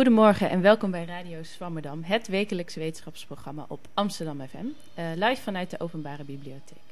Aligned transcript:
Goedemorgen 0.00 0.50
en 0.50 0.60
welkom 0.60 0.90
bij 0.90 1.04
Radio 1.04 1.42
Swammerdam, 1.42 2.02
het 2.02 2.28
wekelijkse 2.28 2.78
wetenschapsprogramma 2.78 3.64
op 3.68 3.88
Amsterdam 3.94 4.40
FM, 4.48 4.64
uh, 4.66 5.10
live 5.14 5.42
vanuit 5.42 5.70
de 5.70 5.80
Openbare 5.80 6.24
Bibliotheek. 6.24 6.82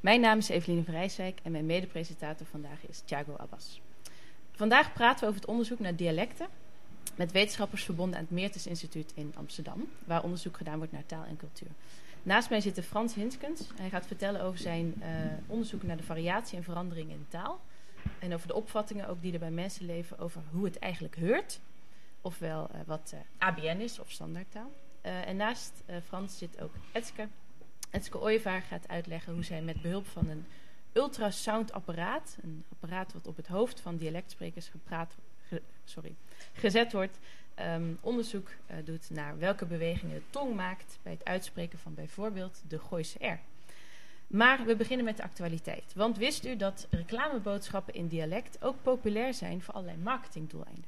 Mijn 0.00 0.20
naam 0.20 0.38
is 0.38 0.48
Eveline 0.48 0.84
van 0.84 0.94
Rijswijk 0.94 1.38
en 1.42 1.52
mijn 1.52 1.66
mede-presentator 1.66 2.46
vandaag 2.46 2.86
is 2.88 3.02
Thiago 3.04 3.36
Abbas. 3.36 3.80
Vandaag 4.52 4.92
praten 4.92 5.20
we 5.20 5.26
over 5.26 5.40
het 5.40 5.50
onderzoek 5.50 5.78
naar 5.78 5.96
dialecten 5.96 6.46
met 7.14 7.32
wetenschappers 7.32 7.84
verbonden 7.84 8.16
aan 8.16 8.24
het 8.24 8.32
Meertens 8.32 8.66
Instituut 8.66 9.12
in 9.14 9.32
Amsterdam, 9.36 9.88
waar 10.04 10.22
onderzoek 10.22 10.56
gedaan 10.56 10.76
wordt 10.76 10.92
naar 10.92 11.06
taal 11.06 11.24
en 11.24 11.36
cultuur. 11.36 11.70
Naast 12.22 12.50
mij 12.50 12.60
zit 12.60 12.84
Frans 12.84 13.14
Hinskens. 13.14 13.68
Hij 13.76 13.88
gaat 13.88 14.06
vertellen 14.06 14.42
over 14.42 14.58
zijn 14.58 14.94
uh, 14.98 15.06
onderzoek 15.46 15.82
naar 15.82 15.96
de 15.96 16.02
variatie 16.02 16.56
en 16.56 16.64
verandering 16.64 17.10
in 17.10 17.26
taal. 17.28 17.60
En 18.18 18.34
over 18.34 18.46
de 18.46 18.54
opvattingen 18.54 19.08
ook 19.08 19.22
die 19.22 19.32
er 19.32 19.38
bij 19.38 19.50
mensen 19.50 19.86
leven 19.86 20.18
over 20.18 20.42
hoe 20.50 20.64
het 20.64 20.78
eigenlijk 20.78 21.16
heurt. 21.16 21.60
Ofwel 22.22 22.68
uh, 22.74 22.80
wat 22.86 23.12
uh, 23.14 23.20
ABN 23.38 23.80
is 23.80 23.98
of 23.98 24.10
standaardtaal. 24.10 24.70
en 25.02 25.36
naast 25.36 25.82
Frans 26.04 26.38
zit 26.38 26.60
ook 26.60 26.72
Etske. 26.92 27.28
Etske 27.90 28.20
Ooyevaar 28.20 28.62
gaat 28.62 28.88
uitleggen 28.88 29.32
hoe 29.32 29.44
zij 29.44 29.62
met 29.62 29.82
behulp 29.82 30.06
van 30.06 30.28
een 30.28 30.44
ultrasoundapparaat, 30.92 32.36
een 32.42 32.64
apparaat 32.72 33.12
wat 33.12 33.26
op 33.26 33.36
het 33.36 33.46
hoofd 33.46 33.80
van 33.80 33.96
dialectsprekers 33.96 34.68
gepraat, 34.68 35.16
ge, 35.42 35.62
sorry, 35.84 36.14
gezet 36.52 36.92
wordt, 36.92 37.18
um, 37.60 37.98
onderzoek 38.00 38.50
doet 38.84 39.10
naar 39.10 39.38
welke 39.38 39.66
bewegingen 39.66 40.14
de 40.14 40.30
tong 40.30 40.54
maakt 40.54 40.98
bij 41.02 41.12
het 41.12 41.24
uitspreken 41.24 41.78
van 41.78 41.94
bijvoorbeeld 41.94 42.62
de 42.68 42.78
Gooise 42.78 43.26
R. 43.26 43.40
Maar 44.26 44.64
we 44.64 44.76
beginnen 44.76 45.04
met 45.04 45.16
de 45.16 45.22
actualiteit. 45.22 45.92
Want 45.94 46.16
wist 46.16 46.44
u 46.44 46.56
dat 46.56 46.86
reclameboodschappen 46.90 47.94
in 47.94 48.08
dialect 48.08 48.62
ook 48.62 48.82
populair 48.82 49.34
zijn 49.34 49.62
voor 49.62 49.74
allerlei 49.74 49.98
marketingdoeleinden? 49.98 50.84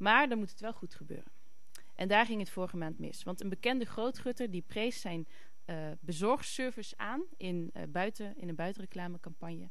Maar 0.00 0.28
dan 0.28 0.38
moet 0.38 0.50
het 0.50 0.60
wel 0.60 0.72
goed 0.72 0.94
gebeuren. 0.94 1.32
En 1.94 2.08
daar 2.08 2.26
ging 2.26 2.40
het 2.40 2.50
vorige 2.50 2.76
maand 2.76 2.98
mis. 2.98 3.22
Want 3.22 3.40
een 3.40 3.48
bekende 3.48 3.84
grootgutter 3.84 4.50
die 4.50 4.64
prees 4.66 5.00
zijn 5.00 5.28
uh, 5.66 5.90
bezorgservice 6.00 6.96
aan 6.96 7.22
in, 7.36 7.70
uh, 7.76 7.82
buiten, 7.88 8.36
in 8.36 8.48
een 8.48 8.54
buitenreclamecampagne 8.54 9.70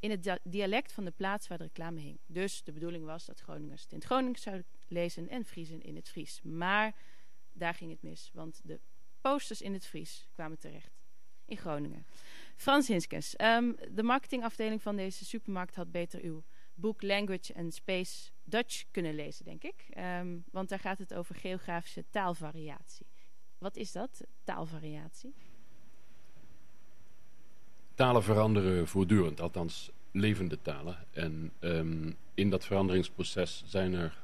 in 0.00 0.10
het 0.10 0.40
dialect 0.42 0.92
van 0.92 1.04
de 1.04 1.10
plaats 1.10 1.48
waar 1.48 1.58
de 1.58 1.64
reclame 1.64 2.00
hing. 2.00 2.18
Dus 2.26 2.62
de 2.62 2.72
bedoeling 2.72 3.04
was 3.04 3.24
dat 3.24 3.40
Groningers 3.40 3.82
het 3.82 3.92
in 3.92 3.98
het 3.98 4.06
Gronings 4.06 4.42
zouden 4.42 4.66
lezen 4.88 5.28
en 5.28 5.44
Friezen 5.44 5.82
in 5.82 5.96
het 5.96 6.08
Fries. 6.08 6.42
Maar 6.42 6.94
daar 7.52 7.74
ging 7.74 7.90
het 7.90 8.02
mis, 8.02 8.30
want 8.32 8.60
de 8.64 8.80
posters 9.20 9.62
in 9.62 9.72
het 9.72 9.86
Fries 9.86 10.28
kwamen 10.32 10.58
terecht 10.58 11.00
in 11.44 11.56
Groningen. 11.56 12.06
Frans 12.56 12.88
Hinskens, 12.88 13.34
um, 13.38 13.76
de 13.90 14.02
marketingafdeling 14.02 14.82
van 14.82 14.96
deze 14.96 15.24
supermarkt 15.24 15.74
had 15.74 15.90
beter 15.90 16.22
uw 16.22 16.44
boek 16.80 17.02
Language 17.02 17.54
and 17.54 17.74
Space 17.74 18.30
Dutch 18.44 18.84
kunnen 18.90 19.14
lezen, 19.14 19.44
denk 19.44 19.62
ik. 19.62 19.86
Um, 20.20 20.44
want 20.50 20.68
daar 20.68 20.78
gaat 20.78 20.98
het 20.98 21.14
over 21.14 21.34
geografische 21.34 22.04
taalvariatie. 22.10 23.06
Wat 23.58 23.76
is 23.76 23.92
dat, 23.92 24.20
taalvariatie? 24.44 25.34
Talen 27.94 28.22
veranderen 28.22 28.88
voortdurend, 28.88 29.40
althans 29.40 29.90
levende 30.10 30.58
talen. 30.62 31.06
En 31.10 31.52
um, 31.60 32.16
in 32.34 32.50
dat 32.50 32.64
veranderingsproces 32.64 33.62
zijn 33.66 33.94
er 33.94 34.18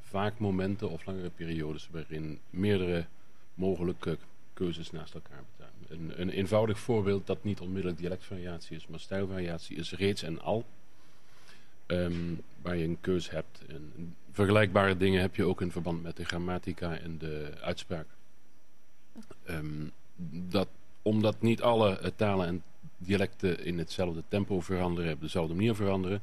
vaak 0.00 0.38
momenten 0.38 0.90
of 0.90 1.04
langere 1.04 1.30
periodes 1.30 1.88
waarin 1.90 2.40
meerdere 2.50 3.06
mogelijke 3.54 4.18
keuzes 4.52 4.90
naast 4.90 5.14
elkaar 5.14 5.44
bestaan. 5.44 5.72
Een, 5.88 6.20
een 6.20 6.30
eenvoudig 6.30 6.78
voorbeeld 6.78 7.26
dat 7.26 7.44
niet 7.44 7.60
onmiddellijk 7.60 8.00
dialectvariatie 8.00 8.76
is, 8.76 8.86
maar 8.86 9.00
stijlvariatie 9.00 9.76
is 9.76 9.92
reeds 9.92 10.22
en 10.22 10.40
al. 10.40 10.64
Um, 11.90 12.40
waar 12.62 12.76
je 12.76 12.84
een 12.84 13.00
keuze 13.00 13.30
hebt. 13.30 13.60
Vergelijkbare 14.32 14.96
dingen 14.96 15.20
heb 15.20 15.36
je 15.36 15.44
ook 15.44 15.60
in 15.60 15.70
verband 15.70 16.02
met 16.02 16.16
de 16.16 16.24
grammatica 16.24 16.96
en 16.96 17.18
de 17.18 17.52
uitspraak. 17.60 18.06
Um, 19.50 19.92
dat, 20.48 20.68
omdat 21.02 21.40
niet 21.40 21.62
alle 21.62 22.00
uh, 22.02 22.06
talen 22.16 22.46
en 22.46 22.62
dialecten 22.96 23.64
in 23.64 23.78
hetzelfde 23.78 24.22
tempo 24.28 24.60
veranderen, 24.60 25.12
op 25.12 25.20
dezelfde 25.20 25.54
manier 25.54 25.74
veranderen, 25.74 26.20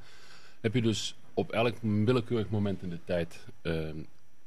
heb 0.62 0.74
je 0.74 0.82
dus 0.82 1.16
op 1.34 1.52
elk 1.52 1.76
willekeurig 1.82 2.50
moment 2.50 2.82
in 2.82 2.90
de 2.90 3.00
tijd 3.06 3.46
uh, 3.62 3.90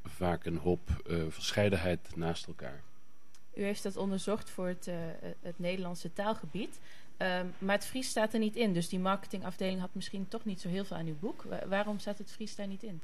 vaak 0.05 0.45
een 0.45 0.59
hoop 0.59 0.81
uh, 1.07 1.23
verscheidenheid 1.29 2.17
naast 2.17 2.47
elkaar. 2.47 2.81
U 3.55 3.63
heeft 3.63 3.83
dat 3.83 3.97
onderzocht 3.97 4.51
voor 4.51 4.67
het, 4.67 4.87
uh, 4.87 4.95
het 5.43 5.59
Nederlandse 5.59 6.13
taalgebied. 6.13 6.79
Um, 7.19 7.55
maar 7.59 7.75
het 7.75 7.87
Fries 7.87 8.09
staat 8.09 8.33
er 8.33 8.39
niet 8.39 8.57
in. 8.57 8.73
Dus 8.73 8.89
die 8.89 8.99
marketingafdeling 8.99 9.81
had 9.81 9.95
misschien 9.95 10.29
toch 10.29 10.45
niet 10.45 10.61
zo 10.61 10.69
heel 10.69 10.85
veel 10.85 10.97
aan 10.97 11.07
uw 11.07 11.19
boek. 11.19 11.43
Wa 11.43 11.69
waarom 11.69 11.99
staat 11.99 12.19
het 12.19 12.31
Fries 12.31 12.57
daar 12.57 12.67
niet 12.67 12.83
in? 12.83 13.01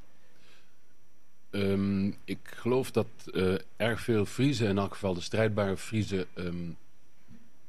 Um, 1.51 2.17
ik 2.25 2.41
geloof 2.57 2.91
dat 2.91 3.07
uh, 3.33 3.55
erg 3.77 4.01
veel 4.01 4.27
Friesen, 4.27 4.69
in 4.69 4.79
elk 4.79 4.93
geval 4.93 5.15
de 5.15 5.21
strijdbare 5.21 5.77
Friesen, 5.77 6.27
um, 6.35 6.77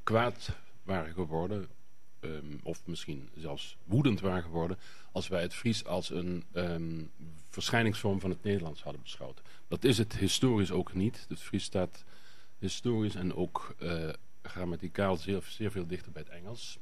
kwaad 0.03 0.49
waren 0.83 1.13
geworden. 1.13 1.67
Of 2.63 2.81
misschien 2.85 3.29
zelfs 3.37 3.77
woedend 3.83 4.19
waren 4.19 4.43
geworden. 4.43 4.77
Als 5.11 5.27
wij 5.27 5.41
het 5.41 5.53
Fries 5.53 5.85
als 5.85 6.09
een 6.09 6.43
verschijningsvorm 7.49 8.19
van 8.19 8.29
het 8.29 8.43
Nederlands 8.43 8.83
hadden 8.83 9.01
beschouwd. 9.01 9.41
Dat 9.67 9.83
is 9.83 9.97
het 9.97 10.15
historisch 10.15 10.71
ook 10.71 10.93
niet. 10.93 11.25
Het 11.29 11.39
Fries 11.39 11.63
staat 11.63 12.03
historisch 12.59 13.15
en 13.15 13.35
ook 13.35 13.75
uh, 13.79 14.09
grammaticaal 14.49 15.17
zeer, 15.17 15.43
zeer 15.49 15.71
veel 15.71 15.87
dichter 15.87 16.11
bij 16.11 16.21
het 16.21 16.31
Engels. 16.31 16.79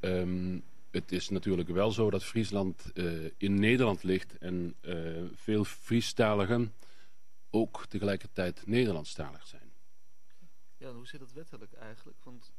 Um, 0.00 0.62
het 0.90 1.12
is 1.12 1.28
natuurlijk 1.28 1.68
wel 1.68 1.90
zo 1.90 2.10
dat 2.10 2.24
Friesland 2.24 2.90
uh, 2.94 3.30
in 3.36 3.54
Nederland 3.54 4.02
ligt 4.02 4.38
en 4.38 4.74
uh, 4.82 5.22
veel 5.34 5.64
Friestaligen 5.64 6.72
ook 7.50 7.86
tegelijkertijd 7.86 8.66
Nederlandstalig 8.66 9.46
zijn. 9.46 9.72
Ja, 10.76 10.92
hoe 10.92 11.06
zit 11.06 11.20
dat 11.20 11.32
wettelijk 11.32 11.72
eigenlijk? 11.72 12.18
Want 12.22 12.52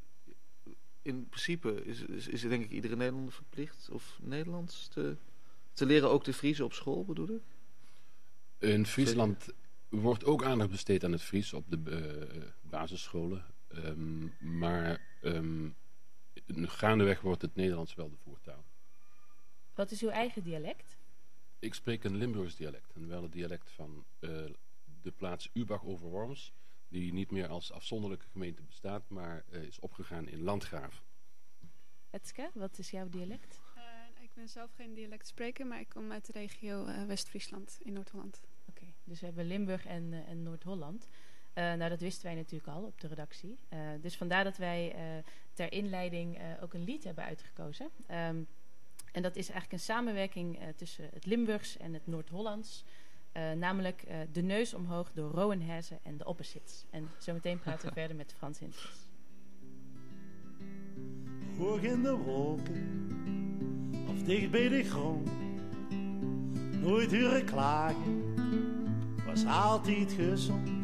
in 1.01 1.29
principe 1.29 1.85
is, 1.85 2.01
is, 2.01 2.28
is 2.28 2.41
denk 2.41 2.63
ik 2.63 2.72
iedere 2.72 2.95
Nederlander 2.95 3.33
verplicht 3.33 3.89
of 3.89 4.19
Nederlands 4.22 4.88
te, 4.88 5.16
te 5.73 5.85
leren, 5.85 6.09
ook 6.09 6.23
te 6.23 6.33
Friese 6.33 6.63
op 6.63 6.73
school 6.73 7.06
bedoel 7.06 7.29
ik? 7.29 7.41
In 8.59 8.85
Friesland 8.85 9.50
wordt 9.89 10.25
ook 10.25 10.44
aandacht 10.44 10.69
besteed 10.69 11.03
aan 11.03 11.12
het 11.12 11.22
Fries 11.22 11.53
op 11.53 11.66
de 11.69 11.79
uh, 11.85 12.44
basisscholen. 12.62 13.45
Um, 13.75 14.34
maar 14.39 15.01
um, 15.22 15.75
gaandeweg 16.47 17.22
wordt 17.22 17.41
het 17.41 17.56
Nederlands 17.56 17.95
wel 17.95 18.09
de 18.09 18.17
voertaal. 18.17 18.66
Wat 19.73 19.91
is 19.91 20.01
uw 20.01 20.09
eigen 20.09 20.44
dialect? 20.44 20.97
Ik 21.59 21.73
spreek 21.73 22.03
een 22.03 22.16
Limburgs 22.16 22.56
dialect. 22.56 22.91
En 22.94 23.07
wel 23.07 23.23
het 23.23 23.31
dialect 23.31 23.72
van 23.72 24.06
uh, 24.19 24.29
de 25.01 25.12
plaats 25.12 25.50
Ubach 25.53 25.83
over 25.83 26.07
Worms. 26.07 26.53
Die 26.88 27.13
niet 27.13 27.31
meer 27.31 27.47
als 27.47 27.72
afzonderlijke 27.72 28.25
gemeente 28.31 28.63
bestaat, 28.63 29.09
maar 29.09 29.44
uh, 29.50 29.62
is 29.62 29.79
opgegaan 29.79 30.28
in 30.28 30.41
Landgraaf. 30.41 31.03
Etske, 32.09 32.50
wat 32.53 32.78
is 32.78 32.89
jouw 32.91 33.09
dialect? 33.09 33.62
Uh, 33.78 33.83
ik 34.23 34.33
ben 34.33 34.50
zelf 34.50 34.73
geen 34.73 34.94
dialectspreker, 34.94 35.67
maar 35.67 35.79
ik 35.79 35.89
kom 35.89 36.12
uit 36.12 36.25
de 36.25 36.31
regio 36.31 36.85
West-Friesland 37.07 37.78
in 37.79 37.94
Noord-Holland. 37.94 38.41
Oké, 38.66 38.69
okay, 38.69 38.94
dus 39.03 39.19
we 39.19 39.25
hebben 39.25 39.45
Limburg 39.45 39.85
en, 39.85 40.13
en 40.13 40.44
Noord-Holland. 40.44 41.07
Uh, 41.56 41.74
nou, 41.74 41.90
dat 41.90 42.00
wisten 42.00 42.25
wij 42.25 42.36
natuurlijk 42.36 42.68
al 42.68 42.84
op 42.84 43.02
de 43.02 43.08
redactie. 43.08 43.58
Uh, 43.74 43.80
dus 44.02 44.18
vandaar 44.18 44.44
dat 44.44 44.58
wij 44.58 44.95
uh, 44.95 45.01
ter 45.54 45.72
inleiding 45.72 46.39
ook 46.62 46.74
een 46.74 46.83
lied 46.83 47.04
hebben 47.04 47.24
uitgekozen. 47.24 47.89
Um, 48.12 48.48
en 49.12 49.22
dat 49.22 49.36
is 49.36 49.50
eigenlijk 49.50 49.72
een 49.72 49.80
samenwerking 49.80 50.60
tussen 50.75 51.10
het 51.13 51.25
Limburgs 51.25 51.77
en 51.77 51.94
het 51.94 52.07
Noord-Hollands. 52.07 52.83
namelijk 53.56 54.06
De 54.31 54.42
Neus 54.42 54.74
Omhoog 54.74 55.12
door 55.13 55.31
Rowan 55.31 55.62
Hesse 55.62 56.00
en 56.04 56.18
de 56.18 56.25
Opposites. 56.25 56.86
En 56.89 57.10
zometeen 57.18 57.60
praten 57.60 57.88
we 57.88 57.94
verder 58.00 58.16
met 58.16 58.33
Frans 58.38 58.60
Hintjes. 58.60 59.07
Hoog 61.57 61.81
in 61.81 62.04
de 62.04 62.16
wolken, 62.16 63.07
of 64.10 64.24
dicht 64.24 64.51
bij 64.51 64.69
de 64.69 64.83
grond. 64.83 65.30
Nooit 66.81 67.12
huren 67.12 67.45
klagen, 67.45 68.36
was 69.25 69.45
altijd 69.45 70.12
gezond 70.12 70.82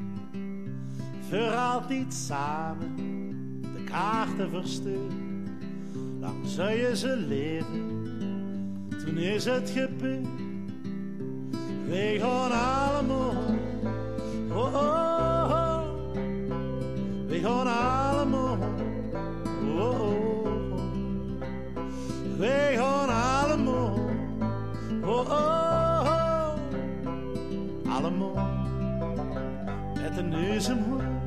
voor 1.29 1.55
altijd 1.55 2.13
samen 2.13 2.95
de 3.61 3.83
kaarten 3.83 4.49
verstuurd. 4.49 5.13
Lang 6.19 6.47
zou 6.47 6.69
je 6.71 6.97
ze 6.97 7.15
leven, 7.15 8.07
toen 8.89 9.17
is 9.17 9.45
het 9.45 9.69
gebeurd. 9.69 10.27
Wij 11.87 12.19
gaan 12.19 12.51
allemaal, 12.51 13.43
oh 14.51 14.75
oh 14.75 15.49
oh, 15.49 15.81
wij 17.27 17.39
gaan 17.39 17.67
allemaal, 17.67 18.57
oh 19.63 19.79
oh 19.79 20.01
oh, 20.71 20.79
wij 22.37 22.75
gaan 22.75 23.09
allemaal, 23.09 23.99
oh 25.01 25.29
oh 25.29 26.01
oh, 26.03 26.53
allemaal 27.95 28.58
neus 30.21 30.69
omhoog 30.69 31.19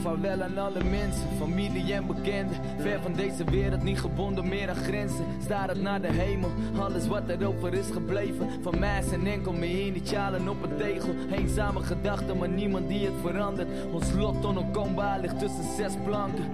Vaarwel 0.00 0.42
aan 0.42 0.58
alle 0.58 0.84
mensen, 0.84 1.28
familie 1.38 1.92
en 1.92 2.06
bekenden. 2.06 2.56
Ver 2.78 3.00
van 3.00 3.12
deze 3.12 3.44
wereld, 3.44 3.82
niet 3.82 4.00
gebonden 4.00 4.48
meer 4.48 4.68
aan 4.68 4.76
grenzen. 4.76 5.24
het 5.48 5.80
naar 5.80 6.00
de 6.00 6.12
hemel, 6.12 6.50
alles 6.78 7.06
wat 7.06 7.22
erover 7.28 7.74
is 7.74 7.90
gebleven. 7.90 8.48
Van 8.62 8.78
mij 8.78 9.02
zijn 9.02 9.26
enkel 9.26 9.52
mijn 9.52 9.76
initialen 9.76 10.48
op 10.48 10.62
een 10.62 10.76
tegel. 10.76 11.14
Eenzame 11.32 11.80
gedachten, 11.82 12.38
maar 12.38 12.48
niemand 12.48 12.88
die 12.88 13.06
het 13.06 13.14
verandert. 13.22 13.68
Ons 13.92 14.12
lot 14.12 14.44
onontkoombaar 14.44 15.20
ligt 15.20 15.38
tussen 15.38 15.64
zes 15.76 15.92
planken. 16.04 16.44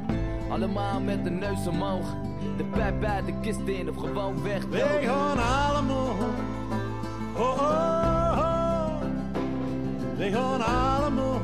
Allemaal 0.50 1.00
met 1.00 1.24
de 1.24 1.30
neus 1.30 1.66
omhoog. 1.66 2.14
De 2.56 2.64
pijp 2.64 3.00
bij 3.00 3.22
de 3.26 3.40
kist 3.40 3.66
in 3.66 3.88
of 3.88 3.96
gewoon 3.96 4.42
weg. 4.42 4.64
Wij 4.66 5.02
gaan 5.04 5.38
allemaal. 5.38 6.16
Oh, 7.36 7.60
oh. 7.60 7.95
Wij 10.16 10.30
gaan 10.30 10.60
allemaal. 10.62 11.40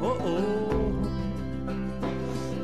Oh, 0.00 0.24
oh. 0.24 1.04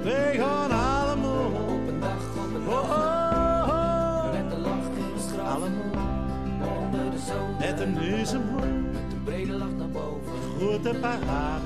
Wij 0.03 0.37
gaan 0.37 0.71
allemaal. 0.71 1.47
Op 1.47 1.89
een 1.89 2.01
dag, 2.01 2.17
op 2.45 2.55
een 2.55 2.67
Oh, 2.69 2.89
dag. 2.89 3.67
oh, 3.67 3.69
oh. 3.69 4.33
Met 4.33 4.51
de 4.51 4.59
lach 4.59 4.97
in 4.97 5.13
ons 5.15 5.33
graf. 5.33 5.55
Allemaal. 5.55 6.79
Onder 6.83 7.11
de 7.11 7.19
zon. 7.19 7.57
Met 7.59 7.81
een. 7.81 7.93
Met 7.93 9.13
een 9.13 9.23
brede 9.25 9.53
lach 9.53 9.73
naar 9.79 9.89
boven. 9.89 10.33
Grote 10.59 10.95
parade. 11.01 11.65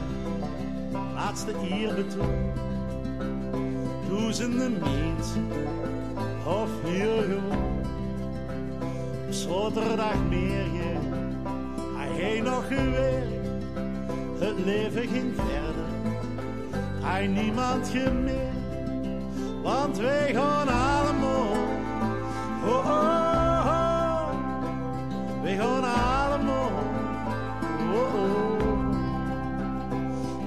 Laatste 1.14 1.52
eerbetoon. 1.70 2.50
Duizenden 4.08 4.72
mensen. 4.72 5.46
Of 6.46 6.70
hier 6.84 7.22
gewoon. 7.22 7.84
Op 9.26 9.32
Zoterdagmorgen. 9.32 10.85
Hij 12.26 12.40
nog 12.40 12.66
gewerkt. 12.66 13.48
Het 14.38 14.64
leven 14.64 15.08
ging 15.08 15.34
verder. 15.34 15.88
Hij 17.00 17.26
niemand 17.26 17.88
gemerkt. 17.88 18.56
Want 19.62 19.98
wij 19.98 20.34
gaan 20.34 20.68
allemaal. 20.68 21.52
Oh, 22.64 22.86
oh. 22.86 24.28
Wij 25.42 25.56
gaan 25.56 25.84
allemaal. 25.84 26.70
Oh, 27.94 28.14
oh. 28.14 28.60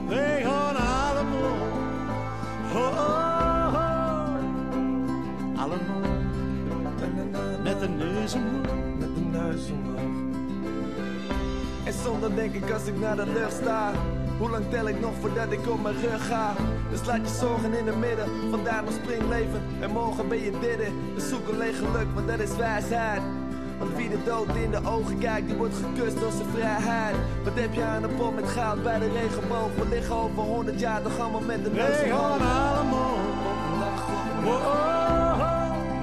Wij 0.08 0.44
gaan 0.44 0.76
allemaal. 0.76 1.58
Oh, 2.76 2.98
oh. 2.98 3.76
Allemaal. 5.56 6.10
Met 7.64 7.80
de 7.80 7.88
neus 7.88 8.34
omhoog. 8.34 8.98
Met 9.00 9.16
de 9.16 9.22
neus 9.22 9.72
omhoog. 9.72 9.99
En 11.90 11.96
zonder 12.04 12.36
denk 12.36 12.54
ik 12.54 12.72
als 12.72 12.86
ik 12.86 13.00
naar 13.00 13.16
de 13.16 13.26
lucht 13.26 13.54
sta. 13.54 13.92
Hoe 14.38 14.50
lang 14.50 14.66
tel 14.70 14.88
ik 14.88 15.00
nog 15.00 15.12
voordat 15.22 15.52
ik 15.52 15.70
op 15.70 15.82
mijn 15.82 15.96
rug 16.02 16.28
ga? 16.28 16.54
Dus 16.90 17.06
laat 17.06 17.30
je 17.30 17.36
zorgen 17.36 17.74
in 17.74 17.88
het 17.88 17.98
midden, 17.98 18.26
vandaar 18.50 18.84
nog 18.84 18.94
springleven. 18.94 19.62
En 19.80 19.92
morgen 19.92 20.28
ben 20.28 20.44
je 20.44 20.52
dit, 20.60 20.92
dus 21.16 21.30
zoek 21.30 21.50
alleen 21.54 21.74
geluk, 21.74 22.08
want 22.14 22.28
dat 22.28 22.40
is 22.40 22.56
wijsheid. 22.56 23.22
Want 23.80 23.96
wie 23.96 24.10
de 24.10 24.24
dood 24.26 24.56
in 24.56 24.72
de 24.72 24.82
ogen 24.86 25.18
kijkt, 25.18 25.48
die 25.48 25.56
wordt 25.56 25.76
gekust 25.76 26.20
door 26.20 26.32
zijn 26.32 26.50
vrijheid. 26.56 27.16
Wat 27.44 27.54
heb 27.56 27.74
je 27.74 27.84
aan 27.84 28.04
een 28.04 28.16
pot 28.16 28.36
met 28.36 28.50
goud 28.50 28.84
bij 28.84 29.00
de 29.00 29.10
regenboog? 29.12 29.70
We 29.76 29.86
liggen 29.90 30.16
over 30.16 30.44
honderd 30.44 30.80
jaar, 30.80 31.02
toch 31.02 31.20
allemaal 31.20 31.42
met 31.42 31.64
de 31.64 31.72
neus 31.72 32.04
omhoog. 32.04 32.22
allemaal. 32.22 33.18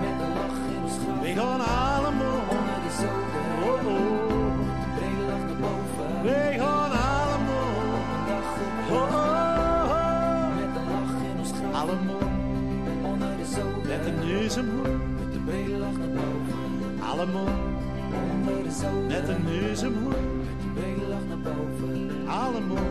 Met 0.01 0.21
een 0.23 0.35
lach 0.35 0.57
in 0.75 0.83
ons 0.83 0.95
graf. 1.03 2.06
Omhoog. 14.47 15.19
Met 15.19 15.33
de 15.33 15.41
brede 15.45 15.77
lach 15.77 15.97
naar 15.97 16.09
boven. 16.09 17.01
Allemaal. 17.01 17.75
Onder 18.31 18.63
de 18.63 18.71
zoden. 18.71 19.07
Met 19.07 19.27
de 19.27 19.39
neus. 19.39 19.83
Met 19.83 19.93
de 20.61 20.71
brede 20.75 21.07
lach 21.07 21.25
naar 21.25 21.41
boven. 21.41 22.29
Allemaal. 22.29 22.91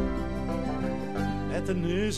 Met 1.47 1.65
de 1.65 1.75
neus. 1.75 2.17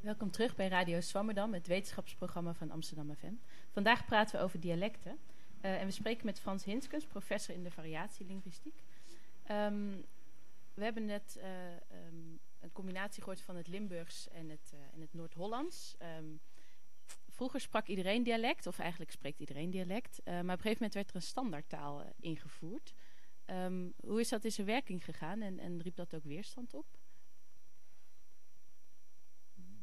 Welkom 0.00 0.30
terug 0.30 0.56
bij 0.56 0.68
Radio 0.68 1.00
Swammerdam, 1.00 1.52
het 1.52 1.66
wetenschapsprogramma 1.66 2.54
van 2.54 2.70
Amsterdam 2.70 3.14
FM. 3.14 3.34
Vandaag 3.70 4.04
praten 4.04 4.38
we 4.38 4.44
over 4.44 4.60
dialecten. 4.60 5.18
Eh, 5.60 5.80
en 5.80 5.86
we 5.86 5.92
spreken 5.92 6.26
met 6.26 6.40
Frans 6.40 6.64
Hinskens, 6.64 7.04
professor 7.06 7.54
in 7.54 7.62
de 7.62 7.70
variatielinguïstiek. 7.70 8.82
Ehm, 9.46 9.90
we 10.74 10.84
hebben 10.84 11.04
net 11.04 11.38
eh, 11.40 11.48
ehm, 11.72 12.36
een 12.60 12.72
combinatie 12.72 13.22
gehoord 13.22 13.40
van 13.40 13.56
het 13.56 13.68
Limburgs 13.68 14.28
en 14.28 14.48
het, 14.48 14.70
eh, 14.72 14.80
en 14.92 15.00
het 15.00 15.12
Noord-Hollands. 15.12 15.94
Ehm, 15.98 16.36
vroeger 17.28 17.60
sprak 17.60 17.86
iedereen 17.86 18.22
dialect, 18.22 18.66
of 18.66 18.78
eigenlijk 18.78 19.10
spreekt 19.10 19.40
iedereen 19.40 19.70
dialect. 19.70 20.18
Eh, 20.18 20.24
maar 20.24 20.42
op 20.42 20.48
een 20.48 20.50
gegeven 20.50 20.72
moment 20.72 20.94
werd 20.94 21.10
er 21.10 21.16
een 21.16 21.22
standaardtaal 21.22 22.02
eh, 22.02 22.10
ingevoerd. 22.20 22.94
Ehm, 23.44 23.90
hoe 24.00 24.20
is 24.20 24.28
dat 24.28 24.44
in 24.44 24.52
zijn 24.52 24.66
werking 24.66 25.04
gegaan 25.04 25.40
en, 25.40 25.58
en 25.58 25.82
riep 25.82 25.96
dat 25.96 26.14
ook 26.14 26.24
weerstand 26.24 26.74
op? 26.74 26.86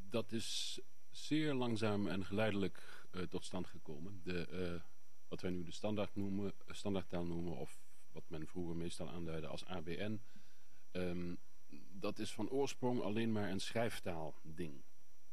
Dat 0.10 0.32
is 0.32 0.80
zeer 1.10 1.54
langzaam 1.54 2.08
en 2.08 2.26
geleidelijk 2.26 3.08
tot 3.30 3.44
stand 3.46 3.68
gekomen. 3.68 4.22
De, 4.24 4.82
wat 5.28 5.42
wij 5.42 5.52
nu 5.52 5.64
de 5.64 5.72
standaard 5.72 6.16
noemen, 6.16 6.54
standaardtaal 6.68 7.26
noemen, 7.26 7.58
of 7.58 7.80
wat 8.12 8.30
men 8.30 8.48
vroeger 8.48 8.76
meestal 8.76 9.10
aanduidde 9.10 9.48
als 9.48 9.66
ABN, 9.66 10.22
ehm, 10.92 11.36
dat 11.92 12.20
is 12.20 12.34
van 12.34 12.50
oorsprong 12.50 13.02
alleen 13.02 13.32
maar 13.32 13.50
een 13.50 13.60
schrijftaalding. 13.60 14.84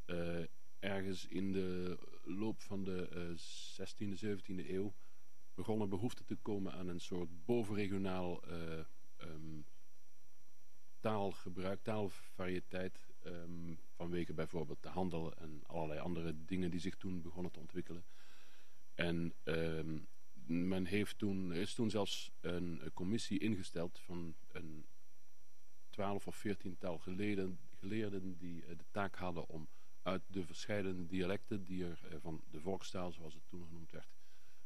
Eh 0.04 0.44
ergens 0.78 1.26
in 1.26 1.52
de 1.52 1.98
loop 2.24 2.60
van 2.60 2.84
de 2.84 3.08
eh 3.08 3.36
16e, 3.80 4.16
17e 4.16 4.70
eeuw 4.70 4.94
begon 5.54 5.80
er 5.80 5.88
behoefte 5.88 6.24
te 6.24 6.36
komen 6.36 6.72
aan 6.72 6.88
een 6.88 7.00
soort 7.00 7.44
bovenregionaal 7.44 8.42
eh, 8.42 8.78
ehm, 9.16 9.60
taalgebruik, 11.00 11.82
taalvariëteit. 11.82 13.10
ehm, 13.22 13.74
vanwege 13.96 14.32
bijvoorbeeld 14.34 14.82
de 14.82 14.88
handel 14.88 15.34
en 15.34 15.62
allerlei 15.66 16.00
andere 16.00 16.44
dingen 16.44 16.70
die 16.70 16.80
zich 16.80 16.96
toen 16.96 17.22
begonnen 17.22 17.52
te 17.52 17.60
ontwikkelen. 17.60 18.04
En 18.94 19.34
ehm, 19.42 19.98
men 20.46 20.84
heeft 20.84 21.18
toen, 21.18 21.50
er 21.50 21.60
is 21.60 21.74
toen 21.74 21.90
zelfs 21.90 22.30
een, 22.40 22.80
eh, 22.80 22.88
commissie 22.94 23.38
ingesteld 23.38 23.98
van 23.98 24.34
een 24.48 24.86
twaalf 25.92 26.26
of 26.26 26.36
veertiental 26.36 26.98
geleden, 26.98 27.58
geleerden 27.78 28.36
die 28.36 28.64
eh, 28.64 28.76
de 28.76 28.84
taak 28.90 29.16
hadden 29.16 29.48
om 29.48 29.68
uit 30.02 30.22
de 30.26 30.44
verschillende 30.44 31.06
dialecten 31.06 31.64
die 31.64 31.84
er 31.84 32.00
eh, 32.08 32.16
van 32.20 32.42
de 32.50 32.60
volkstaal, 32.60 33.12
zoals 33.12 33.34
het 33.34 33.48
toen 33.48 33.64
genoemd 33.64 33.90
werd, 33.90 34.08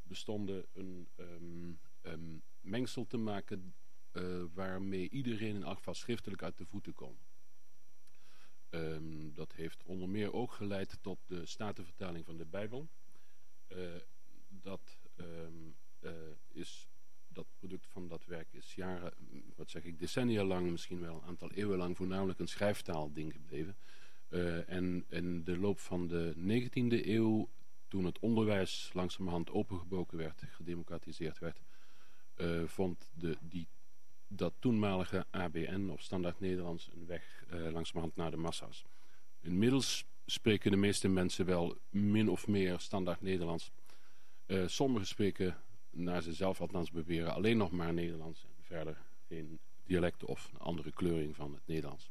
bestonden 0.03 0.67
een 0.73 1.09
ehm, 1.15 1.73
ehm, 2.01 2.39
mengsel 2.61 3.07
te 3.07 3.17
maken 3.17 3.75
eh, 4.11 4.45
waarmee 4.55 5.11
iedereen 5.11 5.55
in 5.55 5.63
elk 5.63 5.77
geval 5.77 5.95
schriftelijk 5.95 6.43
uit 6.43 6.59
de 6.59 6.67
voeten 6.67 6.95
kon. 6.95 7.19
Ehm, 8.71 9.33
dat 9.33 9.53
heeft 9.53 9.83
onder 9.83 10.09
meer 10.09 10.33
ook 10.33 10.53
geleid 10.53 10.99
tot 11.01 11.19
de 11.27 11.47
statenvertaling 11.47 12.25
van 12.25 12.37
de 12.37 12.47
Bijbel. 12.47 12.89
Dat 14.49 14.99
eh, 16.07 16.11
is 16.49 16.89
dat 17.37 17.47
product 17.59 17.87
van 17.87 18.09
dat 18.09 18.25
werk 18.25 18.53
is 18.53 18.75
jaren, 18.75 19.13
wat 19.57 19.71
zeg 19.71 19.85
ik, 19.85 19.99
decennia 19.99 20.45
lang, 20.45 20.71
misschien 20.71 21.01
wel 21.01 21.15
een 21.15 21.29
aantal 21.29 21.51
eeuwen 21.51 21.79
lang, 21.79 21.97
voornamelijk 21.97 22.39
een 22.39 22.49
schrijftaalding 22.49 23.33
gebleven. 23.33 23.77
Eh, 24.29 24.71
en 24.71 25.05
in 25.09 25.45
de 25.45 25.59
loop 25.59 25.79
van 25.79 26.07
de 26.07 26.35
19e 26.37 27.07
eeuw, 27.07 27.49
toen 27.89 28.05
het 28.05 28.19
onderwijs 28.19 28.91
langzamerhand 28.93 29.51
opengebroken 29.51 30.19
werd, 30.19 30.43
gedemocratiseerd 30.51 31.39
werd, 31.39 31.61
eh, 32.35 32.63
vond 32.65 33.11
de, 33.15 33.37
die, 33.41 33.69
dat 34.29 34.55
toenmalige 34.59 35.27
ABN 35.31 35.89
of 35.89 36.03
standaard 36.03 36.41
Nederlands 36.41 36.91
een 36.93 37.07
weg 37.07 37.45
eh, 37.49 37.71
langzamerhand 37.71 38.17
naar 38.17 38.31
de 38.31 38.37
massa's. 38.37 38.85
Inmiddels 39.41 40.05
spreken 40.27 40.71
de 40.71 40.77
meeste 40.77 41.09
mensen 41.09 41.47
wel 41.47 41.79
min 41.91 42.29
of 42.29 42.47
meer 42.47 42.79
standaard 42.79 43.21
Nederlands. 43.21 43.71
Sommigen 44.67 45.07
spreken, 45.07 45.57
naar 45.97 46.23
ze 46.23 46.33
zelf 46.33 46.61
althans 46.61 46.91
beweren, 46.91 47.35
alleen 47.35 47.57
nog 47.57 47.71
maar 47.71 47.93
Nederlands 47.93 48.45
en 48.45 48.65
verder 48.65 48.99
geen 49.27 49.59
dialecten 49.85 50.29
of 50.29 50.51
een 50.53 50.59
andere 50.59 50.93
kleuring 50.93 51.37
van 51.37 51.53
het 51.53 51.67
Nederlands. 51.67 52.11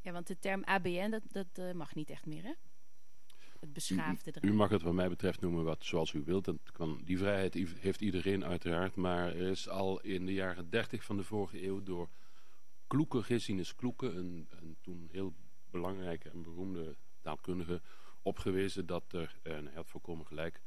Ja, 0.00 0.12
want 0.12 0.26
de 0.26 0.38
term 0.38 0.64
ABN, 0.64 1.10
dat, 1.10 1.22
dat 1.28 1.46
eh, 1.52 1.72
mag 1.72 1.94
niet 1.94 2.10
echt 2.10 2.26
meer, 2.26 2.42
hè? 2.42 2.52
Het 3.60 3.72
beschaafde 3.72 4.30
U 4.30 4.34
eraan. 4.42 4.56
mag 4.56 4.70
het 4.70 4.82
wat 4.82 4.92
mij 4.92 5.08
betreft 5.08 5.40
noemen 5.40 5.64
wat, 5.64 5.84
zoals 5.84 6.12
u 6.12 6.22
wilt. 6.24 6.44
Dat 6.44 6.72
kan, 6.72 7.00
die 7.04 7.18
vrijheid 7.18 7.54
heeft 7.54 8.00
iedereen 8.00 8.44
uiteraard. 8.44 8.94
Maar 8.94 9.28
er 9.28 9.48
is 9.48 9.68
al 9.68 10.00
in 10.00 10.26
de 10.26 10.32
jaren 10.32 10.70
30 10.70 11.04
van 11.04 11.16
de 11.16 11.24
vorige 11.24 11.64
eeuw 11.64 11.82
door 11.82 12.08
Kloeke, 12.86 13.22
Gessinus 13.22 13.74
Kloeke, 13.74 14.06
een, 14.06 14.48
een 14.50 14.76
toen 14.80 15.08
heel 15.12 15.34
belangrijke 15.70 16.28
en 16.28 16.42
beroemde 16.42 16.96
taalkundige, 17.20 17.82
opgewezen 18.22 18.86
dat 18.86 19.12
er, 19.12 19.38
en 19.42 19.64
hij 19.64 19.74
had 19.74 19.90
volkomen 19.90 20.26
gelijk, 20.26 20.60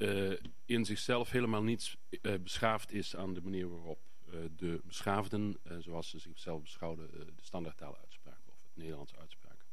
eh, 0.00 0.32
in 0.64 0.84
zichzelf 0.84 1.30
helemaal 1.30 1.62
niets 1.62 1.96
eh, 2.22 2.34
beschaafd 2.42 2.92
is 2.92 3.16
aan 3.16 3.34
de 3.34 3.40
manier 3.40 3.68
waarop 3.68 4.00
eh, 4.26 4.38
de 4.56 4.80
beschaafden, 4.84 5.56
zoals 5.78 6.10
ze 6.10 6.18
zichzelf 6.18 6.62
beschouwden, 6.62 7.10
de 7.10 7.42
standaardtaal 7.42 7.98
uitspraken 7.98 8.52
of 8.52 8.62
het 8.62 8.76
Nederlands 8.76 9.16
uitspraken. 9.16 9.66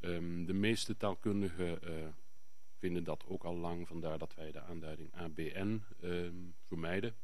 Ehm, 0.00 0.44
de 0.44 0.52
meeste 0.52 0.96
taalkundigen 0.96 1.78
vinden 2.76 3.04
dat 3.04 3.26
ook 3.26 3.44
al 3.44 3.56
lang, 3.56 3.86
vandaar 3.86 4.18
dat 4.18 4.34
wij 4.34 4.52
de 4.52 4.60
aanduiding 4.60 5.14
ABN 5.14 5.82
ehm, 6.00 6.50
vermijden. 6.62 7.16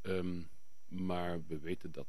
Ehm, 0.00 0.42
maar 0.86 1.46
we 1.46 1.58
weten 1.58 1.92
dat 1.92 2.08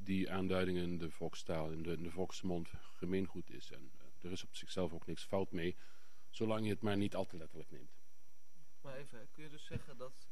die 0.00 0.30
aanduiding 0.30 0.78
in 0.78 0.98
de 0.98 1.10
volkstaal, 1.10 1.70
in 1.70 1.82
de, 1.82 1.92
in 1.92 2.02
de 2.02 2.10
volksmond 2.10 2.68
gemeengoed 2.80 3.50
is. 3.50 3.70
En 3.70 3.90
er 4.20 4.30
is 4.30 4.44
op 4.44 4.54
zichzelf 4.54 4.92
ook 4.92 5.06
niks 5.06 5.24
fout 5.24 5.52
mee, 5.52 5.76
zolang 6.28 6.64
je 6.64 6.70
het 6.70 6.82
maar 6.82 6.96
niet 6.96 7.14
al 7.14 7.26
te 7.26 7.36
letterlijk 7.36 7.70
neemt. 7.70 7.99
Maar 8.80 8.96
even, 8.96 9.28
kun 9.32 9.42
je 9.42 9.50
dus 9.50 9.64
zeggen 9.64 9.96
dat, 9.96 10.28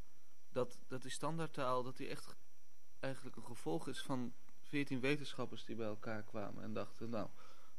dat, 0.48 0.78
dat 0.86 1.02
die 1.02 1.10
standaardtaal, 1.10 1.82
dat 1.82 1.96
die 1.96 2.08
echt 2.08 2.36
eigenlijk 2.98 3.36
een 3.36 3.44
gevolg 3.44 3.88
is 3.88 4.02
van 4.02 4.34
veertien 4.62 5.00
wetenschappers 5.00 5.64
die 5.64 5.76
bij 5.76 5.86
elkaar 5.86 6.22
kwamen 6.22 6.62
en 6.62 6.72
dachten, 6.72 7.10
nou, 7.10 7.28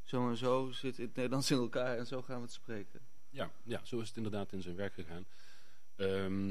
zo 0.04 0.30
en 0.30 0.38
zo 0.38 0.72
zit 0.72 0.98
het 0.98 1.16
Nederlands 1.16 1.52
in 1.52 1.58
elkaar 1.58 1.98
en 1.98 2.08
zo 2.08 2.22
gaan 2.22 2.36
we 2.36 2.42
het 2.42 2.52
spreken. 2.52 3.02
Ja, 3.30 3.52
ja, 3.64 3.86
zo 3.86 4.00
is 4.00 4.08
het 4.08 4.18
inderdaad 4.18 4.52
in 4.52 4.62
zijn 4.62 4.76
werk 4.76 4.94
gegaan. 4.94 5.26
Ehm, 5.96 6.50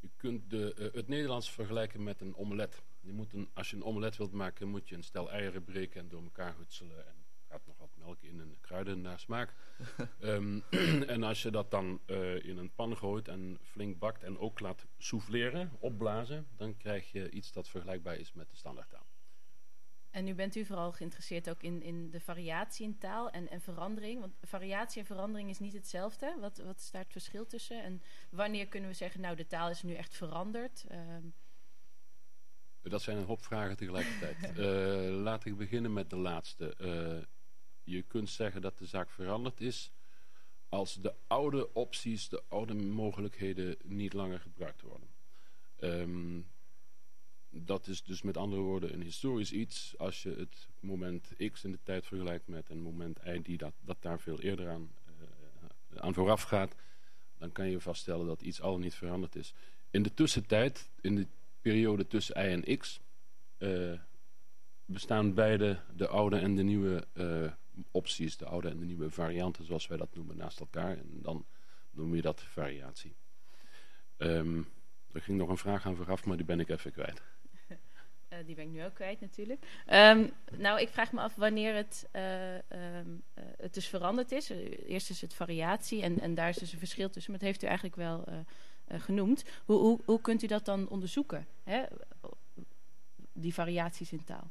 je 0.00 0.10
kunt 0.16 0.50
de, 0.50 0.74
eh, 0.74 0.92
het 0.92 1.08
Nederlands 1.08 1.50
vergelijken 1.50 2.02
met 2.02 2.20
een 2.20 2.36
omelet. 2.36 2.82
Je 3.00 3.12
moet 3.12 3.32
als 3.52 3.70
je 3.70 3.76
een 3.76 3.84
omelet 3.84 4.16
wilt 4.16 4.32
maken, 4.32 4.68
moet 4.68 4.88
je 4.88 4.94
een 4.94 5.04
stel 5.04 5.30
eieren 5.30 5.64
breken 5.64 6.00
en 6.00 6.08
door 6.08 6.22
elkaar 6.22 6.56
hutselen. 6.56 7.06
En 7.06 7.25
gaat 7.56 7.66
nog 7.66 7.78
wat 7.78 7.96
melk 7.96 8.22
in 8.22 8.40
en 8.40 8.56
kruiden 8.60 9.00
naar 9.00 9.18
smaak. 9.18 9.54
Ehm, 10.20 10.60
en 11.14 11.22
als 11.22 11.42
je 11.42 11.50
dat 11.50 11.70
dan 11.70 12.00
eh, 12.06 12.44
in 12.44 12.58
een 12.58 12.74
pan 12.74 12.96
gooit 12.96 13.28
en 13.28 13.58
flink 13.62 13.98
bakt 13.98 14.22
en 14.22 14.38
ook 14.38 14.60
laat 14.60 14.86
souffleren, 14.98 15.72
opblazen, 15.78 16.46
dan 16.56 16.76
krijg 16.76 17.12
je 17.12 17.30
iets 17.30 17.52
dat 17.52 17.68
vergelijkbaar 17.68 18.16
is 18.16 18.32
met 18.32 18.50
de 18.50 18.56
standaardtaal. 18.56 19.06
En 20.10 20.24
nu 20.24 20.34
bent 20.34 20.56
u 20.56 20.64
vooral 20.64 20.92
geïnteresseerd 20.92 21.50
ook 21.50 21.62
in, 21.62 21.82
in 21.82 22.10
de 22.10 22.20
variatie 22.20 22.86
in 22.86 22.98
taal 22.98 23.30
en, 23.30 23.48
en 23.48 23.60
verandering. 23.60 24.20
Want 24.20 24.34
variatie 24.42 25.00
en 25.00 25.06
verandering 25.06 25.50
is 25.50 25.58
niet 25.58 25.72
hetzelfde. 25.72 26.36
Wat, 26.40 26.58
wat 26.58 26.78
is 26.78 26.90
daar 26.90 27.02
het 27.02 27.12
verschil 27.12 27.46
tussen? 27.46 27.82
En 27.82 28.02
wanneer 28.30 28.66
kunnen 28.66 28.90
we 28.90 28.96
zeggen, 28.96 29.20
nou 29.20 29.36
de 29.36 29.46
taal 29.46 29.70
is 29.70 29.82
nu 29.82 29.94
echt 29.94 30.16
veranderd? 30.16 30.84
Ehm, 30.88 31.26
Dat 32.82 33.02
zijn 33.02 33.16
een 33.16 33.24
hoop 33.24 33.44
vragen 33.44 33.76
tegelijkertijd. 33.76 34.36
Eh, 34.58 35.22
laat 35.22 35.44
ik 35.44 35.56
beginnen 35.56 35.92
met 35.92 36.10
de 36.10 36.16
laatste. 36.16 36.76
Eh, 36.76 37.35
je 37.86 38.02
kunt 38.02 38.30
zeggen 38.30 38.60
dat 38.60 38.78
de 38.78 38.86
zaak 38.86 39.10
veranderd 39.10 39.60
is 39.60 39.92
als 40.68 40.94
de 40.94 41.14
oude 41.26 41.74
opties, 41.74 42.28
de 42.28 42.42
oude 42.48 42.74
mogelijkheden 42.74 43.76
niet 43.84 44.12
langer 44.12 44.40
gebruikt 44.40 44.82
worden. 44.82 45.08
Ehm, 45.76 46.40
dat 47.50 47.86
is 47.86 48.02
dus 48.02 48.22
met 48.22 48.36
andere 48.36 48.62
woorden 48.62 48.92
een 48.92 49.02
historisch 49.02 49.52
iets. 49.52 49.94
Als 49.98 50.22
je 50.22 50.30
het 50.30 50.68
moment 50.80 51.28
X 51.52 51.64
in 51.64 51.72
de 51.72 51.82
tijd 51.82 52.06
vergelijkt 52.06 52.48
met 52.48 52.68
een 52.68 52.80
moment 52.80 53.20
Y 53.26 53.42
die 53.42 53.56
dat, 53.56 53.72
dat 53.80 53.96
daar 54.00 54.20
veel 54.20 54.40
eerder 54.40 54.68
aan, 54.68 54.90
eh, 55.04 55.96
aan 55.96 56.14
vooraf 56.14 56.42
gaat, 56.42 56.74
dan 57.38 57.52
kan 57.52 57.70
je 57.70 57.80
vaststellen 57.80 58.26
dat 58.26 58.42
iets 58.42 58.60
al 58.60 58.78
niet 58.78 58.94
veranderd 58.94 59.36
is. 59.36 59.54
In 59.90 60.02
de 60.02 60.14
tussentijd, 60.14 60.90
in 61.00 61.14
de 61.14 61.26
periode 61.60 62.06
tussen 62.06 62.34
y 62.36 62.48
en 62.48 62.78
x, 62.78 63.00
eh, 63.56 63.92
bestaan 64.84 65.34
beide 65.34 65.80
de 65.96 66.08
oude 66.08 66.38
en 66.38 66.54
de 66.54 66.62
nieuwe 66.62 67.06
eh, 67.12 67.52
opties, 67.90 68.36
de 68.36 68.46
oude 68.46 68.68
en 68.68 68.78
de 68.78 68.84
nieuwe 68.84 69.10
varianten, 69.10 69.64
zoals 69.64 69.86
wij 69.86 69.96
dat 69.96 70.14
noemen, 70.14 70.36
naast 70.36 70.60
elkaar. 70.60 70.98
En 70.98 71.22
dan 71.22 71.46
noem 71.90 72.14
je 72.14 72.22
dat 72.22 72.40
variatie. 72.40 73.16
Ehm, 74.16 74.62
er 75.12 75.20
ging 75.22 75.38
nog 75.38 75.48
een 75.48 75.56
vraag 75.56 75.86
aan 75.86 75.96
vooraf, 75.96 76.24
maar 76.24 76.36
die 76.36 76.46
ben 76.46 76.60
ik 76.60 76.68
even 76.68 76.92
kwijt. 76.92 77.22
eh, 78.28 78.38
die 78.46 78.54
ben 78.54 78.64
ik 78.64 78.70
nu 78.70 78.84
ook 78.84 78.94
kwijt 78.94 79.20
natuurlijk. 79.20 79.66
Ehm, 79.86 80.28
nou, 80.56 80.80
ik 80.80 80.88
vraag 80.88 81.12
me 81.12 81.20
af 81.20 81.34
wanneer 81.34 81.74
het, 81.74 82.08
eh, 82.12 82.54
ehm, 82.54 83.08
eh, 83.34 83.44
het 83.56 83.74
dus 83.74 83.88
veranderd 83.88 84.32
is. 84.32 84.50
Eerst 84.86 85.10
is 85.10 85.20
het 85.20 85.34
variatie 85.34 86.02
en, 86.02 86.20
en 86.20 86.34
daar 86.34 86.48
is 86.48 86.56
dus 86.56 86.72
een 86.72 86.78
verschil 86.78 87.10
tussen. 87.10 87.30
Maar 87.30 87.40
dat 87.40 87.48
heeft 87.48 87.62
u 87.62 87.66
eigenlijk 87.66 87.96
wel 87.96 88.44
genoemd. 88.88 89.44
Hoe, 89.64 89.78
hoe, 89.78 90.00
hoe 90.04 90.20
kunt 90.20 90.42
u 90.42 90.46
dat 90.46 90.64
dan 90.64 90.88
onderzoeken? 90.88 91.46
Hè? 91.64 91.84
Die 93.32 93.54
variaties 93.54 94.12
in 94.12 94.24
taal. 94.24 94.50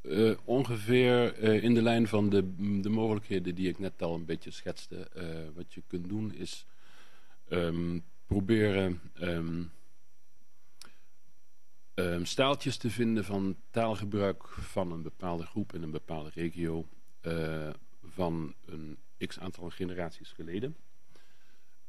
Eh, 0.00 0.32
ongeveer 0.44 1.34
eh, 1.34 1.62
in 1.62 1.74
de 1.74 1.82
lijn 1.82 2.08
van 2.08 2.28
de, 2.28 2.54
de 2.80 2.88
mogelijkheden 2.88 3.54
die 3.54 3.68
ik 3.68 3.78
net 3.78 4.02
al 4.02 4.14
een 4.14 4.24
beetje 4.24 4.50
schetste. 4.50 4.96
Eh, 4.96 5.26
wat 5.54 5.74
je 5.74 5.82
kunt 5.86 6.08
doen 6.08 6.34
is 6.34 6.66
ehm, 7.48 7.98
proberen 8.26 9.00
ehm, 9.14 9.62
ehm, 11.94 12.24
staaltjes 12.24 12.76
te 12.76 12.90
vinden 12.90 13.24
van 13.24 13.56
taalgebruik 13.70 14.48
van 14.48 14.92
een 14.92 15.02
bepaalde 15.02 15.46
groep 15.46 15.74
in 15.74 15.82
een 15.82 15.90
bepaalde 15.90 16.30
regio 16.34 16.88
van 18.02 18.54
een 18.66 18.98
x 19.26 19.38
aantal 19.38 19.70
generaties 19.70 20.32
geleden. 20.32 20.76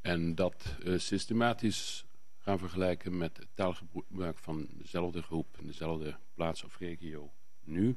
En 0.00 0.34
dat 0.34 0.76
systematisch 0.96 2.04
gaan 2.38 2.58
vergelijken 2.58 3.16
met 3.16 3.36
het 3.36 3.48
taalgebruik 3.54 4.38
van 4.38 4.68
dezelfde 4.72 5.22
groep 5.22 5.56
in 5.60 5.66
dezelfde 5.66 6.16
plaats 6.34 6.64
of 6.64 6.78
regio 6.78 7.32
nu. 7.64 7.96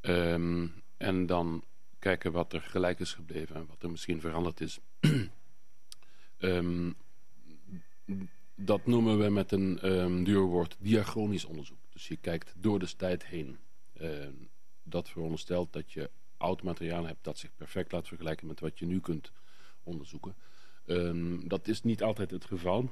Ehm, 0.00 0.66
en 0.96 1.26
dan 1.26 1.64
kijken 1.98 2.32
wat 2.32 2.52
er 2.52 2.60
gelijk 2.60 3.00
is 3.00 3.14
gebleven 3.14 3.56
en 3.56 3.66
wat 3.66 3.82
er 3.82 3.90
misschien 3.90 4.20
veranderd 4.20 4.60
is. 4.60 4.78
Ehm, 6.38 6.92
dat 8.54 8.86
noemen 8.86 9.18
we 9.18 9.28
met 9.28 9.52
een 9.52 9.92
um, 9.92 10.24
duur 10.24 10.40
woord 10.40 10.76
diachronisch 10.78 11.44
onderzoek. 11.44 11.78
Dus 11.92 12.08
je 12.08 12.16
kijkt 12.16 12.54
door 12.56 12.78
de 12.78 12.96
tijd 12.96 13.26
heen. 13.26 13.58
Ehm, 13.92 14.32
dat 14.82 15.08
veronderstelt 15.08 15.72
dat 15.72 15.92
je 15.92 16.10
oud 16.36 16.62
materiaal 16.62 17.06
hebt 17.06 17.24
dat 17.24 17.38
zich 17.38 17.56
perfect 17.56 17.92
laat 17.92 18.08
vergelijken 18.08 18.46
met 18.46 18.60
wat 18.60 18.78
je 18.78 18.86
nu 18.86 19.00
kunt 19.00 19.32
onderzoeken. 19.82 20.36
Ehm, 20.86 21.48
dat 21.48 21.68
is 21.68 21.82
niet 21.82 22.02
altijd 22.02 22.30
het 22.30 22.44
geval. 22.44 22.90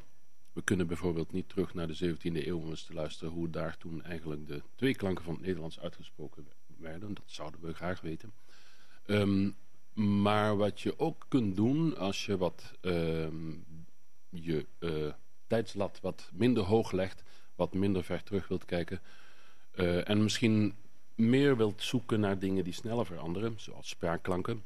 We 0.58 0.64
kunnen 0.64 0.86
bijvoorbeeld 0.86 1.32
niet 1.32 1.48
terug 1.48 1.74
naar 1.74 1.86
de 1.86 2.14
17e 2.14 2.46
eeuw 2.46 2.58
om 2.58 2.68
eens 2.68 2.84
te 2.84 2.94
luisteren 2.94 3.32
hoe 3.32 3.50
daar 3.50 3.76
toen 3.76 4.02
eigenlijk 4.02 4.46
de 4.46 4.62
twee 4.74 4.94
klanken 4.94 5.24
van 5.24 5.34
het 5.34 5.42
Nederlands 5.42 5.80
uitgesproken 5.80 6.48
werden. 6.76 7.14
Dat 7.14 7.24
zouden 7.26 7.60
we 7.60 7.74
graag 7.74 8.00
weten. 8.00 8.32
Ehm, 9.06 9.50
maar 9.92 10.56
wat 10.56 10.80
je 10.80 10.98
ook 10.98 11.26
kunt 11.28 11.56
doen 11.56 11.96
als 11.96 12.26
je 12.26 12.36
wat 12.36 12.72
ehm, 12.80 13.52
je 14.28 14.66
eh, 14.78 15.12
tijdslat 15.46 16.00
wat 16.00 16.30
minder 16.32 16.62
hoog 16.62 16.92
legt, 16.92 17.22
wat 17.54 17.74
minder 17.74 18.04
ver 18.04 18.22
terug 18.22 18.48
wilt 18.48 18.64
kijken 18.64 19.00
eh, 19.70 20.08
en 20.08 20.22
misschien 20.22 20.74
meer 21.14 21.56
wilt 21.56 21.82
zoeken 21.82 22.20
naar 22.20 22.38
dingen 22.38 22.64
die 22.64 22.72
sneller 22.72 23.06
veranderen, 23.06 23.60
zoals 23.60 23.88
spraakklanken, 23.88 24.64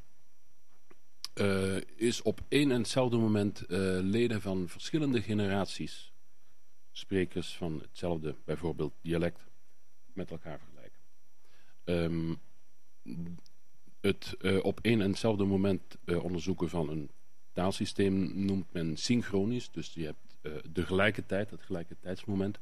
eh, 1.33 1.75
is 1.95 2.21
op 2.21 2.41
één 2.47 2.71
en 2.71 2.77
hetzelfde 2.77 3.17
moment 3.17 3.61
eh, 3.61 3.77
leden 4.01 4.41
van 4.41 4.69
verschillende 4.69 5.21
generaties, 5.21 6.13
sprekers 6.91 7.55
van 7.55 7.79
hetzelfde, 7.81 8.35
bijvoorbeeld 8.45 8.93
dialect, 9.01 9.47
met 10.13 10.31
elkaar 10.31 10.59
vergelijken. 10.59 10.99
Ehm, 11.83 12.35
het 14.01 14.35
eh, 14.39 14.63
op 14.63 14.79
één 14.81 15.01
en 15.01 15.09
hetzelfde 15.09 15.43
moment 15.43 15.97
onderzoeken 16.05 16.69
van 16.69 16.89
een 16.89 17.09
taalsysteem 17.51 18.45
noemt 18.45 18.73
men 18.73 18.97
synchronisch. 18.97 19.71
Dus 19.71 19.93
je 19.93 20.05
hebt 20.05 20.65
de 20.73 20.85
gelijke 20.85 21.25
tijd, 21.25 21.49
het 21.49 21.61
gelijke 21.61 21.95
tijdsmoment. 21.99 22.59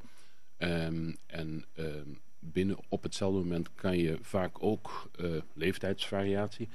Ehm, 0.58 1.14
en 1.26 1.66
ehm, 1.74 2.10
binnen 2.40 2.78
op 2.90 3.04
hetzelfde 3.04 3.40
moment 3.40 3.74
kan 3.76 3.98
je 3.98 4.18
vaak 4.22 4.64
ook 4.64 5.12
leeftijdsvariatie 5.54 6.70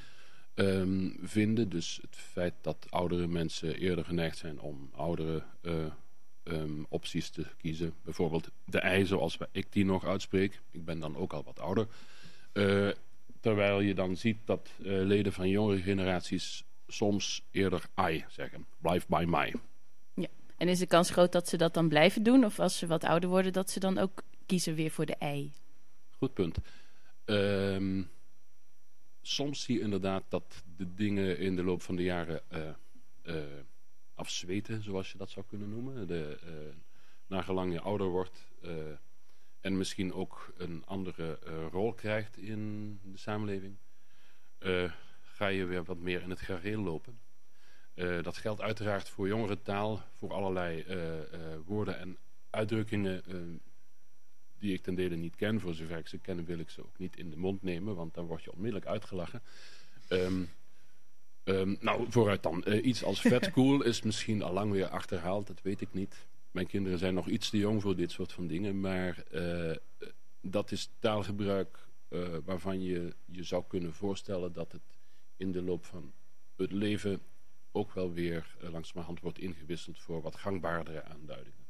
ehm, 0.56 1.10
vinden. 1.22 1.68
Dus 1.68 1.98
het 2.02 2.16
feit 2.16 2.54
dat 2.60 2.86
oudere 2.90 3.26
mensen 3.26 3.76
eerder 3.76 4.04
geneigd 4.04 4.38
zijn 4.38 4.60
om 4.60 4.90
oudere 4.94 5.42
eh, 5.62 5.86
ehm, 6.42 6.82
opties 6.88 7.30
te 7.30 7.46
kiezen. 7.56 7.94
Bijvoorbeeld 8.02 8.50
de 8.64 8.78
ei 8.78 9.06
zoals 9.06 9.38
ik 9.52 9.72
die 9.72 9.84
nog 9.84 10.04
uitspreek. 10.04 10.60
Ik 10.70 10.84
ben 10.84 11.00
dan 11.00 11.16
ook 11.16 11.32
al 11.32 11.44
wat 11.44 11.60
ouder. 11.60 11.86
Eh, 12.52 12.88
terwijl 13.40 13.80
je 13.80 13.94
dan 13.94 14.16
ziet 14.16 14.38
dat 14.44 14.70
eh, 14.78 14.84
leden 14.84 15.32
van 15.32 15.48
jongere 15.48 15.82
generaties 15.82 16.64
soms 16.86 17.42
eerder 17.50 17.82
I 18.10 18.24
zeggen. 18.28 18.66
Blijf 18.78 19.06
bij 19.06 19.26
mij. 19.26 19.54
En 20.56 20.68
is 20.68 20.78
de 20.78 20.86
kans 20.86 21.10
groot 21.10 21.32
dat 21.32 21.48
ze 21.48 21.56
dat 21.56 21.74
dan 21.74 21.88
blijven 21.88 22.22
doen? 22.22 22.44
Of 22.44 22.58
als 22.58 22.78
ze 22.78 22.86
wat 22.86 23.04
ouder 23.04 23.28
worden, 23.28 23.52
dat 23.52 23.70
ze 23.70 23.80
dan 23.80 23.98
ook 23.98 24.22
kiezen 24.46 24.74
weer 24.74 24.90
voor 24.90 25.06
de 25.06 25.14
ei? 25.14 25.52
Goed 26.10 26.34
punt. 26.34 26.58
Ehm, 27.24 28.02
soms 29.26 29.62
zie 29.62 29.76
je 29.76 29.82
inderdaad 29.82 30.24
dat 30.28 30.64
de 30.76 30.94
dingen 30.94 31.38
in 31.38 31.56
de 31.56 31.64
loop 31.64 31.82
van 31.82 31.96
de 31.96 32.02
jaren 32.02 32.50
eh, 32.50 32.68
eh, 33.22 33.44
afzweten, 34.14 34.82
zoals 34.82 35.12
je 35.12 35.18
dat 35.18 35.30
zou 35.30 35.46
kunnen 35.46 35.68
noemen. 35.68 36.06
De, 36.06 36.38
eh 36.42 36.76
nagelang 37.28 37.72
je 37.72 37.80
ouder 37.80 38.06
wordt 38.06 38.48
en 39.60 39.76
misschien 39.76 40.12
ook 40.12 40.52
een 40.56 40.84
andere 40.84 41.38
rol 41.70 41.92
krijgt 41.92 42.36
in 42.36 42.92
de 43.02 43.18
samenleving, 43.18 43.76
ga 45.20 45.46
je 45.46 45.64
weer 45.64 45.84
wat 45.84 45.98
meer 45.98 46.22
in 46.22 46.30
het 46.30 46.40
gareel 46.40 46.80
lopen. 46.80 47.20
Dat 48.22 48.36
geldt 48.36 48.60
uiteraard 48.60 49.08
voor 49.08 49.28
jongere 49.28 49.62
taal, 49.62 50.02
voor 50.14 50.32
allerlei 50.32 50.84
woorden 51.64 51.98
en 51.98 52.18
uitdrukkingen 52.50 53.22
die 54.58 54.72
ik 54.72 54.82
ten 54.82 54.94
dele 54.94 55.16
niet 55.16 55.36
ken. 55.36 55.60
Voor 55.60 55.74
zover 55.74 55.98
ik 55.98 56.08
ze 56.08 56.18
ken 56.18 56.44
wil 56.44 56.58
ik 56.58 56.70
ze 56.70 56.80
ook 56.80 56.98
niet 56.98 57.16
in 57.16 57.30
de 57.30 57.36
mond 57.36 57.62
nemen, 57.62 57.94
want 57.94 58.14
dan 58.14 58.26
word 58.26 58.42
je 58.42 58.52
onmiddellijk 58.52 58.86
uitgelachen. 58.86 59.42
Ehm, 60.08 60.42
ehm, 61.44 61.74
nou, 61.80 62.06
vooruit 62.08 62.42
dan. 62.42 62.64
Eh, 62.64 62.84
iets 62.84 63.04
als 63.04 63.20
vet 63.20 63.50
cool 63.56 63.82
is 63.82 64.02
misschien 64.02 64.42
al 64.42 64.52
lang 64.52 64.72
weer 64.72 64.88
achterhaald, 64.88 65.46
dat 65.46 65.62
weet 65.62 65.80
ik 65.80 65.92
niet. 65.92 66.26
Mijn 66.50 66.66
kinderen 66.66 66.98
zijn 66.98 67.14
nog 67.14 67.28
iets 67.28 67.50
te 67.50 67.58
jong 67.58 67.82
voor 67.82 67.96
dit 67.96 68.10
soort 68.10 68.32
van 68.32 68.46
dingen, 68.46 68.80
maar 68.80 69.24
eh, 69.30 69.76
dat 70.40 70.72
is 70.72 70.90
taalgebruik 70.98 71.88
eh, 72.08 72.36
waarvan 72.44 72.82
je 72.82 73.14
je 73.24 73.42
zou 73.42 73.64
kunnen 73.68 73.92
voorstellen 73.92 74.52
dat 74.52 74.72
het 74.72 74.98
in 75.36 75.52
de 75.52 75.62
loop 75.62 75.84
van 75.84 76.12
het 76.56 76.72
leven 76.72 77.20
ook 77.72 77.92
wel 77.92 78.12
weer 78.12 78.56
uh, 78.62 78.70
langzamerhand 78.70 79.20
wordt 79.20 79.38
ingewisseld 79.38 79.98
voor 79.98 80.22
wat 80.22 80.36
gangbaardere 80.36 81.02
aanduidingen. 81.02 81.65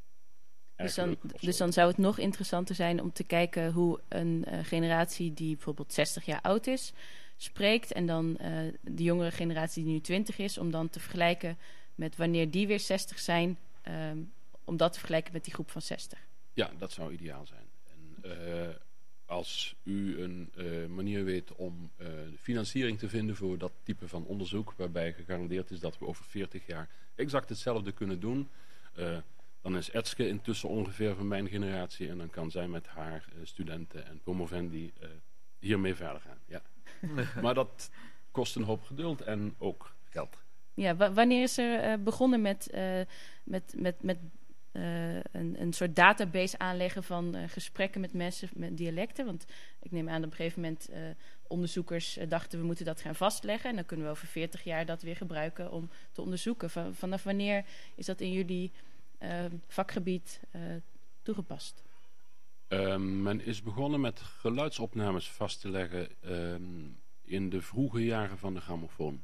Dus 0.76 0.94
dan, 0.94 1.16
dus 1.40 1.56
dan, 1.56 1.72
zou 1.72 1.88
het 1.88 1.98
nog 1.98 2.18
interessanter 2.18 2.74
zijn 2.74 3.02
om 3.02 3.12
te 3.12 3.24
kijken 3.24 3.72
hoe 3.72 4.00
een 4.08 4.44
uh, 4.48 4.58
generatie 4.62 5.34
die 5.34 5.54
bijvoorbeeld 5.54 5.92
60 5.92 6.24
jaar 6.24 6.40
oud 6.40 6.66
is, 6.66 6.92
spreekt. 7.36 7.92
En 7.92 8.06
dan 8.06 8.38
uh, 8.40 8.72
de 8.80 9.02
jongere 9.02 9.30
generatie 9.30 9.84
die 9.84 9.92
nu 9.92 10.00
20 10.00 10.38
is, 10.38 10.58
om 10.58 10.70
dan 10.70 10.90
te 10.90 11.00
vergelijken 11.00 11.58
met 11.94 12.16
wanneer 12.16 12.50
die 12.50 12.66
weer 12.66 12.80
60 12.80 13.18
zijn, 13.18 13.58
um, 13.88 14.32
om 14.64 14.76
dat 14.76 14.92
te 14.92 14.98
vergelijken 14.98 15.32
met 15.32 15.44
die 15.44 15.54
groep 15.54 15.70
van 15.70 15.82
60. 15.82 16.18
Ja, 16.52 16.70
dat 16.78 16.92
zou 16.92 17.12
ideaal 17.12 17.46
zijn. 17.46 17.66
En, 17.84 18.30
uh, 18.30 18.68
als 19.26 19.74
u 19.82 20.22
een 20.22 20.52
uh, 20.56 20.86
manier 20.86 21.24
weet 21.24 21.52
om 21.52 21.90
uh, 21.98 22.08
financiering 22.40 22.98
te 22.98 23.08
vinden 23.08 23.36
voor 23.36 23.58
dat 23.58 23.72
type 23.82 24.08
van 24.08 24.24
onderzoek, 24.24 24.74
waarbij 24.76 25.12
gegarandeerd 25.12 25.70
is 25.70 25.80
dat 25.80 25.98
we 25.98 26.06
over 26.06 26.24
40 26.24 26.66
jaar 26.66 26.88
exact 27.14 27.48
hetzelfde 27.48 27.92
kunnen 27.92 28.20
doen, 28.20 28.48
dan 29.62 29.76
is 29.76 29.90
Etske 29.90 30.28
intussen 30.28 30.68
ongeveer 30.68 31.14
van 31.14 31.28
mijn 31.28 31.48
generatie 31.48 32.08
en 32.08 32.18
dan 32.18 32.30
kan 32.30 32.50
zij 32.50 32.68
met 32.68 32.86
haar 32.86 33.24
studenten 33.42 34.06
en 34.06 34.20
promovendi 34.20 34.92
hiermee 35.58 35.94
verder 35.94 36.20
gaan. 36.20 36.38
Ja. 36.46 36.62
maar 37.42 37.54
dat 37.54 37.90
kost 38.30 38.56
een 38.56 38.62
hoop 38.62 38.82
geduld 38.82 39.20
en 39.20 39.54
ook 39.58 39.94
geld. 40.04 40.38
Ja, 40.74 40.96
wanneer 41.12 41.42
is 41.42 41.58
er 41.58 42.02
begonnen 42.02 42.40
met, 42.40 42.70
met, 43.44 43.74
met, 43.76 44.02
met 44.02 44.18
uh, 44.76 45.14
een, 45.14 45.60
een 45.60 45.72
soort 45.72 45.96
database 45.96 46.58
aanleggen 46.58 47.02
van 47.02 47.36
uh, 47.36 47.42
gesprekken 47.48 48.00
met 48.00 48.12
mensen 48.12 48.48
met 48.54 48.76
dialecten. 48.76 49.24
Want 49.24 49.44
ik 49.82 49.90
neem 49.90 50.08
aan 50.08 50.20
dat 50.20 50.24
op 50.24 50.30
een 50.30 50.36
gegeven 50.36 50.60
moment 50.60 50.90
uh, 50.90 50.96
onderzoekers 51.46 52.18
dachten 52.28 52.58
we 52.58 52.64
moeten 52.64 52.84
dat 52.84 53.00
gaan 53.00 53.14
vastleggen. 53.14 53.70
En 53.70 53.76
dan 53.76 53.86
kunnen 53.86 54.06
we 54.06 54.12
over 54.12 54.26
40 54.26 54.64
jaar 54.64 54.86
dat 54.86 55.02
weer 55.02 55.16
gebruiken 55.16 55.72
om 55.72 55.90
te 56.12 56.22
onderzoeken. 56.22 56.70
Van, 56.70 56.94
vanaf 56.94 57.22
wanneer 57.22 57.64
is 57.94 58.06
dat 58.06 58.20
in 58.20 58.32
jullie 58.32 58.72
vakgebied 59.66 60.40
toegepast? 61.22 61.82
Um, 62.68 63.22
men 63.22 63.40
is 63.40 63.62
begonnen 63.62 64.00
met 64.00 64.20
geluidsopnames 64.20 65.30
vast 65.30 65.60
te 65.60 65.68
leggen 65.68 66.08
um, 66.24 67.00
in 67.22 67.50
de 67.50 67.62
vroege 67.62 68.04
jaren 68.04 68.38
van 68.38 68.54
de 68.54 68.60
grammofoon. 68.60 69.22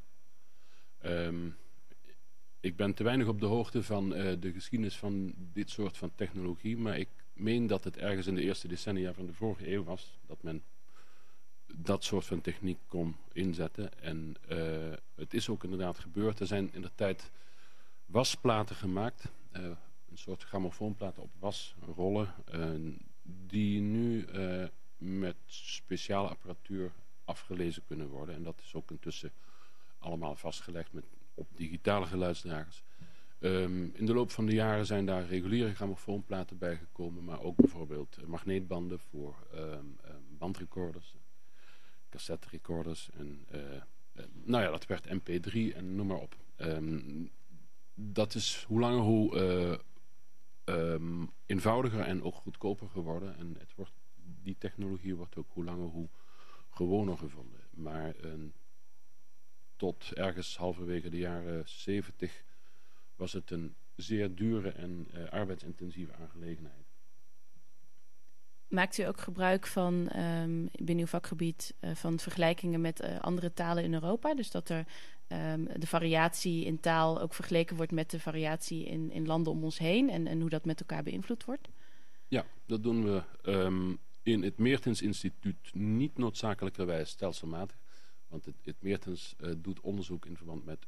Ik 2.61 2.77
ben 2.77 2.95
te 2.95 3.03
weinig 3.03 3.27
op 3.27 3.41
de 3.41 3.47
hoogte 3.47 3.83
van 3.83 4.17
uh, 4.17 4.33
de 4.41 4.53
geschiedenis 4.53 4.97
van 4.97 5.35
dit 5.37 5.71
soort 5.71 5.97
van 5.97 6.15
technologie. 6.15 6.77
Maar 6.77 6.99
ik 6.99 7.09
meen 7.33 7.67
dat 7.67 7.85
het 7.85 7.97
ergens 7.97 8.27
in 8.27 8.35
de 8.35 8.43
eerste 8.43 8.69
decennia 8.69 9.13
van 9.13 9.27
de 9.27 9.33
vorige 9.33 9.73
eeuw 9.73 9.85
was. 9.85 10.19
Dat 10.27 10.43
men 10.43 10.63
dat 11.75 12.05
soort 12.05 12.27
van 12.27 12.41
techniek 12.41 12.79
kon 12.87 13.17
inzetten. 13.33 14.01
En 14.03 14.35
uh, 14.49 14.93
het 15.15 15.35
is 15.35 15.49
ook 15.49 15.65
inderdaad 15.65 15.99
gebeurd. 15.99 16.41
Er 16.41 16.47
zijn 16.47 16.71
in 16.73 16.83
de 16.83 16.91
tijd 16.95 17.31
wasplaten 18.07 18.77
gemaakt. 18.77 19.25
Uh, 19.57 19.63
een 20.11 20.19
soort 20.19 20.43
grammofoonplaten 20.43 21.23
op 21.23 21.31
wasrollen. 21.39 22.35
die 23.23 23.81
nu 23.81 24.27
met 24.97 25.37
speciale 25.47 26.29
apparatuur 26.29 26.93
afgelezen 27.25 27.83
kunnen 27.87 28.09
worden. 28.09 28.35
En 28.35 28.43
dat 28.43 28.61
is 28.65 28.75
ook 28.75 28.91
intussen 28.91 29.33
allemaal 29.99 30.37
vastgelegd 30.37 30.93
met 30.93 31.05
op 31.35 31.49
digitale 31.55 32.07
geluidsdragers. 32.07 32.85
Um, 33.39 33.93
in 33.95 34.07
de 34.07 34.15
loop 34.15 34.31
van 34.31 34.47
de 34.47 34.55
jaren 34.55 34.87
zijn 34.87 35.07
daar 35.07 35.27
reguliere 35.27 35.75
grammofoonplaten 35.75 36.59
bijgekomen, 36.59 37.25
maar 37.25 37.41
ook 37.41 37.57
bijvoorbeeld 37.57 38.27
magneetbanden 38.27 38.99
voor 38.99 39.37
um, 39.55 39.61
um, 39.61 39.97
bandrecorders, 40.39 41.17
cassette 42.11 42.49
recorders 42.51 43.11
en 43.11 43.47
nou 44.45 44.63
ja, 44.63 44.71
dat 44.71 44.87
werd 44.87 45.07
mp3 45.07 45.75
en 45.75 45.95
noem 45.95 46.07
maar 46.07 46.21
op. 46.21 46.37
dat 47.95 48.35
is 48.35 48.65
hoe 48.69 48.81
langer 48.81 49.01
hoe 49.01 49.81
uh, 50.65 50.95
eenvoudiger 51.47 52.01
en 52.01 52.23
ook 52.23 52.35
goedkoper 52.35 52.89
geworden 52.89 53.37
en 53.37 53.57
het 53.59 53.75
wordt, 53.75 53.93
die 54.43 54.57
technologie 54.59 55.17
wordt 55.17 55.37
ook 55.37 55.51
hoe 55.53 55.65
langer 55.65 55.89
hoe 55.89 56.09
gewoner 56.71 57.19
gevonden. 57.19 57.61
Maar 57.71 58.15
tot 59.77 60.13
ergens 60.13 60.57
halverwege 60.57 61.09
de 61.09 61.19
jaren 61.19 61.63
70 61.69 62.45
was 63.17 63.33
het 63.33 63.51
een 63.51 63.75
zeer 63.97 64.35
dure 64.35 64.71
en 64.71 65.09
uh, 65.15 65.29
arbeidsintensieve 65.29 66.13
aangelegenheid. 66.15 66.87
Maakt 68.69 68.99
u 68.99 69.03
ook 69.03 69.21
gebruik 69.21 69.67
van 69.67 69.95
um, 70.17 70.69
binnen 70.73 70.99
uw 70.99 71.07
vakgebied 71.07 71.75
uh, 71.81 71.95
van 71.95 72.19
vergelijkingen 72.19 72.81
met 72.81 73.03
andere 73.21 73.53
talen 73.53 73.85
in 73.85 73.95
Europa? 73.95 74.35
Dus 74.35 74.51
dat 74.51 74.69
er 74.69 74.87
um, 75.33 75.69
de 75.79 75.87
variatie 75.87 76.65
in 76.65 76.81
taal 76.81 77.21
ook 77.21 77.35
vergeleken 77.35 77.77
wordt 77.77 77.93
met 77.93 78.11
de 78.11 78.21
variatie 78.21 78.85
in, 78.85 79.11
in 79.11 79.27
landen 79.27 79.53
om 79.53 79.65
ons 79.65 79.79
heen 79.79 80.11
en, 80.11 80.27
en 80.27 80.41
hoe 80.41 80.51
dat 80.51 80.65
met 80.65 80.81
elkaar 80.81 81.03
beïnvloed 81.03 81.45
wordt? 81.45 81.69
Ja, 82.29 82.47
dat 82.67 82.83
doen 82.83 83.05
we 83.05 83.23
um, 83.43 83.99
in 84.23 84.43
het 84.43 84.59
Meertens 84.59 85.03
Instituut 85.03 85.75
niet 85.75 86.19
noodzakelijkerwijs 86.19 87.11
stelselmatig. 87.11 87.77
Want 88.29 88.45
het, 88.45 88.55
het 88.63 88.83
Meertens 88.83 89.35
uh, 89.41 89.53
doet 89.57 89.81
onderzoek 89.81 90.27
in 90.27 90.37
verband 90.37 90.65
met 90.65 90.87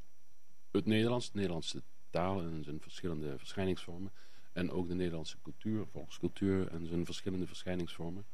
het 0.71 0.87
Nederlands, 0.87 1.31
de 1.31 1.37
Nederlandse 1.37 1.83
taal 2.11 2.41
en 2.41 2.65
zijn 2.65 2.81
verschillende 2.81 3.39
verschijningsvormen. 3.39 4.13
En 4.53 4.71
ook 4.71 4.89
de 4.89 4.95
Nederlandse 4.95 5.37
cultuur, 5.43 5.87
volkscultuur 5.87 6.69
en 6.69 6.87
zijn 6.87 7.05
verschillende 7.05 7.47
verschijningsvormen. 7.47 8.25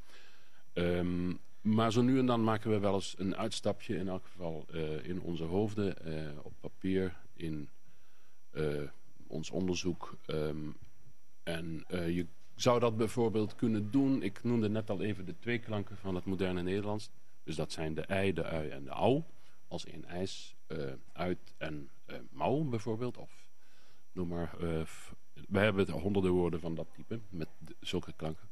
Um, 0.72 1.40
maar 1.60 1.92
zo 1.92 2.02
nu 2.02 2.18
en 2.18 2.26
dan 2.26 2.44
maken 2.44 2.70
we 2.70 2.78
wel 2.78 2.94
eens 2.94 3.14
een 3.18 3.36
uitstapje, 3.36 3.96
in 3.96 4.08
elk 4.08 4.24
geval 4.24 4.66
uh, 4.70 5.04
in 5.04 5.20
onze 5.20 5.44
hoofden, 5.44 5.96
uh, 6.04 6.38
op 6.42 6.52
papier, 6.60 7.16
in 7.34 7.68
uh, 8.52 8.82
ons 9.26 9.50
onderzoek. 9.50 10.16
Um, 10.26 10.76
en 11.42 11.84
je 11.88 12.26
zou 12.54 12.80
dat 12.80 12.96
bijvoorbeeld 12.96 13.54
kunnen 13.54 13.90
doen. 13.90 14.22
Ik 14.22 14.42
noemde 14.42 14.68
net 14.68 14.90
al 14.90 15.00
even 15.00 15.24
de 15.24 15.38
twee 15.38 15.58
klanken 15.58 15.96
van 15.96 16.14
het 16.14 16.24
moderne 16.24 16.62
Nederlands. 16.62 17.10
Dus 17.44 17.56
dat 17.56 17.72
zijn 17.72 17.94
de 17.94 18.02
ei, 18.02 18.32
de 18.32 18.44
ui 18.44 18.68
en 18.68 18.84
de 18.84 18.90
au. 18.90 19.22
Als 19.68 19.84
in 19.84 20.04
ijs, 20.04 20.54
uit 21.12 21.54
en 21.58 21.90
mouw 22.30 22.62
bijvoorbeeld. 22.64 23.16
Of 23.16 23.48
noem 24.12 24.28
maar. 24.28 24.54
We 25.48 25.58
hebben 25.58 25.90
honderden 25.90 26.30
woorden 26.30 26.60
van 26.60 26.74
dat 26.74 26.86
type. 26.94 27.20
Met 27.28 27.48
zulke 27.80 28.12
klanken. 28.16 28.48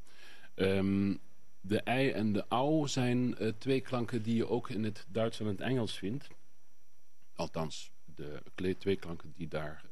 Um, 0.54 1.18
de 1.60 1.80
ei 1.80 2.10
en 2.10 2.32
de 2.32 2.44
au 2.48 2.88
zijn 2.88 3.36
twee 3.58 3.80
klanken 3.80 4.22
die 4.22 4.34
je 4.34 4.48
ook 4.48 4.70
in 4.70 4.84
het 4.84 5.06
Duits 5.08 5.40
en 5.40 5.46
het 5.46 5.60
Engels 5.60 5.98
vindt. 5.98 6.28
Althans, 7.34 7.90
de 8.04 8.42
twee 8.78 8.96
klanken 8.96 9.32
die 9.36 9.48
daar 9.48 9.84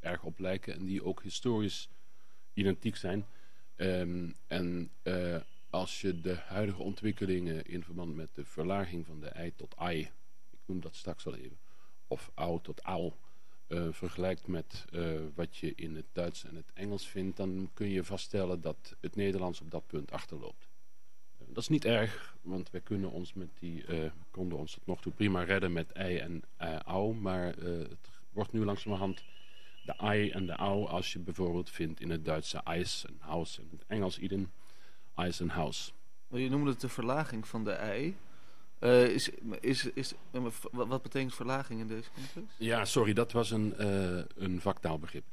erg 0.00 0.22
op 0.22 0.38
lijken. 0.38 0.74
En 0.74 0.84
die 0.84 1.04
ook 1.04 1.22
historisch 1.22 1.88
identiek 2.52 2.96
zijn. 2.96 3.26
Um, 3.76 4.34
en 4.46 4.90
als 5.70 6.00
je 6.00 6.20
de 6.20 6.34
huidige 6.34 6.82
ontwikkelingen 6.82 7.64
in 7.64 7.82
verband 7.82 8.14
met 8.14 8.34
de 8.34 8.44
verlaging 8.44 9.06
van 9.06 9.20
de 9.20 9.28
ei 9.28 9.52
tot 9.56 9.76
ai, 9.76 10.00
ik 10.50 10.58
noem 10.66 10.80
dat 10.80 10.94
straks 10.94 11.26
al 11.26 11.34
even, 11.34 11.58
of 12.06 12.30
au 12.34 12.60
tot 12.62 12.80
au, 12.80 13.12
vergelijkt 13.90 14.46
met 14.46 14.84
wat 15.34 15.56
je 15.56 15.74
in 15.74 15.96
het 15.96 16.06
Duits 16.12 16.44
en 16.44 16.56
het 16.56 16.70
Engels 16.74 17.08
vindt, 17.08 17.36
dan 17.36 17.70
kun 17.74 17.88
je 17.88 18.04
vaststellen 18.04 18.60
dat 18.60 18.96
het 19.00 19.16
Nederlands 19.16 19.60
op 19.60 19.70
dat 19.70 19.86
punt 19.86 20.10
achterloopt. 20.10 20.68
Uh, 21.50 21.54
dat 21.54 21.62
is 21.62 21.68
niet 21.68 21.84
erg, 21.84 22.36
want 22.42 22.70
wij 22.70 22.80
kunnen 22.80 23.10
ons 23.10 23.32
met 23.32 23.48
die, 23.58 23.84
konden 24.30 24.58
ons 24.58 24.72
tot 24.72 24.86
nog 24.86 25.00
toe 25.00 25.12
prima 25.12 25.42
redden 25.42 25.72
met 25.72 25.92
ei 25.92 26.18
en 26.18 26.42
au, 26.84 27.14
maar 27.14 27.46
het 27.56 28.08
wordt 28.32 28.52
nu 28.52 28.64
langzamerhand 28.64 29.24
de 29.84 29.98
ai 29.98 30.30
en 30.30 30.46
de 30.46 30.52
au 30.52 30.86
als 30.86 31.12
je 31.12 31.18
bijvoorbeeld 31.18 31.70
vindt 31.70 32.00
in 32.00 32.10
het 32.10 32.24
Duitse 32.24 32.60
ijs 32.64 33.04
en 33.06 33.16
house 33.18 33.60
en 33.60 33.68
het 33.70 33.84
Engels 33.86 34.18
iden 34.18 34.52
Eisenhouse. 35.14 35.92
Je 36.28 36.48
noemde 36.48 36.70
het 36.70 36.80
de 36.80 36.88
verlaging 36.88 37.48
van 37.48 37.64
de 37.64 37.72
ei. 37.72 38.16
Uh, 38.80 39.08
is, 39.08 39.28
is, 39.60 39.84
is, 39.92 40.14
wat 40.70 41.02
betekent 41.02 41.34
verlaging 41.34 41.80
in 41.80 41.86
deze 41.86 42.10
context? 42.14 42.56
Ja, 42.58 42.84
sorry, 42.84 43.12
dat 43.12 43.32
was 43.32 43.50
een, 43.50 43.74
uh, 43.78 44.22
een 44.36 44.60
vaktaalbegrip. 44.60 45.24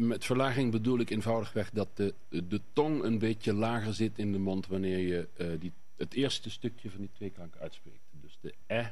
Met 0.00 0.24
verlaging 0.24 0.70
bedoel 0.70 0.98
ik 0.98 1.10
eenvoudigweg 1.10 1.70
dat 1.70 1.88
de, 1.96 2.14
de 2.28 2.60
tong 2.72 3.02
een 3.02 3.18
beetje 3.18 3.52
lager 3.54 3.94
zit 3.94 4.18
in 4.18 4.32
de 4.32 4.38
mond 4.38 4.66
wanneer 4.66 4.98
je 4.98 5.28
die, 5.58 5.72
het 5.96 6.14
eerste 6.14 6.50
stukje 6.50 6.90
van 6.90 7.00
die 7.00 7.10
twee 7.12 7.30
klanken 7.30 7.60
uitspreekt. 7.60 7.98
Dus 8.10 8.38
de 8.40 8.54
e 8.66 8.84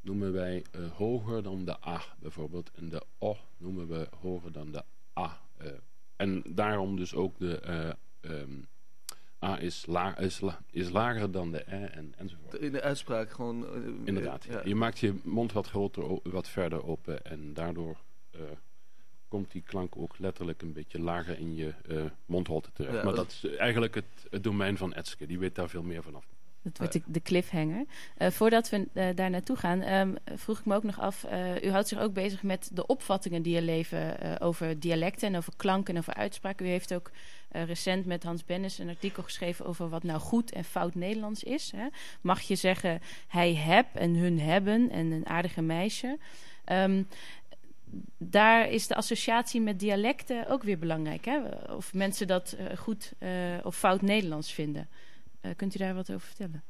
noemen 0.00 0.32
wij 0.32 0.64
hoger 0.96 1.42
dan 1.42 1.64
de 1.64 1.76
a 1.86 2.02
bijvoorbeeld 2.20 2.70
en 2.74 2.88
de 2.88 3.02
o 3.18 3.36
noemen 3.56 3.88
we 3.88 4.08
hoger 4.20 4.52
dan 4.52 4.72
de 4.72 4.82
a. 5.18 5.40
en 6.16 6.42
daarom 6.46 6.96
dus 6.96 7.14
ook 7.14 7.38
de 7.38 7.96
um, 8.20 8.66
is, 9.58 9.86
la, 9.86 10.18
is, 10.18 10.40
la- 10.40 10.62
is 10.70 10.90
lager 10.90 11.30
dan 11.30 11.52
de 11.52 11.64
e 11.66 11.84
en, 11.84 12.14
enzovoort. 12.16 12.54
In 12.54 12.72
de 12.72 12.82
uitspraak 12.82 13.30
gewoon... 13.30 13.66
eh, 13.66 13.82
Inderdaad. 14.04 14.44
ja. 14.44 14.60
Je 14.64 14.74
maakt 14.74 14.98
je 14.98 15.14
mond 15.24 15.52
wat 15.52 15.66
groter, 15.68 16.18
wat 16.22 16.48
verder 16.48 16.84
open 16.84 17.24
en 17.24 17.54
daardoor 17.54 17.96
eh, 18.30 18.40
komt 19.32 19.50
die 19.52 19.62
klank 19.62 19.96
ook 19.96 20.18
letterlijk 20.18 20.62
een 20.62 20.72
beetje 20.72 21.00
lager 21.00 21.38
in 21.38 21.54
je 21.54 21.74
eh, 21.88 22.04
mondholte 22.26 22.70
terecht. 22.72 22.96
Ja, 22.96 23.04
maar 23.04 23.14
dat- 23.14 23.40
is 23.42 23.56
eigenlijk 23.56 23.94
het, 23.94 24.04
het 24.30 24.44
domein 24.44 24.76
van 24.76 24.92
Etske. 24.94 25.26
Die 25.26 25.38
weet 25.38 25.54
daar 25.54 25.68
veel 25.68 25.82
meer 25.82 26.02
vanaf. 26.02 26.24
Dat 26.62 26.78
wordt 26.78 26.92
de, 26.92 27.02
de 27.06 27.22
cliffhanger. 27.22 27.84
Eh, 28.16 28.30
voordat 28.30 28.68
we 28.70 28.86
eh, 28.92 29.08
daar 29.14 29.30
naartoe 29.30 29.56
gaan, 29.56 29.80
ehm, 29.80 30.14
vroeg 30.34 30.58
ik 30.58 30.64
me 30.64 30.74
ook 30.74 30.82
nog 30.82 31.00
af. 31.00 31.24
eh, 31.24 31.62
u 31.62 31.70
houdt 31.70 31.88
zich 31.88 31.98
ook 31.98 32.12
bezig 32.12 32.42
met 32.42 32.70
de 32.72 32.86
opvattingen 32.86 33.42
die 33.42 33.56
er 33.56 33.62
leven 33.62 34.20
eh, 34.20 34.46
over 34.46 34.80
dialecten 34.80 35.28
en 35.28 35.36
over 35.36 35.52
klanken 35.56 35.94
en 35.94 36.00
over 36.00 36.14
uitspraken. 36.14 36.66
U 36.66 36.68
heeft 36.68 36.94
ook 36.94 37.10
eh, 37.48 37.64
recent 37.64 38.06
met 38.06 38.22
Hans 38.22 38.44
Bennis 38.44 38.78
een 38.78 38.88
artikel 38.88 39.22
geschreven 39.22 39.66
over 39.66 39.88
wat 39.88 40.02
nou 40.02 40.20
goed 40.20 40.52
en 40.52 40.64
fout 40.64 40.94
Nederlands 40.94 41.42
is. 41.44 41.72
Hè. 41.76 41.86
Mag 42.20 42.40
je 42.40 42.56
zeggen 42.56 43.00
hij 43.28 43.54
heb 43.54 43.86
en 43.94 44.14
hun 44.14 44.40
hebben 44.40 44.90
en 44.90 45.10
een 45.10 45.26
aardige 45.26 45.62
meisje? 45.62 46.18
Ehm, 46.64 47.02
daar 48.18 48.70
is 48.70 48.86
de 48.86 48.94
associatie 48.94 49.60
met 49.60 49.80
dialecten 49.80 50.46
ook 50.48 50.62
weer 50.62 50.78
belangrijk. 50.78 51.24
Hè? 51.24 51.48
Of 51.74 51.94
mensen 51.94 52.26
dat 52.26 52.52
eh, 52.52 52.76
goed 52.76 53.12
eh, 53.18 53.58
of 53.62 53.76
fout 53.76 54.02
Nederlands 54.02 54.52
vinden. 54.52 54.88
Eh, 55.40 55.50
kunt 55.56 55.74
u 55.74 55.78
daar 55.78 55.94
wat 55.94 56.10
over 56.10 56.26
vertellen? 56.26 56.62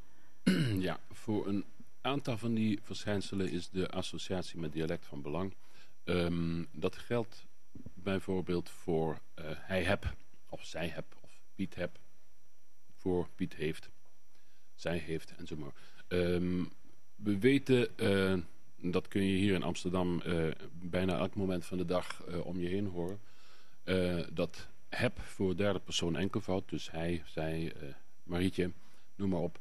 ja, 0.89 1.01
voor 1.11 1.47
een 1.47 1.65
aantal 2.01 2.39
van 2.39 2.55
die 2.55 2.79
verschijnselen 2.83 3.51
is 3.51 3.69
de 3.71 3.89
associatie 3.89 4.59
met 4.59 4.73
dialect 4.73 5.07
van 5.07 5.23
belang. 5.23 5.55
Ehm, 6.05 6.65
dat 6.73 6.97
geldt 6.97 7.47
bijvoorbeeld 7.95 8.71
voor 8.71 9.19
hij 9.57 9.83
heb, 9.83 10.15
of 10.49 10.65
zij 10.65 10.89
heb, 10.89 11.05
of 11.21 11.41
Piet 11.55 11.75
heb, 11.75 11.99
voor 12.97 13.29
Piet 13.35 13.55
heeft, 13.55 13.91
zij 14.75 14.97
heeft 14.97 15.35
enzovoort. 15.37 15.79
Ehm 16.09 16.65
we 17.23 17.39
weten, 17.39 17.89
dat 18.91 19.09
kun 19.09 19.23
je 19.23 19.37
hier 19.37 19.55
in 19.55 19.63
Amsterdam 19.63 20.21
eh, 20.21 20.49
bijna 20.73 21.19
elk 21.19 21.35
moment 21.35 21.65
van 21.65 21.79
de 21.79 21.85
dag 21.85 22.25
eh, 22.25 22.47
om 22.47 22.61
je 22.61 22.69
heen 22.69 22.87
horen, 22.87 23.21
eh, 23.85 24.21
dat 24.33 24.69
heb 24.89 25.21
voor 25.21 25.57
derde 25.57 25.79
persoon 25.79 26.17
enkelvoud, 26.17 26.69
dus 26.69 26.91
hij, 26.91 27.23
zij, 27.27 27.73
Marietje, 28.23 28.71
noem 29.15 29.29
maar 29.29 29.41
op, 29.41 29.61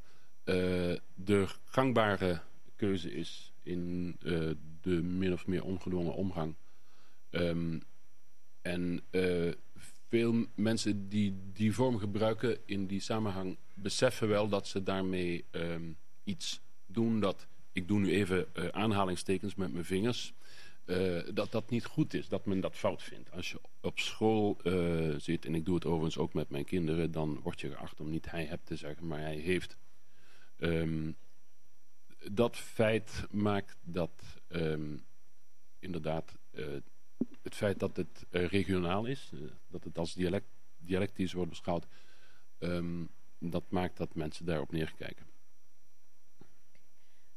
de 1.13 1.47
gangbare 1.65 2.41
keuze 2.75 3.13
is 3.13 3.53
in 3.63 4.15
de 4.81 5.01
min 5.01 5.33
of 5.33 5.47
meer 5.47 5.63
ongedwongen 5.63 6.13
omgang. 6.13 6.55
Ehm, 7.29 7.79
en 8.61 9.03
veel 10.07 10.45
mensen 10.55 11.09
die 11.09 11.35
die 11.53 11.73
vorm 11.73 11.97
gebruiken 11.97 12.57
in 12.65 12.85
die 12.87 12.99
samenhang 12.99 13.57
beseffen 13.73 14.27
wel 14.27 14.47
dat 14.47 14.67
ze 14.67 14.83
daarmee 14.83 15.45
ehm, 15.51 15.91
iets 16.23 16.61
doen 16.85 17.19
dat, 17.19 17.47
ik 17.71 17.87
doe 17.87 17.99
nu 17.99 18.11
even 18.11 18.55
eh, 18.55 18.67
aanhalingstekens 18.67 19.55
met 19.55 19.73
mijn 19.73 19.85
vingers, 19.85 20.33
eh, 20.85 21.19
dat 21.33 21.51
dat 21.51 21.69
niet 21.69 21.85
goed 21.85 22.13
is, 22.13 22.27
dat 22.27 22.45
men 22.45 22.59
dat 22.59 22.75
fout 22.75 23.03
vindt. 23.03 23.31
Als 23.31 23.51
je 23.51 23.61
op 23.81 23.99
school 23.99 24.57
eh, 24.63 25.15
zit, 25.17 25.45
en 25.45 25.55
ik 25.55 25.65
doe 25.65 25.75
het 25.75 25.85
overigens 25.85 26.17
ook 26.17 26.33
met 26.33 26.49
mijn 26.49 26.65
kinderen, 26.65 27.11
dan 27.11 27.39
word 27.43 27.61
je 27.61 27.69
geacht 27.69 27.99
om 27.99 28.09
niet 28.09 28.31
hij 28.31 28.45
hebt 28.45 28.65
te 28.65 28.75
zeggen, 28.75 29.07
maar 29.07 29.19
hij 29.19 29.35
heeft. 29.35 29.77
Ehm, 30.57 31.11
dat 32.31 32.57
feit 32.57 33.25
maakt 33.31 33.77
dat 33.81 34.23
ehm, 34.47 34.97
inderdaad 35.79 36.35
het 37.41 37.55
feit 37.55 37.79
dat 37.79 37.97
het 37.97 38.25
regionaal 38.29 39.05
is, 39.05 39.31
dat 39.67 39.83
het 39.83 39.97
als 39.97 40.13
dialect, 40.13 40.47
dialectisch 40.77 41.33
wordt 41.33 41.49
beschouwd, 41.49 41.87
ehm, 42.57 43.03
dat 43.37 43.63
maakt 43.69 43.97
dat 43.97 44.15
mensen 44.15 44.45
daarop 44.45 44.71
neerkijken. 44.71 45.30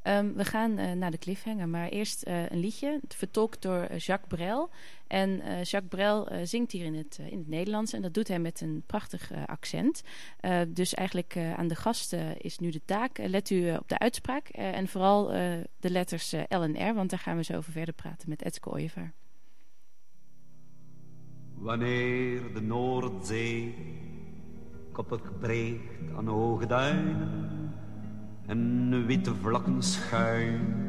Ehm, 0.04 0.32
we 0.32 0.44
gaan 0.44 0.78
eh, 0.78 0.92
naar 0.92 1.10
de 1.10 1.18
cliffhanger, 1.18 1.68
maar 1.68 1.88
eerst 1.88 2.22
eh, 2.22 2.50
een 2.50 2.58
liedje, 2.58 3.00
vertolkt 3.08 3.62
door 3.62 3.80
eh, 3.80 3.98
Jacques 3.98 4.38
Brel. 4.38 4.70
En 5.06 5.36
Jacques 5.46 5.88
Brel 5.88 6.28
zingt 6.42 6.72
hier 6.72 6.84
in 6.84 6.94
het, 6.94 7.18
in 7.30 7.38
het 7.38 7.48
Nederlands 7.48 7.92
en 7.92 8.02
dat 8.02 8.14
doet 8.14 8.28
hij 8.28 8.38
met 8.38 8.60
een 8.60 8.82
prachtig 8.86 9.30
accent. 9.46 10.02
Dus 10.68 10.94
eigenlijk 10.94 11.36
aan 11.56 11.68
de 11.68 11.74
gasten 11.74 12.40
is 12.40 12.58
nu 12.58 12.70
de 12.70 12.80
taak. 12.84 13.18
Let 13.18 13.50
u 13.50 13.74
op 13.74 13.88
de 13.88 13.98
uitspraak 13.98 14.48
en 14.48 14.88
vooral 14.88 15.26
de 15.80 15.90
letters 15.90 16.32
L 16.32 16.62
en 16.62 16.90
R, 16.90 16.94
want 16.94 17.10
daar 17.10 17.18
gaan 17.18 17.36
we 17.36 17.42
zo 17.42 17.56
over 17.56 17.72
verder 17.72 17.94
praten 17.94 18.28
met 18.28 18.42
Etske 18.42 18.70
Ooyevaar. 18.70 19.12
Wanneer 21.54 22.54
de 22.54 22.60
Noordzee 22.60 23.74
koppig 24.92 25.38
breekt 25.38 26.14
aan 26.16 26.26
hoge 26.26 26.66
duinen 26.66 27.53
en 28.46 29.06
witte 29.06 29.34
vlakken 29.34 29.82
schuim 29.82 30.84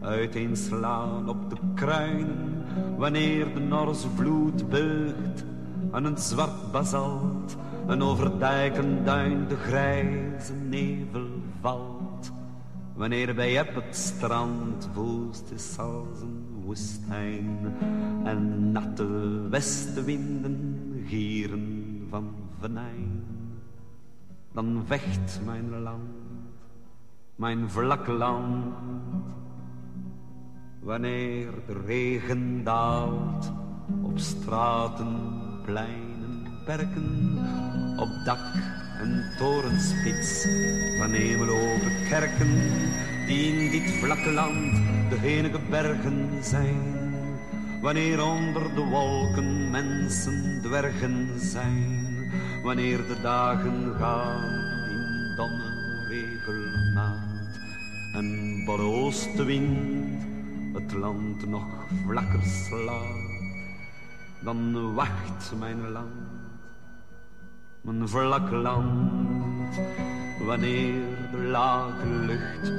uiteenslaan 0.00 1.28
op 1.28 1.50
de 1.50 1.56
kruinen, 1.74 2.64
wanneer 2.96 3.54
de 3.54 3.60
Norse 3.60 4.08
vloed 4.08 4.68
beugt 4.68 5.44
aan 5.90 6.04
een 6.04 6.18
zwart 6.18 6.72
basalt 6.72 7.56
en 7.86 8.02
over 8.02 8.38
dijk 8.38 8.76
en 8.76 9.04
duin 9.04 9.48
de 9.48 9.56
grijze 9.56 10.52
nevel 10.68 11.26
valt. 11.60 12.32
Wanneer 12.94 13.34
bij 13.34 13.52
het 13.52 13.96
strand 13.96 14.88
woest 14.94 15.50
is 15.50 15.78
als 15.78 16.20
een 16.20 16.46
woestijn 16.64 17.58
en 18.24 18.72
natte 18.72 19.06
westenwinden 19.50 20.82
gieren 21.06 22.06
van 22.10 22.34
venijn, 22.60 23.24
dan 24.52 24.82
vecht 24.86 25.40
mijn 25.44 25.80
land, 25.82 26.17
mijn 27.38 27.70
vlak 27.70 28.06
land. 28.06 28.74
Wanneer 30.80 31.48
de 31.66 31.82
regen 31.86 32.64
daalt 32.64 33.52
op 34.02 34.18
straten, 34.18 35.16
pleinen, 35.64 36.46
perken, 36.64 37.38
op 37.96 38.08
dak 38.24 38.52
en 39.00 39.30
torenspits 39.38 40.46
van 40.98 41.10
hemelhoge 41.10 42.06
kerken, 42.08 42.54
die 43.26 43.52
in 43.52 43.70
dit 43.70 43.90
vlakke 43.90 44.32
land 44.32 44.76
de 45.08 45.18
enige 45.22 45.60
bergen 45.70 46.44
zijn. 46.44 46.96
Wanneer 47.82 48.24
onder 48.24 48.74
de 48.74 48.84
wolken 48.84 49.70
mensen 49.70 50.60
dwergen 50.62 51.40
zijn, 51.40 52.06
wanneer 52.62 52.96
de 52.96 53.20
dagen 53.22 53.94
gaan 53.98 54.42
in 54.90 55.34
domme 55.36 55.78
regelmaat 56.08 56.67
en 58.18 58.64
borre 58.64 58.82
oostenwind 58.82 60.22
het 60.74 60.92
land 60.92 61.46
nog 61.46 61.66
vlakker 62.06 62.42
slaat, 62.42 63.30
dan 64.40 64.94
wacht 64.94 65.52
mijn 65.58 65.90
land 65.90 66.38
mijn 67.80 68.08
vlak 68.08 68.50
land. 68.50 69.80
Wanneer 70.46 71.02
de 71.30 71.38
lage 71.38 72.06
lucht 72.06 72.72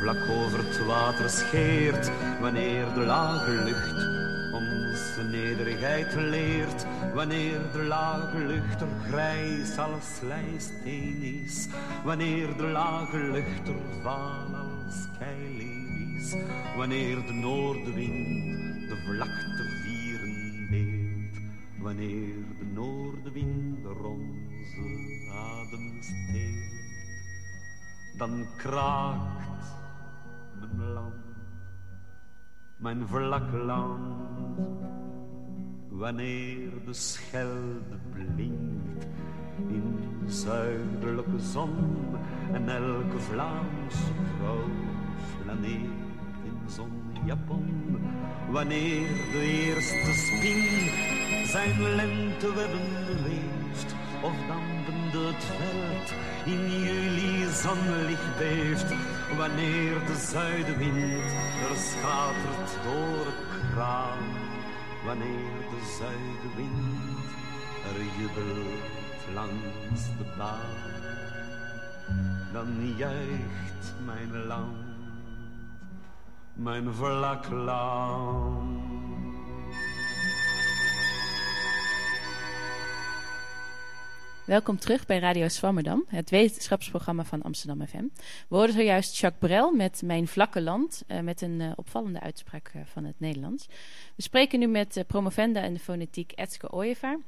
vlak 0.00 0.28
over 0.30 0.58
het 0.58 0.86
water 0.86 1.30
scheert, 1.30 2.10
wanneer 2.40 2.94
de 2.94 3.00
lage 3.00 3.50
lucht 3.50 4.25
nederigheid 5.26 6.14
leert, 6.14 6.86
wanneer 7.14 7.60
de 7.72 7.82
lage 7.82 8.38
lucht 8.38 8.80
er 8.80 8.88
grijs 9.08 9.78
als 9.78 10.16
slijsteen 10.16 11.22
is, 11.22 11.68
wanneer 12.04 12.56
de 12.56 12.66
lage 12.66 13.18
lucht 13.18 13.68
er 13.68 14.02
vaal 14.02 14.54
als 14.54 15.08
keileem 15.18 16.16
is, 16.18 16.34
wanneer 16.76 17.26
de 17.26 17.32
noordenwind 17.32 18.88
de 18.88 18.96
vlakte 18.96 19.64
vieren 19.82 20.66
deelt, 20.70 21.36
wanneer 21.78 22.34
de 22.58 22.64
noordenwind 22.74 23.84
er 23.84 24.04
onze 24.04 25.30
adem 25.32 26.02
steelt, 26.02 26.76
dan 28.18 28.46
kraakt 28.56 29.46
mijn 30.60 30.92
land, 30.92 31.14
mijn 32.76 33.06
vlak 33.08 33.52
land, 33.52 34.26
wanneer 35.96 36.70
de 36.84 36.92
schelde 36.92 37.98
blinkt 38.12 39.06
in 39.68 39.98
zuidelijke 40.26 41.38
zon 41.52 41.74
en 42.52 42.68
elke 42.68 43.18
Vlaamse 43.18 44.12
vrouw 44.36 44.70
flaneert 45.42 46.06
in 46.44 46.58
zonjapon, 46.66 47.98
wanneer 48.50 49.08
de 49.32 49.40
eerste 49.40 50.12
spin 50.12 50.90
zijn 51.46 51.94
lentewebben 51.94 53.22
weeft 53.22 53.94
of 54.22 54.34
dampende 54.48 55.26
het 55.26 55.44
veld 55.44 56.14
in 56.44 56.80
juli 56.80 57.50
zonlicht 57.50 58.38
beeft, 58.38 58.94
wanneer 59.36 60.06
de 60.06 60.16
zuidenwind 60.32 61.32
er 61.70 61.76
schatert 61.76 62.70
door 62.84 63.26
het 63.26 63.70
kraan, 63.72 64.45
wanneer 65.06 65.60
de 65.70 65.96
zuidenwind 65.98 67.28
er 67.84 67.98
jubelt 68.18 69.34
langs 69.34 70.02
de 70.18 70.24
baan, 70.38 70.92
dan 72.52 72.94
juicht 72.96 73.94
mijn 74.04 74.46
land, 74.46 74.76
mijn 76.52 76.94
vlak 76.94 77.48
land. 77.48 78.95
Welkom 84.46 84.78
terug 84.78 85.06
bij 85.06 85.18
Radio 85.18 85.48
Swammerdam, 85.48 86.04
het 86.08 86.30
wetenschapsprogramma 86.30 87.24
van 87.24 87.42
Amsterdam 87.42 87.86
FM. 87.86 88.04
We 88.48 88.56
hoorden 88.56 88.74
zojuist 88.74 89.16
Jacques 89.18 89.50
Brel 89.50 89.72
met 89.72 90.02
Mijn 90.04 90.28
Vlakke 90.28 90.62
Land, 90.62 91.02
uh, 91.08 91.20
met 91.20 91.40
een 91.40 91.60
uh, 91.60 91.72
opvallende 91.76 92.20
uitspraak 92.20 92.72
uh, 92.76 92.82
van 92.84 93.04
het 93.04 93.20
Nederlands. 93.20 93.66
We 94.16 94.22
spreken 94.22 94.58
nu 94.58 94.66
met 94.66 95.04
promovenda 95.06 95.62
in 95.62 95.74
de 95.74 95.80
fonetiek 95.80 96.32
Etske 96.32 96.72
Ooyevaar, 96.72 97.18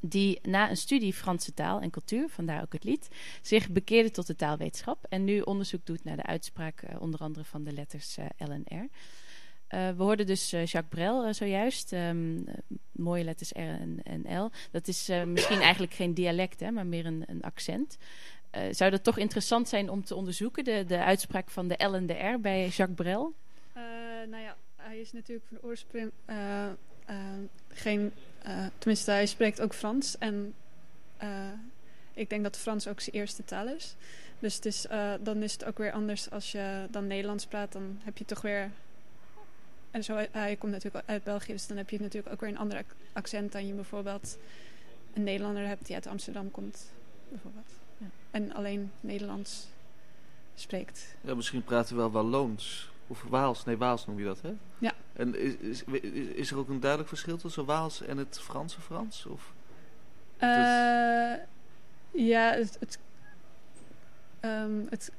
die 0.00 0.38
na 0.42 0.70
een 0.70 0.76
studie 0.76 1.12
Franse 1.12 1.54
taal 1.54 1.80
en 1.80 1.90
cultuur, 1.90 2.28
vandaar 2.28 2.62
ook 2.62 2.72
het 2.72 2.84
lied, 2.84 3.08
zich 3.42 3.70
bekeerde 3.70 4.10
tot 4.10 4.26
de 4.26 4.36
taalwetenschap 4.36 5.06
en 5.08 5.24
nu 5.24 5.40
onderzoek 5.40 5.86
doet 5.86 6.04
naar 6.04 6.16
de 6.16 6.26
uitspraak 6.26 6.82
onder 6.98 7.20
andere 7.20 7.44
van 7.44 7.64
de 7.64 7.72
letters 7.72 8.16
L 8.38 8.50
en 8.50 8.64
R. 8.64 8.88
Uh, 9.70 9.88
we 9.90 10.02
hoorden 10.02 10.26
dus 10.26 10.52
uh, 10.52 10.66
Jacques 10.66 10.88
Brel 10.88 11.26
uh, 11.26 11.32
zojuist. 11.32 11.92
Um, 11.92 12.44
mooie 12.92 13.24
letters 13.24 13.50
R 13.50 13.58
en, 13.58 14.00
en 14.02 14.42
L. 14.42 14.50
Dat 14.70 14.88
is 14.88 15.10
misschien 15.26 15.60
eigenlijk 15.68 15.94
geen 15.94 16.14
dialect, 16.14 16.60
hè, 16.60 16.70
maar 16.70 16.86
meer 16.86 17.06
een, 17.06 17.24
een 17.26 17.42
accent. 17.42 17.98
zou 18.70 18.90
dat 18.90 19.04
toch 19.04 19.18
interessant 19.18 19.68
zijn 19.68 19.90
om 19.90 20.04
te 20.04 20.14
onderzoeken, 20.14 20.64
de, 20.64 20.84
de 20.86 20.98
uitspraak 20.98 21.50
van 21.50 21.68
de 21.68 21.84
L 21.84 21.94
en 21.94 22.06
de 22.06 22.14
R 22.14 22.40
bij 22.40 22.68
Jacques 22.68 22.96
Brel? 22.96 23.34
nou 24.28 24.42
ja, 24.42 24.56
hij 24.76 24.98
is 24.98 25.12
natuurlijk 25.12 25.46
van 25.48 25.58
oorsprong 25.62 26.10
geen... 27.68 28.12
tenminste, 28.78 29.10
hij 29.10 29.26
spreekt 29.26 29.60
ook 29.60 29.74
Frans. 29.74 30.18
En 30.18 30.54
ik 32.14 32.30
denk 32.30 32.42
dat 32.42 32.56
Frans 32.56 32.88
ook 32.88 33.00
zijn 33.00 33.16
eerste 33.16 33.44
taal 33.44 33.68
is. 33.68 33.96
Dus 34.38 34.54
het 34.54 34.66
is, 34.66 34.86
dan 35.20 35.42
is 35.42 35.52
het 35.52 35.64
ook 35.64 35.78
weer 35.78 35.92
anders 35.92 36.30
als 36.30 36.52
je 36.52 36.86
dan 36.90 37.06
Nederlands 37.06 37.46
praat. 37.46 37.72
Dan 37.72 38.00
heb 38.04 38.18
je 38.18 38.24
toch 38.24 38.40
weer 38.40 38.70
en 39.90 40.04
zo, 40.04 40.26
hij 40.30 40.56
komt 40.56 40.72
natuurlijk 40.72 41.08
uit 41.08 41.24
België, 41.24 41.52
dus 41.52 41.66
dan 41.66 41.76
heb 41.76 41.90
je 41.90 42.00
natuurlijk 42.00 42.32
ook 42.32 42.40
weer 42.40 42.48
een 42.48 42.58
ander 42.58 42.84
accent 43.12 43.52
dan 43.52 43.66
je 43.66 43.72
bijvoorbeeld 43.72 44.38
een 45.14 45.22
Nederlander 45.22 45.66
hebt 45.66 45.86
die 45.86 45.94
uit 45.94 46.06
Amsterdam 46.06 46.50
komt. 46.50 46.90
Bijvoorbeeld. 47.28 47.70
Ja. 47.98 48.06
En 48.30 48.54
alleen 48.54 48.92
Nederlands 49.00 49.66
spreekt. 50.54 51.16
Ja, 51.20 51.34
misschien 51.34 51.64
praten 51.64 51.94
we 51.94 52.00
wel 52.00 52.10
Walloons. 52.10 52.90
Of 53.06 53.22
Waals. 53.22 53.64
Nee, 53.64 53.76
Waals 53.76 54.06
noem 54.06 54.18
je 54.18 54.24
dat, 54.24 54.40
hè? 54.40 54.52
Ja. 54.78 54.92
En 55.12 55.34
is, 55.40 55.54
is, 55.54 55.84
is 56.34 56.50
er 56.50 56.56
ook 56.56 56.68
een 56.68 56.80
duidelijk 56.80 57.08
verschil 57.08 57.36
tussen 57.36 57.64
Waals 57.64 58.02
en 58.02 58.16
het 58.16 58.40
Franse 58.40 58.80
Frans? 58.80 59.26
Of, 59.26 59.52
uh, 60.40 61.34
ja, 62.10 62.52
het, 62.52 62.76
het, 62.80 62.98
um, 64.40 64.86
het, 64.90 65.12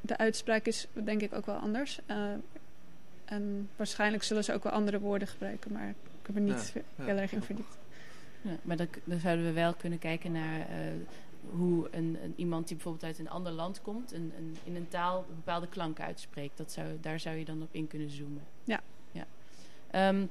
de 0.00 0.16
uitspraak 0.16 0.66
is 0.66 0.86
denk 0.92 1.20
ik 1.20 1.34
ook 1.34 1.46
wel 1.46 1.56
anders. 1.56 1.98
Uh, 2.10 2.16
en 3.32 3.68
waarschijnlijk 3.76 4.22
zullen 4.22 4.44
ze 4.44 4.52
ook 4.52 4.62
wel 4.62 4.72
andere 4.72 5.00
woorden 5.00 5.28
gebruiken, 5.28 5.72
maar 5.72 5.88
ik 5.88 6.26
heb 6.26 6.36
er 6.36 6.42
niet 6.42 6.72
ja, 6.74 7.04
heel 7.04 7.16
erg 7.16 7.32
in 7.32 7.42
verdiept. 7.42 7.78
Ja, 8.42 8.56
maar 8.62 8.76
dan, 8.76 8.88
dan, 9.04 9.18
zouden 9.18 9.44
we 9.44 9.52
wel 9.52 9.74
kunnen 9.74 9.98
kijken 9.98 10.32
naar 10.32 10.58
uh, 10.58 10.66
hoe 11.50 11.88
een, 11.90 12.18
een, 12.22 12.32
iemand 12.36 12.66
die 12.66 12.76
bijvoorbeeld 12.76 13.04
uit 13.04 13.18
een 13.18 13.30
ander 13.30 13.52
land 13.52 13.82
komt, 13.82 14.12
een, 14.12 14.32
een, 14.36 14.56
in 14.64 14.76
een 14.76 14.88
taal 14.88 15.18
een 15.28 15.34
bepaalde 15.34 15.68
klank 15.68 16.00
uitspreekt. 16.00 16.56
Dat 16.56 16.72
zou, 16.72 16.86
daar 17.00 17.20
zou 17.20 17.36
je 17.36 17.44
dan 17.44 17.62
op 17.62 17.68
in 17.70 17.86
kunnen 17.86 18.10
zoomen. 18.10 18.42
Ja. 18.64 18.80
Ja, 19.10 19.26
um, 20.08 20.30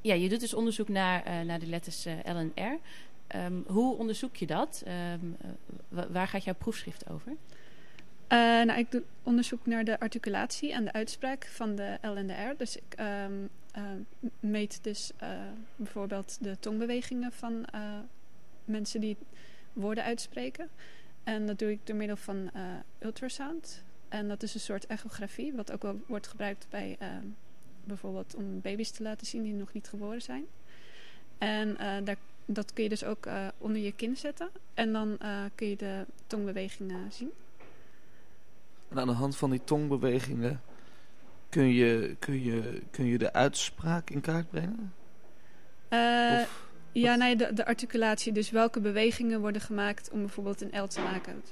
ja 0.00 0.14
je 0.14 0.28
doet 0.28 0.40
dus 0.40 0.54
onderzoek 0.54 0.88
naar, 0.88 1.26
uh, 1.26 1.40
naar 1.40 1.58
de 1.58 1.66
letters 1.66 2.06
uh, 2.06 2.12
L 2.24 2.36
en 2.36 2.52
R. 2.54 2.78
Um, 3.36 3.64
hoe 3.66 3.96
onderzoek 3.96 4.36
je 4.36 4.46
dat? 4.46 4.84
Um, 5.12 5.36
waar 5.88 6.28
gaat 6.28 6.44
jouw 6.44 6.54
proefschrift 6.54 7.10
over? 7.10 7.32
Uh, 8.32 8.38
nou, 8.38 8.78
ik 8.78 8.90
doe 8.90 9.02
onderzoek 9.22 9.66
naar 9.66 9.84
de 9.84 10.00
articulatie 10.00 10.72
en 10.72 10.84
de 10.84 10.92
uitspraak 10.92 11.46
van 11.46 11.76
de 11.76 11.98
L 12.02 12.16
en 12.16 12.26
de 12.26 12.32
R. 12.32 12.56
Dus 12.56 12.76
ik 12.76 13.00
um, 13.00 13.48
uh, 13.76 13.82
meet 14.40 14.84
dus 14.84 15.12
uh, 15.22 15.28
bijvoorbeeld 15.76 16.38
de 16.40 16.56
tongbewegingen 16.60 17.32
van 17.32 17.66
mensen 18.64 19.00
die 19.00 19.16
woorden 19.72 20.04
uitspreken. 20.04 20.68
En 21.24 21.46
dat 21.46 21.58
doe 21.58 21.70
ik 21.70 21.86
door 21.86 21.96
middel 21.96 22.16
van 22.16 22.50
ultrasound. 22.98 23.82
En 24.08 24.28
dat 24.28 24.42
is 24.42 24.54
een 24.54 24.60
soort 24.60 24.86
echografie, 24.86 25.54
wat 25.54 25.72
ook 25.72 25.82
wel 25.82 26.00
wordt 26.06 26.26
gebruikt 26.26 26.66
bij 26.70 26.96
ehm, 26.98 27.26
bijvoorbeeld 27.84 28.34
om 28.34 28.60
baby's 28.60 28.90
te 28.90 29.02
laten 29.02 29.26
zien 29.26 29.42
die 29.42 29.52
nog 29.52 29.72
niet 29.72 29.88
geboren 29.88 30.22
zijn. 30.22 30.44
En 31.38 31.76
daar, 32.04 32.16
dat 32.46 32.72
kun 32.72 32.82
je 32.82 32.88
dus 32.88 33.04
ook 33.04 33.28
onder 33.58 33.82
je 33.82 33.92
kin 33.92 34.16
zetten. 34.16 34.50
En 34.74 34.92
dan 34.92 35.18
kun 35.54 35.68
je 35.68 35.76
de 35.76 36.06
tongbewegingen 36.26 37.12
zien. 37.12 37.30
En 38.88 38.98
aan 38.98 39.06
de 39.06 39.12
hand 39.12 39.36
van 39.36 39.50
die 39.50 39.64
tongbewegingen 39.64 40.60
kun 41.48 41.68
je, 41.72 42.16
kun 42.18 42.42
je, 42.42 42.82
kun 42.90 43.04
je 43.04 43.18
de 43.18 43.32
uitspraak 43.32 44.10
in 44.10 44.20
kaart 44.20 44.50
brengen? 44.50 44.94
Uh, 45.90 46.42
ja, 46.92 47.14
nee, 47.14 47.36
de, 47.36 47.52
de 47.52 47.66
articulatie. 47.66 48.32
Dus 48.32 48.50
welke 48.50 48.80
bewegingen 48.80 49.40
worden 49.40 49.62
gemaakt 49.62 50.10
om 50.10 50.18
bijvoorbeeld 50.18 50.60
een 50.60 50.82
L 50.82 50.86
te 50.86 51.00
maken. 51.00 51.42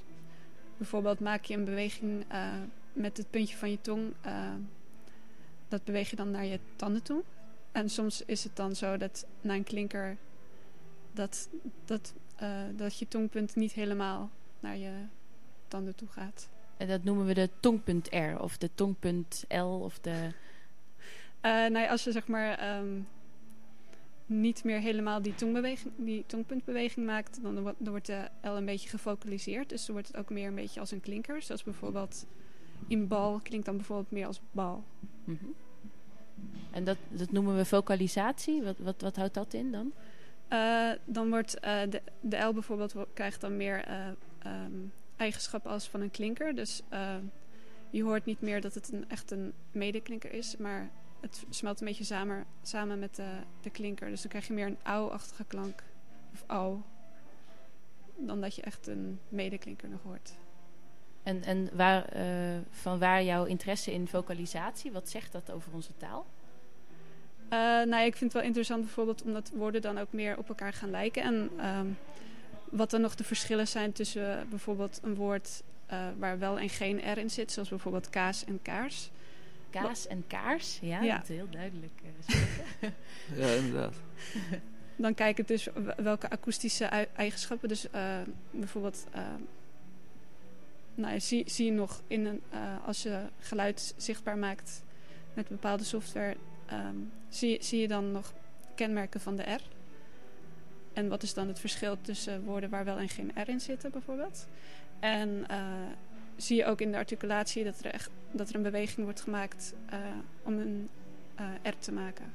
Bijvoorbeeld 0.77 1.21
maak 1.21 1.45
je 1.45 1.55
een 1.55 1.65
beweging 1.65 2.25
uh, 2.33 2.53
met 2.93 3.17
het 3.17 3.31
puntje 3.31 3.57
van 3.57 3.71
je 3.71 3.81
tong. 3.81 4.13
Uh, 4.27 4.53
dat 5.69 5.85
beweeg 5.85 6.11
je 6.11 6.17
dan 6.17 6.31
naar 6.31 6.45
je 6.45 6.61
tanden 6.77 7.03
toe. 7.03 7.23
En 7.73 7.89
soms 7.89 8.25
is 8.25 8.45
het 8.45 8.57
dan 8.57 8.75
zo 8.75 8.97
dat 8.97 9.27
na 9.41 9.55
een 9.55 9.65
klinker... 9.65 10.17
dat, 11.13 11.49
dat, 11.85 12.15
dat 12.77 12.99
je 12.99 13.09
tongpunt 13.09 13.55
niet 13.57 13.73
helemaal 13.73 14.31
naar 14.61 14.77
je 14.77 14.93
tanden 15.69 15.95
toe 15.95 16.09
gaat. 16.09 16.49
En 16.77 16.89
dat 16.89 17.05
noemen 17.05 17.27
we 17.27 17.35
de 17.35 17.51
tongpunt 17.61 18.09
R 18.15 18.41
of 18.41 18.59
de 18.59 18.71
tongpunt 18.75 19.45
L 19.49 19.81
of 19.83 19.99
de... 19.99 20.29
Uh, 21.43 21.67
nou 21.67 21.89
als 21.89 22.05
je 22.05 22.13
zeg 22.13 22.27
maar 22.27 22.79
um, 22.79 23.07
niet 24.27 24.65
meer 24.65 24.81
helemaal 24.81 25.23
die, 25.23 25.35
tongbeweging, 25.35 25.93
die 25.97 26.25
tongpuntbeweging 26.27 27.07
maakt, 27.07 27.43
dan, 27.43 27.75
dan 27.79 27.91
wordt 27.91 28.07
de 28.07 28.29
L 28.43 28.49
een 28.49 28.65
beetje 28.65 28.89
gefocaliseerd. 28.89 29.69
Dus 29.69 29.87
dan 29.87 29.95
wordt 29.95 30.09
het 30.09 30.17
ook 30.17 30.31
meer 30.31 30.49
een 30.49 30.55
beetje 30.55 30.81
als 30.81 30.91
een 30.91 31.01
klinker. 31.01 31.43
Zoals 31.43 31.65
bijvoorbeeld 31.65 32.27
in 32.87 33.09
bal 33.09 33.41
klinkt 33.43 33.67
dan 33.67 33.77
bijvoorbeeld 33.77 34.11
meer 34.11 34.27
als 34.27 34.41
bal. 34.51 34.85
Mm 35.25 35.39
-hmm. 35.41 35.55
En 36.71 36.85
dat, 36.85 36.97
dat 37.09 37.33
noemen 37.33 37.57
we 37.57 37.65
focalisatie. 37.65 38.63
Wat, 38.63 38.79
wat, 38.79 39.01
wat 39.01 39.17
houdt 39.17 39.35
dat 39.35 39.55
in 39.55 39.73
dan? 39.73 39.93
Uh, 40.53 40.91
dan 41.05 41.29
wordt 41.29 41.57
uh, 41.65 41.81
de, 41.89 42.03
de 42.21 42.39
L 42.39 42.53
bijvoorbeeld 42.53 42.95
krijgt 43.13 43.41
dan 43.41 43.57
meer 43.57 43.85
um, 44.47 44.93
eigenschap 45.17 45.67
als 45.67 45.89
van 45.89 46.01
een 46.01 46.11
klinker. 46.11 46.55
Dus 46.55 46.83
uh, 46.93 47.17
je 47.91 48.03
hoort 48.03 48.25
niet 48.25 48.41
meer 48.41 48.61
dat 48.61 48.75
het 48.75 48.93
een, 48.93 49.05
echt 49.09 49.31
een 49.31 49.53
medeklinker 49.73 50.33
is, 50.33 50.57
maar 50.57 50.91
het 51.21 51.45
smelt 51.51 51.81
een 51.81 51.87
beetje 51.87 52.05
samen, 52.05 52.45
samen 52.63 52.99
met 52.99 53.17
de, 53.17 53.31
de 53.61 53.71
klinker. 53.71 54.09
Dus 54.09 54.21
dan 54.21 54.31
krijg 54.31 54.47
je 54.47 54.53
meer 54.53 54.67
een 54.67 54.79
auw-achtige 54.83 55.45
klank, 55.45 55.83
of 56.33 56.45
au, 56.47 56.81
dan 58.17 58.41
dat 58.41 58.55
je 58.55 58.63
echt 58.63 58.87
een 58.87 59.21
medeklinker 59.29 59.89
nog 59.89 60.03
hoort. 60.03 60.37
En, 61.23 61.43
en 61.43 61.69
waar, 61.73 62.17
uh, 62.17 62.59
van 62.71 62.99
waar 62.99 63.25
jouw 63.25 63.45
interesse 63.45 63.93
in 63.93 64.09
vocalisatie? 64.09 64.93
Wat 64.93 65.09
zegt 65.09 65.33
dat 65.33 65.51
over 65.51 65.73
onze 65.73 65.97
taal? 65.97 66.27
Uh, 67.45 67.51
nou, 67.83 68.05
ik 68.05 68.17
vind 68.17 68.21
het 68.21 68.33
wel 68.33 68.43
interessant 68.43 68.81
bijvoorbeeld 68.81 69.23
omdat 69.23 69.51
woorden 69.55 69.83
dan 69.83 69.99
ook 69.99 70.13
meer 70.13 70.39
op 70.39 70.49
elkaar 70.49 70.73
gaan 70.73 70.91
lijken. 70.91 71.23
En 71.23 71.67
um, 71.67 71.97
wat 72.71 72.91
dan 72.91 73.01
nog 73.01 73.15
de 73.15 73.25
verschillen 73.25 73.69
zijn 73.69 73.93
tussen 73.93 74.39
uh, 74.39 74.51
bijvoorbeeld 74.51 75.01
een 75.03 75.15
woord 75.15 75.63
uh, 75.93 76.09
waar 76.19 76.39
wel 76.39 76.59
en 76.59 76.69
geen 76.69 77.13
R 77.13 77.19
in 77.19 77.31
zit, 77.31 77.53
zoals 77.53 77.69
bijvoorbeeld 77.69 78.11
kaas 78.11 78.45
en 78.45 78.63
kaars. 78.63 79.11
Kaas 79.71 80.07
en 80.07 80.25
kaars, 80.27 80.79
ja, 80.81 81.03
ja. 81.03 81.17
dat 81.17 81.29
is 81.29 81.37
heel 81.37 81.51
duidelijk. 81.51 81.93
Uh, 82.03 82.89
ja, 83.41 83.47
inderdaad. 83.47 83.95
Dan 84.97 85.15
kijk 85.15 85.39
ik 85.39 85.49
dus 85.49 85.69
welke 85.97 86.31
akoestische 86.31 86.85
eigenschappen, 87.17 87.69
dus 87.69 87.87
bijvoorbeeld, 88.51 89.07
nou, 90.95 91.21
zie, 91.21 91.51
zie 91.51 91.67
je 91.67 91.73
nog 91.73 92.03
in 92.07 92.27
een, 92.27 92.43
als 92.85 93.03
je 93.03 93.23
geluid 93.39 93.95
zichtbaar 93.97 94.39
maakt 94.39 94.83
met 95.35 95.49
bepaalde 95.49 95.85
software, 95.85 96.37
um, 96.73 97.13
zie, 97.29 97.63
zie 97.63 97.81
je 97.81 97.89
dan 97.89 98.13
nog 98.13 98.33
kenmerken 98.75 99.21
van 99.21 99.37
de 99.37 99.43
R. 99.43 99.61
En 100.97 101.09
wat 101.09 101.23
is 101.23 101.35
dan 101.35 101.49
het 101.49 101.61
verschil 101.61 102.01
tussen 102.01 102.45
woorden 102.45 102.71
waar 102.71 102.85
wel 102.85 102.99
en 102.99 103.09
geen 103.09 103.33
R 103.35 103.49
in 103.49 103.61
zitten, 103.61 103.91
bijvoorbeeld? 103.91 104.49
En 105.01 105.47
uh, 105.51 105.67
zie 106.37 106.57
je 106.57 106.65
ook 106.65 106.81
in 106.81 106.91
de 106.91 106.97
articulatie 106.97 107.65
dat 107.65 107.79
er, 107.85 107.93
echt, 107.93 108.11
dat 108.31 108.49
er 108.49 108.55
een 108.55 108.63
beweging 108.63 109.05
wordt 109.05 109.21
gemaakt 109.21 109.75
uh, 109.93 109.99
om 110.43 110.59
een 110.59 110.89
uh, 111.41 111.47
R 111.63 111.79
te 111.79 111.93
maken. 111.93 112.33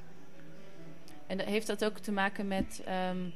En 1.26 1.38
heeft 1.38 1.66
dat 1.66 1.84
ook 1.84 1.98
te 1.98 2.12
maken 2.12 2.48
met 2.48 2.84
um, 3.10 3.32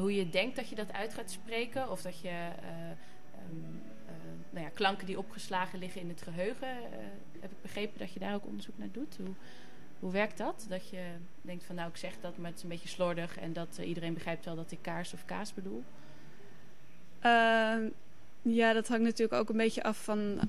hoe 0.00 0.14
je 0.14 0.30
denkt 0.30 0.56
dat 0.56 0.68
je 0.68 0.74
dat 0.74 0.92
uit 0.92 1.14
gaat 1.14 1.30
spreken? 1.30 1.90
Of 1.90 2.02
dat 2.02 2.20
je 2.20 2.48
um, 3.50 3.82
nou 4.50 4.64
ja, 4.64 4.70
klanken 4.74 5.06
die 5.06 5.18
opgeslagen 5.18 5.78
liggen 5.78 6.00
in 6.00 6.08
het 6.08 6.22
geheugen... 6.22 6.68
heb 7.40 7.50
ik 7.50 7.62
begrepen 7.62 7.98
dat 7.98 8.12
je 8.12 8.20
daar 8.20 8.34
ook 8.34 8.46
onderzoek 8.46 8.78
naar 8.78 8.92
doet? 8.92 9.16
Hoe... 9.16 9.34
Hoe 10.00 10.12
werkt 10.12 10.38
dat? 10.38 10.66
Dat 10.68 10.88
je 10.88 11.12
denkt 11.42 11.64
van 11.64 11.74
nou 11.74 11.88
ik 11.88 11.96
zeg 11.96 12.12
dat, 12.20 12.36
maar 12.36 12.46
het 12.48 12.56
is 12.56 12.62
een 12.62 12.68
beetje 12.68 12.88
slordig 12.88 13.38
en 13.38 13.52
dat 13.52 13.78
eh, 13.78 13.88
iedereen 13.88 14.14
begrijpt 14.14 14.44
wel 14.44 14.56
dat 14.56 14.70
ik 14.70 14.78
kaars 14.80 15.12
of 15.12 15.24
kaas 15.24 15.54
bedoel. 15.54 15.84
Ehm, 17.20 17.88
ja, 18.42 18.72
dat 18.72 18.88
hangt 18.88 19.04
natuurlijk 19.04 19.40
ook 19.40 19.48
een 19.48 19.56
beetje 19.56 19.82
af 19.82 20.04
van 20.04 20.40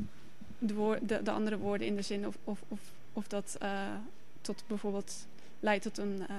de, 0.60 1.00
de, 1.02 1.24
de 1.24 1.32
andere 1.32 1.58
woorden 1.58 1.88
in 1.88 1.96
de 1.96 2.02
zin. 2.02 2.28
Of, 2.28 2.38
of, 2.44 2.62
of, 2.68 2.80
of 3.14 3.28
dat 3.28 3.56
eh, 3.60 3.94
tot 4.42 4.64
bijvoorbeeld 4.68 5.28
leidt 5.60 5.84
tot 5.84 5.98
een. 5.98 6.28
eh, 6.28 6.36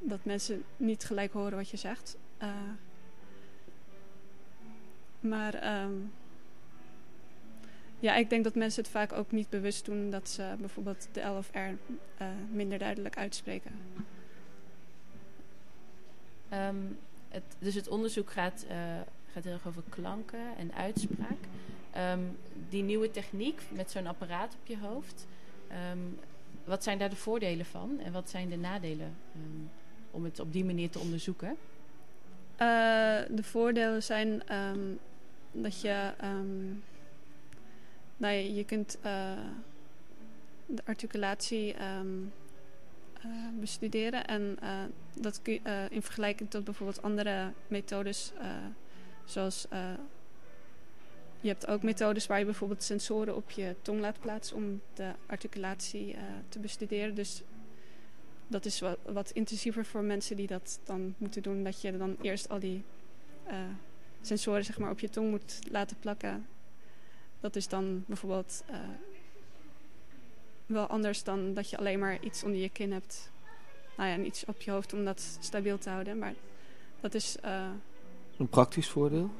dat 0.00 0.24
mensen 0.24 0.64
niet 0.76 1.04
gelijk 1.04 1.32
horen 1.32 1.56
wat 1.56 1.68
je 1.68 1.76
zegt. 1.76 2.16
Maar 5.20 5.54
ehm, 5.54 5.92
ja, 8.06 8.14
ik 8.14 8.30
denk 8.30 8.44
dat 8.44 8.54
mensen 8.54 8.82
het 8.82 8.92
vaak 8.92 9.12
ook 9.12 9.30
niet 9.30 9.48
bewust 9.48 9.84
doen 9.84 10.10
dat 10.10 10.28
ze 10.28 10.54
bijvoorbeeld 10.58 11.08
de 11.12 11.20
L 11.20 11.36
of 11.36 11.50
R 11.52 11.58
eh, 11.58 12.28
minder 12.50 12.78
duidelijk 12.78 13.16
uitspreken. 13.16 13.72
Ehm, 16.48 16.76
het, 17.28 17.42
dus 17.58 17.74
het 17.74 17.88
onderzoek 17.88 18.30
gaat, 18.30 18.64
eh, 18.68 18.76
gaat 19.32 19.44
heel 19.44 19.52
erg 19.52 19.66
over 19.66 19.82
klanken 19.88 20.56
en 20.58 20.74
uitspraak. 20.74 21.38
Ehm, 21.92 22.20
die 22.68 22.82
nieuwe 22.82 23.10
techniek 23.10 23.60
met 23.70 23.90
zo'n 23.90 24.06
apparaat 24.06 24.56
op 24.60 24.66
je 24.66 24.78
hoofd. 24.78 25.26
ehm, 25.68 25.98
wat 26.64 26.82
zijn 26.82 26.98
daar 26.98 27.10
de 27.10 27.16
voordelen 27.16 27.66
van 27.66 28.00
en 28.04 28.12
wat 28.12 28.30
zijn 28.30 28.48
de 28.48 28.56
nadelen 28.56 29.14
om 30.10 30.24
het 30.24 30.40
op 30.40 30.52
die 30.52 30.64
manier 30.64 30.90
te 30.90 30.98
onderzoeken? 30.98 31.56
Eh, 32.56 32.66
de 33.30 33.42
voordelen 33.42 34.02
zijn 34.02 34.42
dat 35.52 35.80
je, 35.80 36.14
nou 38.16 38.34
je 38.34 38.64
kunt 38.64 38.98
eh, 39.02 39.32
de 40.66 40.82
articulatie 40.84 41.74
ehm, 41.74 42.06
eh, 43.14 43.30
bestuderen 43.60 44.26
en 44.26 44.56
eh, 44.60 44.82
dat 45.20 45.42
kun 45.42 45.52
je, 45.52 45.86
in 45.90 46.02
vergelijking 46.02 46.50
tot 46.50 46.64
bijvoorbeeld 46.64 47.02
andere 47.02 47.52
methodes, 47.68 48.32
zoals 49.24 49.66
je 51.40 51.48
hebt 51.48 51.66
ook 51.66 51.82
methodes 51.82 52.26
waar 52.26 52.38
je 52.38 52.44
bijvoorbeeld 52.44 52.82
sensoren 52.82 53.36
op 53.36 53.50
je 53.50 53.74
tong 53.82 54.00
laat 54.00 54.20
plaatsen 54.20 54.56
om 54.56 54.80
de 54.94 55.12
articulatie 55.26 56.16
te 56.48 56.58
bestuderen. 56.58 57.14
Dus 57.14 57.42
dat 58.46 58.64
is 58.64 58.80
wat, 58.80 58.98
wat 59.04 59.30
intensiever 59.30 59.84
voor 59.84 60.02
mensen 60.02 60.36
die 60.36 60.46
dat 60.46 60.80
dan 60.84 61.14
moeten 61.18 61.42
doen. 61.42 61.64
Dat 61.64 61.80
je 61.80 61.96
dan 61.96 62.16
eerst 62.20 62.48
al 62.48 62.58
die 62.58 62.84
sensoren 64.20 64.64
zeg 64.64 64.78
maar, 64.78 64.90
op 64.90 65.00
je 65.00 65.08
tong 65.08 65.30
moet 65.30 65.58
laten 65.70 65.96
plakken. 65.98 66.46
Dat 67.40 67.56
is 67.56 67.68
dan 67.68 68.04
bijvoorbeeld 68.06 68.62
eh, 68.66 68.76
wel 70.66 70.86
anders 70.86 71.22
dan 71.24 71.54
dat 71.54 71.70
je 71.70 71.78
alleen 71.78 71.98
maar 71.98 72.18
iets 72.22 72.44
onder 72.44 72.60
je 72.60 72.68
kin 72.68 72.92
hebt. 72.92 73.30
Nou 73.96 74.08
ja, 74.08 74.14
en 74.14 74.26
iets 74.26 74.44
op 74.44 74.60
je 74.60 74.70
hoofd 74.70 74.92
om 74.92 75.04
dat 75.04 75.36
stabiel 75.40 75.78
te 75.78 75.90
houden. 75.90 76.18
Maar 76.18 76.34
dat 77.00 77.14
is... 77.14 77.36
eh, 77.40 77.68
Een 78.38 78.48
praktisch 78.48 78.88
voordeel. 78.88 79.30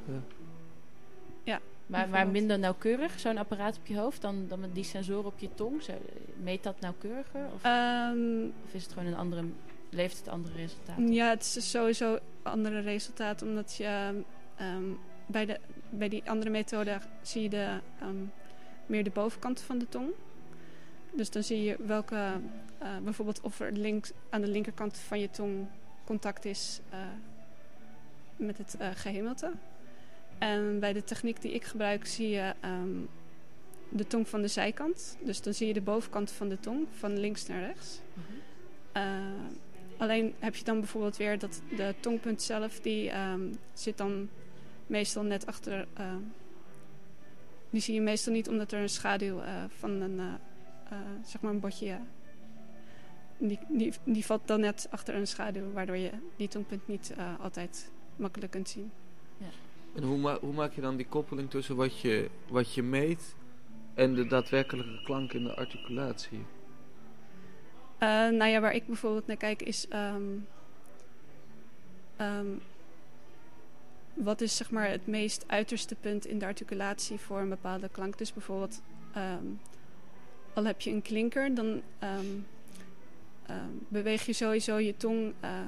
Ja. 1.44 1.60
Maar, 1.86 2.08
maar 2.08 2.28
minder 2.28 2.58
nauwkeurig, 2.58 3.20
zo'n 3.20 3.38
apparaat 3.38 3.76
op 3.78 3.86
je 3.86 3.98
hoofd, 3.98 4.20
dan, 4.22 4.44
dan 4.48 4.60
met 4.60 4.74
die 4.74 4.84
sensoren 4.84 5.24
op 5.26 5.38
je 5.38 5.48
tong? 5.54 5.82
Zo, 5.82 5.92
meet 6.42 6.62
dat 6.62 6.80
nauwkeuriger? 6.80 7.46
Of, 7.54 7.62
ehm, 7.62 8.44
of 8.64 8.74
is 8.74 8.82
het 8.82 8.92
gewoon 8.92 9.08
een 9.08 9.16
andere, 9.16 9.44
levert 9.88 10.18
het 10.18 10.28
andere 10.28 10.54
resultaten? 10.56 11.12
Ja, 11.12 11.28
het 11.28 11.52
is 11.56 11.70
sowieso 11.70 12.12
een 12.14 12.20
andere 12.42 12.80
resultaat. 12.80 13.42
Omdat 13.42 13.76
je 13.76 14.22
ehm, 14.56 14.84
bij, 15.26 15.46
de, 15.46 15.58
bij 15.90 16.08
die 16.08 16.30
andere 16.30 16.50
methode 16.50 16.98
zie 17.22 17.42
je 17.42 17.48
de, 17.48 17.78
ehm, 18.00 18.16
meer 18.86 19.04
de 19.04 19.10
bovenkant 19.10 19.60
van 19.60 19.78
de 19.78 19.88
tong. 19.88 20.10
Dus 21.12 21.30
dan 21.30 21.42
zie 21.42 21.62
je 21.62 21.76
welke, 21.86 22.40
eh, 22.78 22.96
bijvoorbeeld 23.04 23.40
of 23.40 23.60
er 23.60 23.72
links, 23.72 24.12
aan 24.30 24.40
de 24.40 24.48
linkerkant 24.48 24.98
van 24.98 25.20
je 25.20 25.30
tong 25.30 25.66
contact 26.04 26.44
is 26.44 26.80
eh, 26.90 26.98
met 28.36 28.58
het 28.58 28.76
eh 28.78 28.88
gehemelte. 28.94 29.52
En 30.38 30.80
bij 30.80 30.92
de 30.92 31.04
techniek 31.04 31.40
die 31.40 31.52
ik 31.52 31.64
gebruik 31.64 32.06
zie 32.06 32.28
je 32.28 32.54
ehm, 32.60 32.98
de 33.88 34.06
tong 34.06 34.28
van 34.28 34.42
de 34.42 34.48
zijkant. 34.48 35.16
Dus 35.22 35.42
dan 35.42 35.54
zie 35.54 35.66
je 35.66 35.72
de 35.72 35.80
bovenkant 35.80 36.30
van 36.30 36.48
de 36.48 36.60
tong, 36.60 36.86
van 36.90 37.18
links 37.18 37.46
naar 37.46 37.60
rechts. 37.60 38.00
Mhm. 38.12 38.34
Alleen 39.96 40.34
heb 40.38 40.54
je 40.54 40.64
dan 40.64 40.80
bijvoorbeeld 40.80 41.16
weer 41.16 41.38
dat 41.38 41.62
de 41.76 41.94
tongpunt 42.00 42.42
zelf, 42.42 42.80
die 42.80 43.10
ehm, 43.10 43.40
zit 43.72 43.98
dan 43.98 44.28
meestal 44.86 45.22
net 45.22 45.46
achter. 45.46 45.86
eh, 45.94 46.14
die 47.70 47.80
zie 47.80 47.94
je 47.94 48.00
meestal 48.00 48.32
niet 48.32 48.48
omdat 48.48 48.72
er 48.72 48.80
een 48.80 48.88
schaduw 48.88 49.40
eh, 49.40 49.64
van 49.68 49.90
een, 49.90 50.18
eh, 50.90 50.96
zeg 51.24 51.40
maar 51.40 51.52
een 51.52 51.60
botje. 51.60 51.98
die, 53.38 53.58
die, 53.68 53.92
die 54.04 54.24
valt 54.24 54.46
dan 54.46 54.60
net 54.60 54.86
achter 54.90 55.14
een 55.14 55.26
schaduw, 55.26 55.72
waardoor 55.72 55.96
je 55.96 56.10
die 56.36 56.48
tongpunt 56.48 56.88
niet 56.88 57.14
eh, 57.16 57.40
altijd 57.40 57.90
makkelijk 58.16 58.52
kunt 58.52 58.68
zien. 58.68 58.90
En 59.94 60.02
hoe, 60.02 60.18
ma- 60.18 60.38
hoe 60.40 60.52
maak 60.52 60.72
je 60.72 60.80
dan 60.80 60.96
die 60.96 61.06
koppeling 61.08 61.50
tussen 61.50 61.76
wat 61.76 62.00
je, 62.00 62.30
wat 62.48 62.74
je 62.74 62.82
meet 62.82 63.34
en 63.94 64.14
de 64.14 64.26
daadwerkelijke 64.26 65.02
klank 65.04 65.32
in 65.32 65.44
de 65.44 65.54
articulatie? 65.56 66.44
Eh, 67.98 68.08
nou 68.08 68.44
ja, 68.44 68.60
waar 68.60 68.74
ik 68.74 68.86
bijvoorbeeld 68.86 69.26
naar 69.26 69.36
kijk 69.36 69.62
is. 69.62 69.88
ehm, 69.88 70.22
ehm, 72.16 72.46
wat 74.16 74.40
is 74.40 74.56
zeg 74.56 74.70
maar 74.70 74.88
het 74.88 75.06
meest 75.06 75.44
uiterste 75.46 75.94
punt 75.94 76.26
in 76.26 76.38
de 76.38 76.44
articulatie 76.44 77.18
voor 77.18 77.40
een 77.40 77.48
bepaalde 77.48 77.88
klank? 77.88 78.18
Dus 78.18 78.32
bijvoorbeeld, 78.32 78.82
ehm, 79.12 79.46
al 80.54 80.64
heb 80.64 80.80
je 80.80 80.90
een 80.90 81.02
klinker, 81.02 81.54
dan 81.54 81.82
ehm, 81.98 82.26
ehm, 83.46 83.70
beweeg 83.88 84.26
je 84.26 84.32
sowieso 84.32 84.76
je 84.76 84.96
tong. 84.96 85.32
eh, 85.40 85.60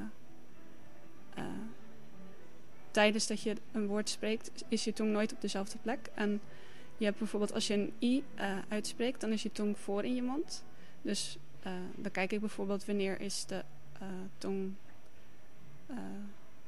eh, 1.34 1.44
tijdens 2.90 3.26
dat 3.26 3.40
je 3.40 3.56
een 3.72 3.86
woord 3.86 4.08
spreekt, 4.08 4.64
is 4.68 4.84
je 4.84 4.92
tong 4.92 5.10
nooit 5.10 5.32
op 5.32 5.40
dezelfde 5.40 5.78
plek. 5.82 6.10
En 6.14 6.40
je 6.96 7.04
hebt 7.04 7.18
bijvoorbeeld 7.18 7.52
als 7.52 7.66
je 7.66 7.74
een 7.74 7.92
i 8.00 8.24
eh, 8.34 8.58
uitspreekt, 8.68 9.20
dan 9.20 9.32
is 9.32 9.42
je 9.42 9.52
tong 9.52 9.78
voor 9.78 10.04
in 10.04 10.14
je 10.14 10.22
mond. 10.22 10.64
Dus 11.02 11.38
dan 11.96 12.10
kijk 12.10 12.32
ik 12.32 12.40
bijvoorbeeld 12.40 12.84
wanneer 12.84 13.20
is 13.20 13.46
de 13.46 13.64
tong 14.38 14.74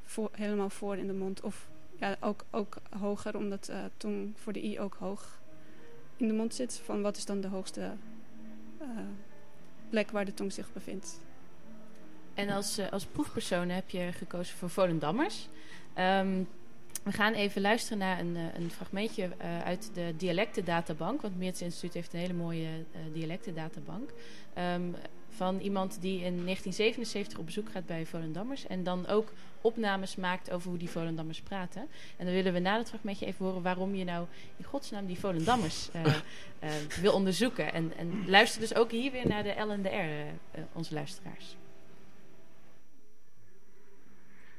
voor, 0.04 0.30
helemaal 0.32 0.70
voor 0.70 0.96
in 0.96 1.06
de 1.06 1.12
mond. 1.12 1.40
Of 1.40 1.69
ja, 2.00 2.16
ook, 2.20 2.44
ook 2.50 2.76
hoger, 2.98 3.36
omdat 3.36 3.64
de 3.64 3.90
tong 3.96 4.32
voor 4.36 4.52
de 4.52 4.64
i 4.64 4.80
ook 4.80 4.96
hoog 4.98 5.40
in 6.16 6.28
de 6.28 6.34
mond 6.34 6.54
zit. 6.54 6.80
Van 6.84 7.02
wat 7.02 7.16
is 7.16 7.24
dan 7.24 7.40
de 7.40 7.48
hoogste 7.48 7.92
eh, 8.78 8.88
plek 9.88 10.10
waar 10.10 10.24
de 10.24 10.34
tong 10.34 10.52
zich 10.52 10.72
bevindt. 10.72 11.20
En 12.34 12.48
als, 12.48 12.78
eh, 12.78 12.92
als 12.92 13.04
proefpersonen 13.04 13.74
heb 13.74 13.90
je 13.90 14.12
gekozen 14.12 14.56
voor 14.56 14.70
Volendammers. 14.70 15.48
Ehm, 15.94 16.42
we 17.02 17.12
gaan 17.12 17.32
even 17.32 17.60
luisteren 17.60 17.98
naar 17.98 18.18
een, 18.18 18.36
eh, 18.36 18.42
een 18.54 18.70
fragmentje 18.70 19.28
eh, 19.38 19.62
uit 19.62 19.90
de 19.94 20.14
dialectendatabank. 20.16 21.22
Want 21.22 21.38
Meertens 21.38 21.62
Instituut 21.62 21.94
heeft 21.94 22.12
een 22.12 22.18
hele 22.18 22.32
mooie 22.32 22.66
eh 22.66 23.00
dialectendatabank. 23.12 24.10
Ehm, 24.54 24.82
van 25.40 25.58
iemand 25.58 26.00
die 26.00 26.14
in 26.14 26.44
1977 26.44 27.38
op 27.38 27.44
bezoek 27.44 27.70
gaat 27.70 27.86
bij 27.86 28.06
Volendammers. 28.06 28.66
En 28.66 28.82
dan 28.82 29.06
ook 29.06 29.32
opnames 29.60 30.16
maakt 30.16 30.50
over 30.50 30.68
hoe 30.68 30.78
die 30.78 30.90
Volendammers 30.90 31.40
praten. 31.40 31.88
En 32.16 32.24
dan 32.24 32.34
willen 32.34 32.52
we 32.52 32.58
na 32.58 32.76
dat 32.76 32.88
fragmentje 32.88 33.26
even 33.26 33.44
horen 33.44 33.62
waarom 33.62 33.94
je 33.94 34.04
nou 34.04 34.26
in 34.56 34.64
godsnaam 34.64 35.06
die 35.06 35.18
Volendammers 35.18 35.90
eh, 35.90 36.04
eh, 36.58 36.70
wil 37.00 37.12
onderzoeken. 37.12 37.72
En, 37.72 37.92
en 37.96 38.30
luister 38.30 38.60
dus 38.60 38.74
ook 38.74 38.90
hier 38.90 39.12
weer 39.12 39.28
naar 39.28 39.42
de 39.42 39.60
L 39.60 39.70
en 39.70 39.82
de 39.82 39.88
R, 39.88 40.26
eh, 40.50 40.62
onze 40.72 40.94
luisteraars. 40.94 41.56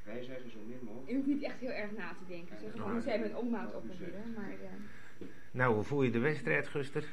Wij 0.03 0.23
zeggen 0.23 0.51
zo 0.51 0.57
min 0.67 0.79
mogelijk. 0.84 1.09
Je 1.09 1.15
hoeft 1.15 1.27
niet 1.27 1.43
echt 1.43 1.59
heel 1.59 1.69
erg 1.69 1.91
na 1.97 2.13
te 2.13 2.25
denken. 2.27 2.57
Zeg 2.59 2.71
gewoon 2.71 2.97
even 2.97 3.25
een 3.25 3.38
ommaat 3.38 3.75
opproberen. 3.75 4.34
Maar 4.36 4.51
ja. 4.51 5.25
Nou, 5.51 5.73
hoe 5.73 5.84
voel 5.84 6.03
je 6.03 6.11
de 6.11 6.19
wedstrijd, 6.19 6.67
Guster? 6.67 7.03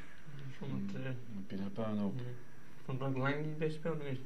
Ik 0.49 0.55
vond 0.57 0.91
het, 0.91 1.01
eh, 1.03 1.11
Peter 1.47 1.71
Ook 2.99 3.17
lang 3.17 3.35
niet 3.35 3.45
het 3.45 3.57
beste 3.57 3.77
spel 3.79 3.95
geweest. 3.97 4.21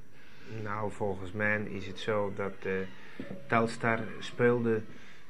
Nou, 0.64 0.92
volgens 0.92 1.32
mij 1.32 1.62
is 1.64 1.88
het 1.88 2.00
zo 2.00 2.34
dat 2.36 2.54
eh 2.64 2.72
Telstar 3.48 4.00
speelde 4.20 4.82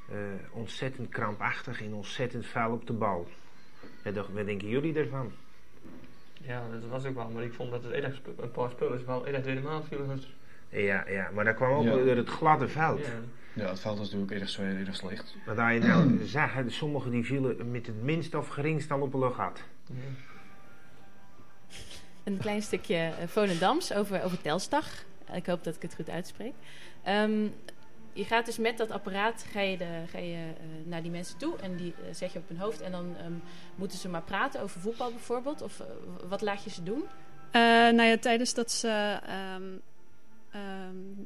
eh, 0.09 0.15
ontzettend 0.51 1.09
krampachtig 1.09 1.81
en 1.81 1.93
ontzettend 1.93 2.45
vuil 2.45 2.71
op 2.71 2.87
de 2.87 2.93
bal. 2.93 3.27
Wat, 4.03 4.13
denken 4.45 4.67
jullie 4.67 4.95
ervan? 4.95 5.31
Ja, 6.41 6.63
dat 6.71 6.89
was 6.89 7.05
ook 7.05 7.15
wel, 7.15 7.29
maar 7.29 7.43
ik 7.43 7.53
vond 7.53 7.71
dat 7.71 7.83
het 7.83 8.15
spe- 8.15 8.41
een 8.41 8.51
paar 8.51 8.69
spelers 8.69 9.03
wel 9.03 9.27
erg 9.27 9.41
tweede 9.41 9.61
maand 9.61 9.85
vielen. 9.87 10.21
Ja, 10.69 11.07
ja, 11.09 11.29
maar 11.33 11.45
dat 11.45 11.55
kwam 11.55 11.71
ook 11.71 11.83
Ja. 11.83 11.91
door 11.91 12.15
het 12.15 12.29
gladde 12.29 12.67
veld. 12.67 13.05
Ja. 13.05 13.11
Ja, 13.53 13.69
het 13.69 13.79
veld 13.79 13.99
is 13.99 14.03
natuurlijk 14.11 14.31
erg 14.41 14.49
zwaar, 14.49 14.75
erg 14.75 14.95
slecht. 14.95 15.35
Want 15.45 15.59
als 15.59 15.71
je 15.73 15.79
nou 15.79 16.17
zag, 16.25 16.51
sommigen 16.67 17.11
die 17.11 17.25
vielen 17.25 17.71
met 17.71 17.87
het 17.87 18.03
minst 18.03 18.35
of 18.35 18.47
geringst 18.47 18.91
al 18.91 19.01
op 19.01 19.13
een 19.13 19.31
gat. 19.33 19.63
Ja. 19.87 19.93
Een 22.23 22.37
klein 22.37 22.61
stukje 22.61 22.95
eh, 22.95 23.27
Volendams 23.27 23.93
over, 23.93 24.23
over 24.23 24.41
Telstar. 24.41 24.83
Ik 25.33 25.45
hoop 25.45 25.63
dat 25.63 25.75
ik 25.75 25.81
het 25.81 25.95
goed 25.95 26.09
uitspreek. 26.09 26.53
Ehm, 27.03 27.47
je 28.13 28.25
gaat 28.25 28.45
dus 28.45 28.57
met 28.57 28.77
dat 28.77 28.91
apparaat 28.91 29.45
ga 29.51 29.59
je, 29.59 29.77
de, 29.77 30.03
ga 30.07 30.17
je 30.17 30.33
eh, 30.35 30.63
naar 30.85 31.01
die 31.01 31.11
mensen 31.11 31.37
toe 31.37 31.57
en 31.57 31.75
die 31.75 31.93
eh, 31.93 32.13
zet 32.13 32.31
je 32.31 32.39
op 32.39 32.47
hun 32.47 32.57
hoofd. 32.57 32.81
En 32.81 32.91
dan 32.91 33.15
ehm, 33.17 33.33
moeten 33.75 33.97
ze 33.97 34.09
maar 34.09 34.21
praten 34.21 34.61
over 34.61 34.81
voetbal 34.81 35.11
bijvoorbeeld. 35.11 35.61
Of 35.61 35.81
wat 36.27 36.41
laat 36.41 36.63
je 36.63 36.69
ze 36.69 36.83
doen? 36.83 37.03
Nou 37.51 38.03
ja, 38.03 38.17
tijdens 38.17 38.53
dat 38.53 38.71
ze 38.71 39.19
ehm, 39.25 39.63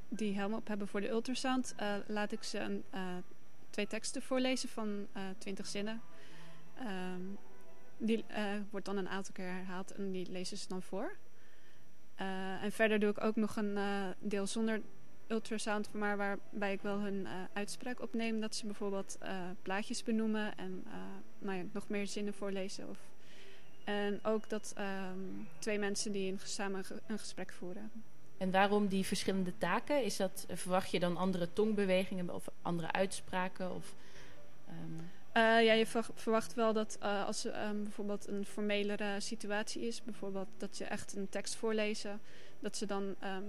die 0.09 0.35
helm 0.35 0.53
op 0.53 0.67
hebben 0.67 0.87
voor 0.87 1.01
de 1.01 1.09
ultrasound, 1.09 1.75
laat 2.07 2.31
ik 2.31 2.43
ze 2.43 2.59
een, 2.59 2.83
twee 3.69 3.87
teksten 3.87 4.21
voorlezen 4.21 4.69
van 4.69 5.07
twintig 5.37 5.65
zinnen. 5.65 6.01
Die 7.97 8.25
eh, 8.27 8.43
wordt 8.69 8.85
dan 8.85 8.97
een 8.97 9.09
aantal 9.09 9.33
keer 9.33 9.45
herhaald 9.45 9.91
en 9.91 10.11
die 10.11 10.31
lezen 10.31 10.57
ze 10.57 10.67
dan 10.67 10.81
voor. 10.81 11.17
Eh, 12.15 12.63
en 12.63 12.71
verder 12.71 12.99
doe 12.99 13.09
ik 13.09 13.23
ook 13.23 13.35
nog 13.35 13.55
een 13.55 13.77
eh, 13.77 14.07
deel 14.19 14.47
zonder 14.47 14.81
ultrasound, 15.27 15.93
maar 15.93 16.17
waarbij 16.17 16.73
ik 16.73 16.81
wel 16.81 16.99
hun 16.99 17.27
uitspraak 17.53 18.01
opneem. 18.01 18.41
Dat 18.41 18.55
ze 18.55 18.65
bijvoorbeeld 18.65 19.17
plaatjes 19.61 20.03
benoemen 20.03 20.57
en 20.57 20.85
nou 21.39 21.57
ja, 21.57 21.63
nog 21.71 21.89
meer 21.89 22.07
zinnen 22.07 22.33
voorlezen. 22.33 22.89
Of, 22.89 22.97
en 23.83 24.19
ook 24.23 24.49
dat 24.49 24.73
ehm, 24.75 25.19
twee 25.59 25.79
mensen 25.79 26.11
die 26.11 26.31
een, 26.31 26.39
samen 26.43 26.85
een 27.07 27.19
gesprek 27.19 27.51
voeren. 27.51 27.91
En 28.37 28.51
waarom 28.51 28.87
die 28.87 29.05
verschillende 29.05 29.57
taken? 29.57 30.03
Is 30.03 30.17
dat, 30.17 30.45
verwacht 30.49 30.91
je 30.91 30.99
dan 30.99 31.17
andere 31.17 31.53
tongbewegingen 31.53 32.33
of 32.33 32.47
andere 32.61 32.91
uitspraken? 32.91 33.75
Of, 33.75 33.95
ehm, 34.67 34.99
Eh, 34.99 35.16
ja, 35.41 35.73
je 35.73 35.85
ver- 35.85 36.09
verwacht 36.13 36.53
wel 36.53 36.73
dat 36.73 36.97
eh, 36.99 37.25
als 37.25 37.45
er 37.45 37.51
ehm, 37.53 37.83
bijvoorbeeld 37.83 38.27
een 38.27 38.45
formelere 38.45 39.19
situatie 39.19 39.81
is, 39.81 40.03
bijvoorbeeld 40.03 40.47
dat 40.57 40.77
je 40.77 40.85
echt 40.85 41.15
een 41.15 41.29
tekst 41.29 41.55
voorlezen, 41.55 42.19
dat 42.59 42.77
ze 42.77 42.85
dan 42.85 43.15
ehm, 43.19 43.43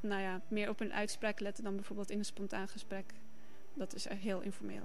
nou 0.00 0.22
ja, 0.22 0.40
meer 0.48 0.68
op 0.68 0.78
hun 0.78 0.92
uitspraak 0.92 1.40
letten 1.40 1.64
dan 1.64 1.74
bijvoorbeeld 1.74 2.10
in 2.10 2.18
een 2.18 2.24
spontaan 2.24 2.68
gesprek. 2.68 3.12
Dat 3.74 3.94
is 3.94 4.06
echt 4.06 4.20
heel 4.20 4.40
informeel. 4.40 4.82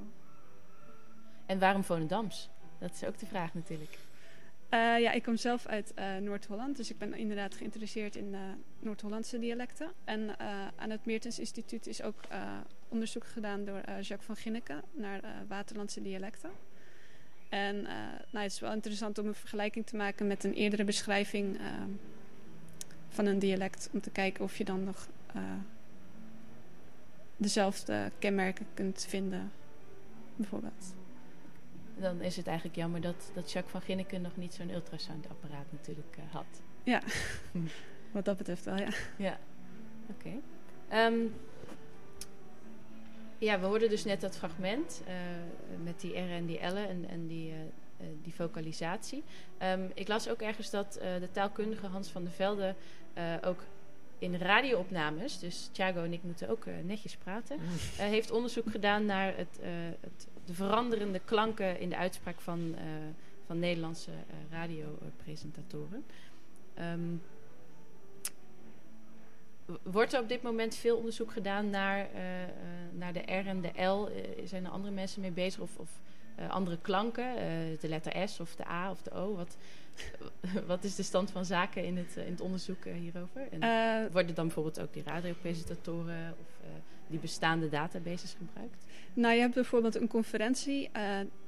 en 1.45 1.59
waarom 1.59 1.83
Volendams? 1.83 2.49
Dat 2.79 2.91
is 2.91 3.03
ook 3.03 3.17
de 3.17 3.25
vraag 3.25 3.53
natuurlijk. 3.53 3.97
Eh, 4.69 4.79
ja, 4.79 5.11
ik 5.11 5.23
kom 5.23 5.37
zelf 5.37 5.65
uit 5.65 5.93
eh, 5.93 6.17
Noord-Holland, 6.17 6.77
dus 6.77 6.89
ik 6.89 6.97
ben 6.97 7.13
inderdaad 7.13 7.55
geïnteresseerd 7.55 8.15
in 8.15 8.33
eh, 8.33 8.39
Noord-Hollandse 8.79 9.39
dialecten. 9.39 9.91
En 10.03 10.37
eh, 10.37 10.67
aan 10.75 10.89
het 10.89 11.05
Meertens 11.05 11.39
Instituut 11.39 11.87
is 11.87 12.01
ook 12.01 12.21
eh, 12.29 12.57
onderzoek 12.89 13.25
gedaan 13.25 13.65
door 13.65 13.77
eh, 13.77 14.01
Jacques 14.01 14.25
van 14.25 14.35
Ginneken 14.35 14.83
naar 14.91 15.23
eh, 15.23 15.29
Waterlandse 15.47 16.01
dialecten. 16.01 16.49
En 17.49 17.85
eh, 17.85 17.95
nou, 18.31 18.43
het 18.43 18.51
is 18.51 18.59
wel 18.59 18.73
interessant 18.73 19.17
om 19.17 19.27
een 19.27 19.35
vergelijking 19.35 19.85
te 19.85 19.95
maken 19.95 20.27
met 20.27 20.43
een 20.43 20.53
eerdere 20.53 20.83
beschrijving 20.83 21.59
van 23.09 23.25
een 23.25 23.39
dialect, 23.39 23.89
om 23.91 24.01
te 24.01 24.09
kijken 24.09 24.43
of 24.43 24.57
je 24.57 24.65
dan 24.65 24.83
nog 24.83 25.07
dezelfde 27.37 28.11
kenmerken 28.19 28.65
kunt 28.73 29.05
vinden, 29.09 29.51
bijvoorbeeld. 30.35 30.95
Dan 31.97 32.21
is 32.21 32.35
het 32.35 32.47
eigenlijk 32.47 32.77
jammer 32.77 33.01
dat, 33.01 33.31
dat 33.33 33.51
Jacques 33.51 33.71
van 33.71 33.81
Ginneken 33.81 34.21
nog 34.21 34.37
niet 34.37 34.53
zo'n 34.53 34.73
ultrasoundapparaat 34.73 35.71
natuurlijk 35.71 36.17
had. 36.31 36.61
Ja, 36.83 37.01
wat 38.11 38.25
dat 38.25 38.37
betreft 38.37 38.65
wel, 38.65 38.77
ja. 38.77 38.89
Ja, 39.17 39.39
oké. 40.09 40.31
Ehm, 40.87 41.25
ja, 43.39 43.59
we 43.59 43.65
hoorden 43.65 43.89
dus 43.89 44.03
net 44.03 44.21
dat 44.21 44.37
fragment 44.37 45.01
eh, 45.07 45.13
met 45.83 45.99
die 45.99 46.11
R 46.11 46.31
en 46.31 46.45
die 46.45 46.59
L'en 46.61 46.87
en, 46.87 47.09
en 47.09 47.27
die, 47.27 47.51
eh, 47.51 47.59
eh, 47.59 48.07
die 48.23 48.33
vocalisatie. 48.33 49.23
Ehm, 49.57 49.87
ik 49.93 50.07
las 50.07 50.29
ook 50.29 50.41
ergens 50.41 50.69
dat 50.69 50.93
de 50.93 51.29
taalkundige 51.31 51.87
Hans 51.87 52.09
van 52.09 52.23
der 52.23 52.33
Velde 52.33 52.75
ook 53.43 53.63
in 54.17 54.35
radioopnames, 54.35 55.39
dus 55.39 55.69
Thiago 55.71 56.03
en 56.03 56.13
ik 56.13 56.23
moeten 56.23 56.49
ook 56.49 56.65
netjes 56.83 57.15
praten, 57.15 57.57
eh, 57.97 58.05
heeft 58.05 58.31
onderzoek 58.31 58.71
gedaan 58.71 59.05
naar 59.05 59.37
het, 59.37 59.59
het, 59.99 60.27
de 60.45 60.53
veranderende 60.53 61.21
klanken 61.25 61.79
in 61.79 61.89
de 61.89 61.97
uitspraak 61.97 62.39
van, 62.39 62.75
van 63.45 63.59
Nederlandse 63.59 64.11
radiopresentatoren. 64.51 66.03
W- 66.73 66.81
wordt 69.83 70.13
er 70.13 70.21
op 70.21 70.29
dit 70.29 70.41
moment 70.41 70.75
veel 70.75 70.97
onderzoek 70.97 71.31
gedaan 71.31 71.69
naar, 71.69 71.97
eh, 72.13 72.43
eh, 72.43 72.49
naar 72.91 73.13
de 73.13 73.19
R 73.19 73.47
en 73.47 73.61
de 73.61 73.81
L? 73.83 74.07
Eh, 74.07 74.45
zijn 74.45 74.65
er 74.65 74.71
andere 74.71 74.93
mensen 74.93 75.21
mee 75.21 75.31
bezig? 75.31 75.61
Of, 75.61 75.77
of 75.77 75.89
andere 76.49 76.77
klanken? 76.81 77.35
de 77.79 77.87
letter 77.87 78.29
S 78.29 78.39
of 78.39 78.55
de 78.55 78.67
A 78.67 78.91
of 78.91 79.01
de 79.01 79.11
O? 79.11 79.35
Wat, 79.35 79.57
wat 80.67 80.83
is 80.83 80.95
de 80.95 81.03
stand 81.03 81.31
van 81.31 81.45
zaken 81.45 81.83
in 81.83 81.97
het, 81.97 82.15
in 82.15 82.31
het 82.31 82.41
onderzoek 82.41 82.83
hierover? 82.85 83.47
En 83.59 84.11
worden 84.11 84.35
dan 84.35 84.45
bijvoorbeeld 84.45 84.79
ook 84.79 84.93
die 84.93 85.03
radiopresentatoren 85.05 86.35
of 86.41 86.47
die 87.07 87.19
bestaande 87.19 87.69
databases 87.69 88.35
gebruikt? 88.37 88.85
Nou, 89.13 89.33
je 89.33 89.39
hebt 89.39 89.53
bijvoorbeeld 89.53 89.95
een 89.95 90.07
conferentie, 90.07 90.89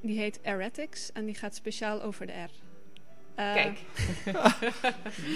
die 0.02 0.20
heet 0.20 0.42
Erratics 0.42 1.12
en 1.12 1.26
die 1.26 1.36
gaat 1.36 1.56
speciaal 1.56 2.02
over 2.02 2.26
de 2.26 2.34
R. 2.34 2.52
Eh, 3.42 3.54
Kijk. 3.54 3.80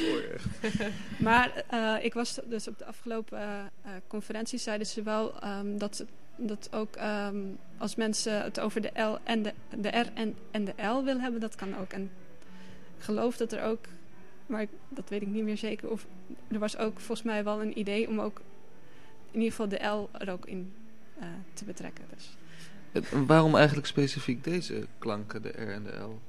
Mooi 0.09 0.23
echt. 0.33 0.45
Maar 1.19 1.63
eh, 1.69 1.95
ik 2.01 2.13
was 2.13 2.39
dus 2.45 2.67
op 2.67 2.77
de 2.77 2.85
afgelopen 2.85 3.37
eh, 3.39 3.59
eh, 3.59 3.91
conferentie 4.07 4.59
zeiden 4.59 4.87
ze 4.87 5.03
wel 5.03 5.39
ehm, 5.41 5.77
dat, 5.77 5.95
ze- 5.95 6.05
dat 6.35 6.67
ook 6.71 6.95
ehm, 6.95 7.37
als 7.77 7.95
mensen 7.95 8.41
het 8.43 8.59
over 8.59 8.81
de 8.81 9.01
L 9.01 9.17
en 9.23 9.41
de, 9.43 9.53
de 9.77 9.89
R 9.89 10.11
en, 10.13 10.35
en 10.51 10.65
de 10.65 10.73
L 10.83 11.03
willen 11.03 11.21
hebben, 11.21 11.41
dat 11.41 11.55
kan 11.55 11.77
ook. 11.77 11.91
En 11.93 12.01
ik 12.97 13.03
geloof 13.03 13.37
dat 13.37 13.51
er 13.51 13.63
ook, 13.63 13.85
maar 14.45 14.61
ik- 14.61 14.69
dat 14.89 15.09
weet 15.09 15.21
ik 15.21 15.27
niet 15.27 15.43
meer 15.43 15.57
zeker, 15.57 15.89
of 15.89 16.05
er 16.47 16.59
was 16.59 16.77
ook 16.77 16.99
volgens 16.99 17.23
mij 17.27 17.43
wel 17.43 17.61
een 17.61 17.79
idee 17.79 18.07
om 18.07 18.19
ook 18.21 18.41
in 19.31 19.39
ieder 19.41 19.49
geval 19.49 19.67
de 19.67 19.85
L 19.87 20.09
er 20.11 20.31
ook 20.31 20.45
in 20.45 20.73
eh, 21.19 21.27
te 21.53 21.65
betrekken. 21.65 22.03
Dus. 22.15 22.37
En 23.11 23.25
waarom 23.25 23.55
eigenlijk 23.55 23.87
specifiek 23.87 24.43
deze 24.43 24.85
klanken, 24.97 25.41
de 25.41 25.49
R 25.49 25.69
en 25.71 25.83
de 25.83 25.91
L? 25.97 26.19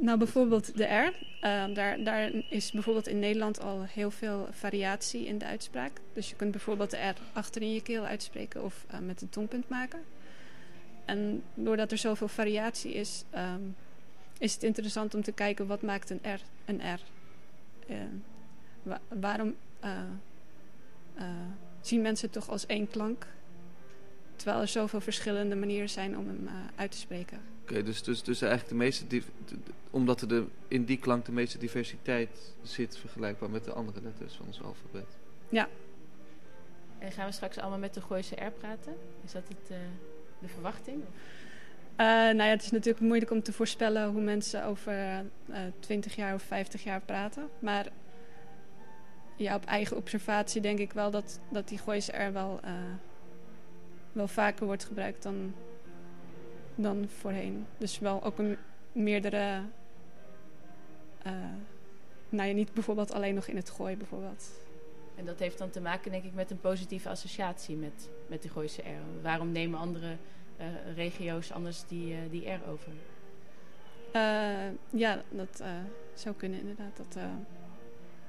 Nou, 0.00 0.18
bijvoorbeeld 0.18 0.76
de 0.76 0.84
R. 0.84 1.14
Eh, 1.40 1.64
daar, 1.74 2.02
daar 2.04 2.30
is 2.50 2.70
bijvoorbeeld 2.70 3.06
in 3.06 3.18
Nederland 3.18 3.60
al 3.60 3.82
heel 3.82 4.10
veel 4.10 4.48
variatie 4.50 5.26
in 5.26 5.38
de 5.38 5.44
uitspraak. 5.44 5.92
Dus 6.12 6.28
je 6.28 6.36
kunt 6.36 6.50
bijvoorbeeld 6.50 6.90
de 6.90 6.96
R 7.08 7.16
achter 7.32 7.62
in 7.62 7.72
je 7.72 7.82
keel 7.82 8.04
uitspreken 8.04 8.64
of 8.64 8.84
eh, 8.88 8.98
met 8.98 9.20
een 9.20 9.28
tongpunt 9.28 9.68
maken. 9.68 10.00
En 11.04 11.42
doordat 11.54 11.92
er 11.92 11.98
zoveel 11.98 12.28
variatie 12.28 12.92
is, 12.92 13.24
ehm, 13.30 13.60
is 14.38 14.54
het 14.54 14.62
interessant 14.62 15.14
om 15.14 15.22
te 15.22 15.32
kijken 15.32 15.66
wat 15.66 15.82
maakt 15.82 16.10
een 16.10 16.20
R 16.22 16.40
een 16.64 16.80
R. 16.94 17.00
Wa- 18.82 19.00
waarom 19.08 19.54
eh, 19.80 19.90
eh, 21.14 21.24
zien 21.80 22.00
mensen 22.00 22.24
het 22.24 22.34
toch 22.34 22.50
als 22.50 22.66
één 22.66 22.88
klank? 22.88 23.26
Terwijl 24.36 24.60
er 24.60 24.68
zoveel 24.68 25.00
verschillende 25.00 25.54
manieren 25.56 25.90
zijn 25.90 26.18
om 26.18 26.26
hem 26.26 26.48
uit 26.74 26.90
te 26.90 26.98
spreken. 26.98 27.40
Oké, 27.70 27.82
dus, 27.82 28.02
dus, 28.02 28.22
dus 28.22 28.42
eigenlijk 28.42 28.70
de 28.70 28.76
meeste... 28.76 29.22
omdat 29.90 30.20
er 30.20 30.28
de, 30.28 30.44
in 30.68 30.84
die 30.84 30.98
klank 30.98 31.24
de 31.24 31.32
meeste 31.32 31.58
diversiteit 31.58 32.54
zit... 32.62 32.98
vergelijkbaar 32.98 33.50
met 33.50 33.64
de 33.64 33.72
andere 33.72 34.00
letters 34.02 34.34
van 34.34 34.46
ons 34.46 34.62
alfabet. 34.62 35.16
Ja, 35.48 35.68
En 36.98 37.12
gaan 37.12 37.26
we 37.26 37.32
straks 37.32 37.58
allemaal 37.58 37.78
met 37.78 37.94
de 37.94 38.00
Gooise 38.00 38.34
R 38.34 38.50
praten? 38.50 38.94
Is 39.24 39.32
dat 39.32 39.48
het, 39.48 39.70
eh, 39.70 39.76
de 40.38 40.48
verwachting? 40.48 41.02
Eh, 41.96 42.06
nou 42.06 42.42
ja, 42.42 42.44
het 42.44 42.62
is 42.62 42.70
natuurlijk 42.70 43.04
moeilijk 43.04 43.30
om 43.30 43.42
te 43.42 43.52
voorspellen 43.52 44.10
hoe 44.10 44.22
mensen 44.22 44.64
over 44.64 44.92
eh 44.92 45.58
20 45.78 46.16
jaar 46.16 46.34
of 46.34 46.42
50 46.42 46.84
jaar 46.84 47.00
praten. 47.00 47.48
Maar 47.58 47.86
ja, 49.36 49.54
op 49.54 49.64
eigen 49.64 49.96
observatie 49.96 50.60
denk 50.60 50.78
ik 50.78 50.92
wel 50.92 51.10
dat, 51.10 51.40
dat 51.48 51.68
die 51.68 51.78
Gooise 51.78 52.12
er 52.12 52.32
wel, 52.32 52.60
eh, 52.62 52.72
wel 54.12 54.28
vaker 54.28 54.66
wordt 54.66 54.84
gebruikt 54.84 55.22
dan, 55.22 55.54
dan 56.74 57.08
voorheen. 57.08 57.66
Dus 57.78 57.98
wel 57.98 58.22
ook 58.24 58.38
een 58.38 58.56
meerdere. 58.92 59.62
eh, 61.22 61.32
nou 62.28 62.48
ja, 62.48 62.54
niet 62.54 62.72
bijvoorbeeld 62.74 63.12
alleen 63.12 63.34
nog 63.34 63.46
in 63.46 63.56
het 63.56 63.70
gooi 63.70 63.96
bijvoorbeeld. 63.96 64.50
En 65.16 65.24
dat 65.24 65.38
heeft 65.38 65.58
dan 65.58 65.70
te 65.70 65.80
maken, 65.80 66.10
denk 66.10 66.24
ik, 66.24 66.34
met 66.34 66.50
een 66.50 66.60
positieve 66.60 67.08
associatie 67.08 67.76
met, 67.76 68.08
met 68.26 68.42
die 68.42 68.50
Gooise 68.50 68.82
R. 68.82 69.22
Waarom 69.22 69.52
nemen 69.52 69.78
andere 69.78 70.16
eh, 70.56 70.66
regio's 70.94 71.50
anders 71.52 71.84
die, 71.86 72.14
eh, 72.14 72.18
die 72.30 72.50
R 72.50 72.60
over? 72.68 72.92
Eh, 74.12 74.68
ja, 74.90 75.22
dat 75.30 75.60
eh, 75.60 75.72
zou 76.14 76.34
kunnen 76.34 76.60
inderdaad. 76.60 76.96
Dat 76.96 77.16
eh, 77.16 77.24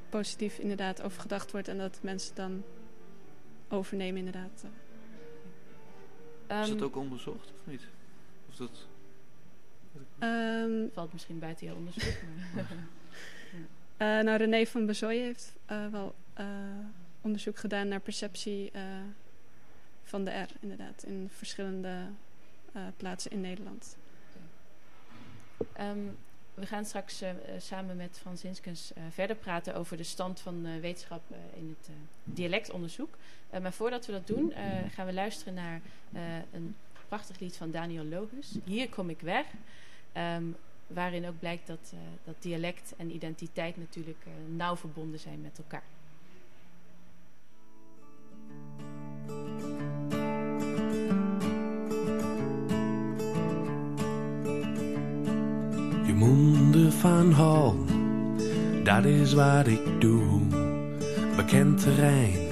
positief 0.09 0.57
inderdaad 0.57 1.01
over 1.01 1.21
gedacht 1.21 1.51
wordt 1.51 1.67
en 1.67 1.77
dat 1.77 1.99
mensen 2.01 2.35
dan 2.35 2.63
overnemen 3.69 4.17
inderdaad. 4.17 4.65
is 6.47 6.69
dat 6.69 6.69
Ehm, 6.69 6.83
ook 6.83 6.95
onderzocht 6.95 7.51
of 7.59 7.65
niet? 7.71 7.87
Dat... 8.61 8.87
Ehm, 10.19 10.87
Valt 10.93 11.13
misschien 11.13 11.39
buiten 11.39 11.67
je 11.67 11.75
onderzoek. 11.75 12.13
Maar 12.55 12.71
eh, 14.17 14.23
nou, 14.23 14.37
René 14.37 14.65
van 14.65 14.85
Bezooyen 14.85 15.23
heeft 15.23 15.53
eh, 15.65 15.87
wel 15.87 16.15
eh, 16.33 16.45
onderzoek 17.21 17.57
gedaan 17.57 17.87
naar 17.87 17.99
perceptie 17.99 18.71
eh, 18.71 18.83
van 20.03 20.23
de 20.23 20.31
R 20.31 20.49
inderdaad. 20.59 21.03
In 21.03 21.29
verschillende 21.31 22.05
eh, 22.73 22.81
plaatsen 22.97 23.31
in 23.31 23.41
Nederland. 23.41 23.97
Ehm, 25.73 25.99
we 26.53 26.65
gaan 26.65 26.85
straks 26.85 27.23
samen 27.57 27.95
met 27.95 28.19
Frans 28.21 28.43
Inskens 28.43 28.93
eh, 28.93 29.03
verder 29.09 29.35
praten 29.35 29.75
over 29.75 29.97
de 29.97 30.03
stand 30.03 30.39
van 30.39 30.65
eh, 30.65 30.79
wetenschap 30.79 31.21
eh, 31.31 31.37
in 31.57 31.75
het 31.79 31.89
dialectonderzoek. 32.23 33.17
Eh, 33.49 33.61
maar 33.61 33.73
voordat 33.73 34.05
we 34.05 34.11
dat 34.11 34.27
doen, 34.27 34.51
eh, 34.51 34.63
gaan 34.89 35.05
we 35.05 35.13
luisteren 35.13 35.53
naar 35.53 35.81
eh, 36.11 36.21
een 36.51 36.75
prachtig 37.11 37.39
lied 37.39 37.57
van 37.57 37.71
Daniel 37.71 38.05
Logus. 38.05 38.57
Hier 38.65 38.89
kom 38.89 39.09
ik 39.09 39.21
weg. 39.21 39.45
Ehm, 40.11 40.43
waarin 40.87 41.27
ook 41.27 41.39
blijkt 41.39 41.67
dat, 41.67 41.91
uh, 41.93 41.99
dat 42.23 42.35
dialect 42.39 42.93
en 42.97 43.15
identiteit 43.15 43.77
natuurlijk 43.77 44.23
uh, 44.27 44.33
nauw 44.55 44.75
verbonden 44.75 45.19
zijn 45.19 45.41
met 45.41 45.57
elkaar. 45.57 45.83
Je 56.05 56.13
monden 56.13 56.91
van 56.91 57.31
hal, 57.31 57.75
dat 58.83 59.05
is 59.05 59.33
wat 59.33 59.67
ik 59.67 60.01
doe. 60.01 60.41
Bekend 61.35 61.81
terrein, 61.81 62.47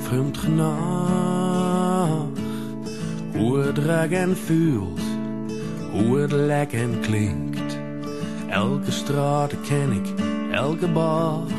vreemd 0.00 0.38
genoeg. 0.38 1.31
Hoe 3.36 3.58
het 3.58 3.78
ruikt 3.78 4.12
en 4.12 4.36
voelt, 4.36 5.00
hoe 5.90 6.18
het 6.18 6.32
lijkt 6.32 6.72
en 6.72 7.00
klinkt. 7.00 7.78
Elke 8.48 8.90
straat 8.90 9.60
ken 9.60 9.92
ik, 9.92 10.20
elke 10.50 10.88
bocht. 10.88 11.52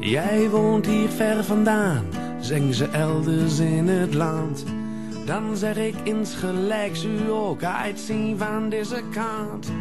Jij 0.00 0.50
woont 0.50 0.86
hier 0.86 1.08
ver 1.08 1.44
vandaan, 1.44 2.04
zingen 2.40 2.74
ze 2.74 2.88
elders 2.88 3.58
in 3.58 3.88
het 3.88 4.14
land. 4.14 4.64
Dan 5.26 5.56
zeg 5.56 5.76
ik 5.76 5.94
insgelijks 6.02 7.04
u 7.04 7.30
ook 7.30 7.62
uitzien 7.62 8.38
van 8.38 8.68
deze 8.68 9.02
kant. 9.12 9.72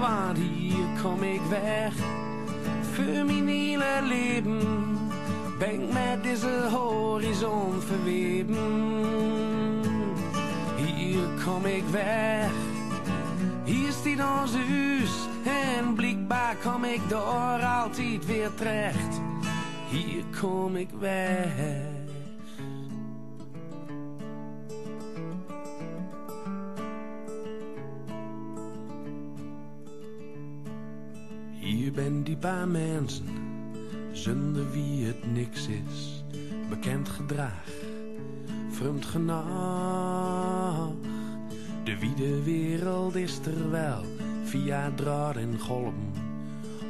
Want 0.00 0.38
hier 0.38 1.02
kom 1.02 1.22
ik 1.22 1.40
weg, 1.50 1.94
voor 2.92 3.26
leven. 4.08 4.58
Ben 5.58 5.72
ik 5.72 5.92
met 5.92 6.22
deze 6.22 6.68
horizon 6.70 7.80
verweven. 7.80 9.45
Kom 11.46 11.64
ik 11.64 11.84
weg, 11.90 12.50
hier 13.64 13.92
staat 13.92 14.42
ons 14.42 14.54
huis. 14.54 15.28
En 15.44 15.94
blijkbaar 15.94 16.56
kom 16.56 16.84
ik 16.84 17.00
door 17.08 17.64
altijd 17.64 18.26
weer 18.26 18.54
terecht. 18.54 19.20
Hier 19.90 20.24
kom 20.40 20.76
ik 20.76 20.88
weg. 20.98 21.54
Hier 31.50 31.92
ben 31.92 32.22
die 32.22 32.36
paar 32.36 32.68
mensen, 32.68 33.26
zonder 34.12 34.70
wie 34.70 35.06
het 35.06 35.32
niks 35.32 35.68
is. 35.68 36.24
Bekend 36.68 37.08
gedrag, 37.08 37.64
vreemd 38.70 39.04
genoeg. 39.04 40.34
De 41.86 41.98
wiede 41.98 42.42
wereld 42.42 43.14
is 43.14 43.38
er 43.44 43.70
wel, 43.70 44.02
via 44.44 44.90
draad 44.94 45.36
en 45.36 45.58
golven. 45.58 46.12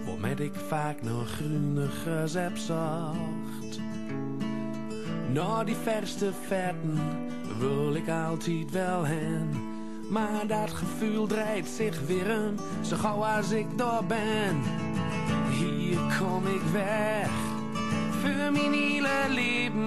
Waarmee 0.06 0.46
ik 0.46 0.54
vaak 0.54 1.02
nog 1.02 1.28
groenigers 1.28 2.34
heb 2.34 2.56
zocht. 2.56 3.80
Die 5.64 5.74
verste 5.82 6.32
vetten 6.46 6.98
wil 7.58 7.94
ik 7.94 8.08
altijd 8.08 8.70
wel 8.70 9.04
heen. 9.04 9.50
Maar 10.10 10.46
dat 10.46 10.70
gevoel 10.70 11.26
draait 11.26 11.66
zich 11.66 12.06
weer 12.06 12.38
om, 12.38 12.54
zo 12.84 12.96
gauw 12.96 13.24
als 13.24 13.50
ik 13.50 13.78
daar 13.78 14.04
ben. 14.04 14.60
Hier 15.50 15.98
kom 16.20 16.46
ik 16.46 16.62
weg, 16.72 17.30
voor 18.20 18.52
mijn 18.52 19.02
leven. 19.32 19.86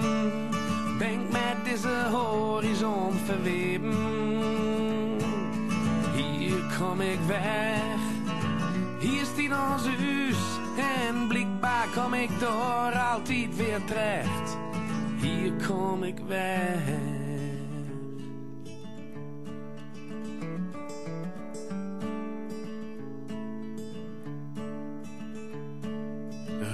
Ben 0.98 1.12
ik 1.12 1.30
met 1.30 1.64
deze 1.64 2.08
horizon 2.10 3.12
verweven. 3.12 4.59
Kom 6.80 7.00
ik 7.00 7.18
weg, 7.26 7.98
hier 9.00 9.24
staat 9.24 9.72
ons 9.72 9.86
huis. 9.86 10.58
En 10.78 11.28
blijkbaar 11.28 11.88
kom 11.94 12.14
ik 12.14 12.30
door 12.38 12.92
altijd 13.12 13.56
weer 13.56 13.84
terecht. 13.84 14.56
Hier 15.20 15.52
kom 15.66 16.02
ik 16.02 16.18
weg. 16.26 16.80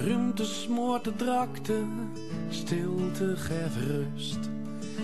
Ruimte 0.04 0.44
smoort 0.44 1.18
drakte, 1.18 1.84
stilte 2.48 3.36
geeft 3.36 3.76
rust. 3.76 4.38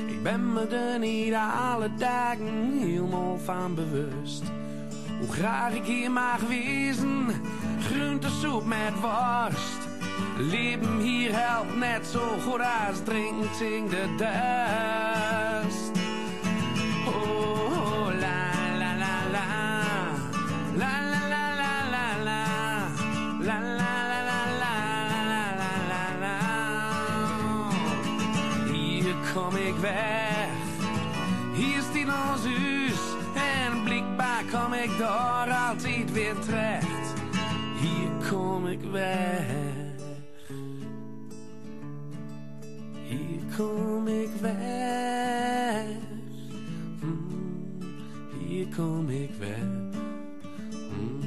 Ik 0.06 0.22
ben 0.22 0.52
me 0.52 0.66
er 0.66 0.98
niet 0.98 1.34
alle 1.34 1.90
dagen 1.98 2.78
helemaal 2.78 3.38
van 3.38 3.74
bewust. 3.74 4.42
Hoe 5.22 5.32
graag 5.32 5.72
ik 5.72 5.84
hier 5.84 6.10
mag 6.10 6.40
wezen, 6.40 7.26
groentesoep 7.80 8.64
met 8.64 9.00
worst. 9.00 9.78
Leven 10.38 10.98
hier 10.98 11.30
helpt 11.32 11.76
net 11.76 12.06
zo 12.06 12.38
goed 12.46 12.60
als 12.60 13.02
drinkt 13.04 13.60
in 13.60 13.88
de 13.88 14.14
dust. 14.16 15.31
Weer 36.12 36.38
terecht. 36.38 37.14
Hier 37.80 38.30
kom 38.30 38.66
ik 38.66 38.80
weg. 38.90 39.46
Hier 43.08 43.40
kom 43.56 44.08
ik 44.08 44.30
weg. 44.40 45.84
Mm, 47.00 47.78
hier 48.46 48.66
kom 48.76 49.08
ik 49.08 49.30
weg. 49.38 49.64
Mm. 50.90 51.20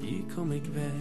Hier 0.00 0.24
kom 0.34 0.52
ik 0.52 0.64
weg. 0.64 0.92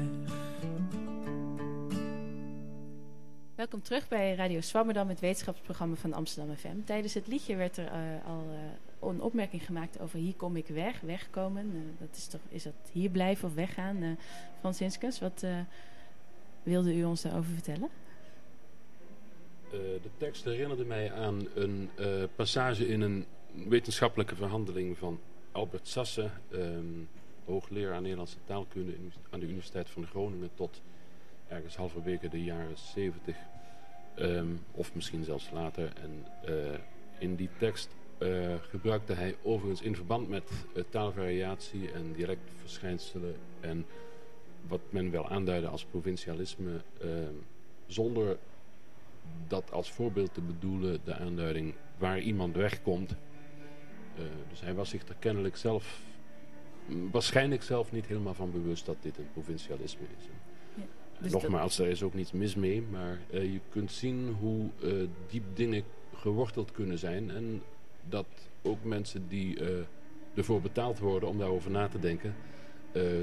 Welkom 3.64 3.82
terug 3.82 4.07
bij 4.07 4.36
Radio 4.36 4.61
Swammerdam, 4.61 5.09
het 5.09 5.20
wetenschapsprogramma 5.20 5.95
van 5.95 6.14
Amsterdam 6.14 6.55
FM. 6.55 6.84
Tijdens 6.86 7.14
het 7.14 7.28
liedje 7.28 7.55
werd 7.55 7.78
er 7.78 7.86
uh, 7.86 8.28
al 8.28 8.45
uh, 8.49 9.09
een 9.09 9.22
opmerking 9.22 9.66
gemaakt 9.66 9.99
over 9.99 10.20
hier 10.20 10.34
kom 10.36 10.55
ik 10.55 10.68
weg, 10.68 10.99
wegkomen. 10.99 11.66
Uh, 11.76 11.82
dat 11.99 12.16
is, 12.16 12.28
toch, 12.28 12.41
is 12.49 12.64
dat 12.64 12.74
hier 12.91 13.09
blijven 13.09 13.47
of 13.47 13.53
weggaan? 13.53 14.18
Franciscus, 14.59 15.20
wat 15.20 15.45
wilde 16.64 16.95
u 16.95 17.03
ons 17.03 17.22
daarover 17.22 17.51
vertellen? 17.51 17.89
de 19.72 20.09
tekst 20.18 20.43
herinnerde 20.43 20.86
mij 20.86 21.14
aan 21.14 21.47
een 21.55 21.89
passage 22.36 22.88
in 22.88 23.01
een 23.01 23.26
wetenschappelijke 23.68 24.36
verhandeling 24.36 24.97
van 24.97 25.20
Albert 25.51 25.88
Sasse, 25.88 26.30
um, 26.53 27.09
hoogleraar 27.45 28.01
Nederlandse 28.01 28.38
taalkunde 28.45 28.93
aan 29.30 29.39
de 29.39 29.45
Universiteit 29.45 29.89
van 29.89 30.05
Groningen 30.05 30.49
tot 30.55 30.82
ergens 31.47 31.76
halverwege 31.76 32.30
de 32.30 32.43
jaren 32.43 32.78
70 32.78 33.36
um, 34.20 34.59
of 34.72 34.95
misschien 34.95 35.24
zelfs 35.24 35.51
later. 35.51 35.91
En 36.01 36.26
uh, 36.49 36.78
in 37.18 37.36
die 37.36 37.49
tekst 37.57 37.95
uh, 38.20 38.53
gebruikte 38.61 39.14
hij 39.14 39.36
overigens 39.41 39.82
in 39.82 39.95
verband 39.95 40.30
met 40.30 40.51
uh, 40.74 40.84
taalvariatie 40.89 41.91
en 41.91 42.14
dialectverschijnselen 42.14 43.36
en 43.59 43.86
wat 44.68 44.82
men 44.89 45.11
wel 45.11 45.30
aanduidde 45.30 45.68
als 45.68 45.86
provincialisme, 45.86 46.82
ehm, 47.01 47.34
zonder 47.88 48.38
dat 49.47 49.72
als 49.72 49.91
voorbeeld 49.91 50.34
te 50.34 50.41
bedoelen 50.41 50.99
de 51.03 51.14
aanduiding 51.14 51.74
waar 51.97 52.20
iemand 52.20 52.55
wegkomt. 52.55 53.16
dus 54.49 54.61
hij 54.61 54.74
was 54.74 54.89
zich 54.89 55.07
er 55.07 55.16
kennelijk 55.20 55.55
zelf, 55.55 55.99
waarschijnlijk 57.11 57.64
zelf 57.64 57.91
niet 57.91 58.05
helemaal 58.05 58.34
van 58.34 58.51
bewust 58.51 58.86
dat 58.86 58.95
dit 59.01 59.18
een 59.18 59.32
provincialisme 59.34 60.05
is. 60.18 60.26
Dus 61.24 61.32
Nogmaals, 61.32 61.80
er 61.80 61.88
is 61.88 62.03
ook 62.03 62.13
niets 62.13 62.32
mis 62.32 62.55
mee, 62.55 62.82
maar 62.82 63.19
uh, 63.32 63.43
je 63.43 63.59
kunt 63.69 63.91
zien 63.91 64.36
hoe 64.39 64.69
uh, 64.84 65.07
diep 65.28 65.43
dingen 65.53 65.84
geworteld 66.15 66.71
kunnen 66.71 66.97
zijn. 66.97 67.32
En 67.32 67.61
dat 68.09 68.26
ook 68.61 68.84
mensen 68.84 69.28
die 69.28 69.59
uh, 69.59 69.67
ervoor 70.34 70.61
betaald 70.61 70.99
worden 70.99 71.30
om 71.30 71.38
daarover 71.38 71.71
na 71.71 71.88
te 71.88 71.99
denken, 71.99 72.36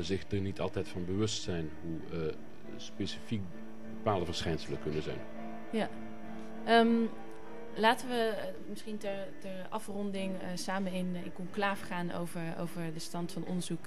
zich 0.00 0.30
er 0.30 0.40
niet 0.40 0.60
altijd 0.60 0.88
van 0.88 1.04
bewust 1.04 1.42
zijn 1.42 1.70
hoe 1.82 2.32
specifiek 2.76 3.40
bepaalde 3.94 4.24
verschijnselen 4.24 4.82
kunnen 4.82 5.02
zijn. 5.02 5.18
Ja. 5.72 5.88
Um, 6.68 7.08
laten 7.74 8.08
we 8.08 8.34
misschien 8.68 8.98
ter, 8.98 9.28
ter 9.38 9.66
afronding 9.68 10.32
samen 10.54 10.92
in, 10.92 11.16
in 11.24 11.32
conclave 11.32 11.84
gaan 11.84 12.12
over, 12.12 12.40
over 12.60 12.92
de 12.92 13.00
stand 13.00 13.32
van 13.32 13.44
onderzoek 13.44 13.86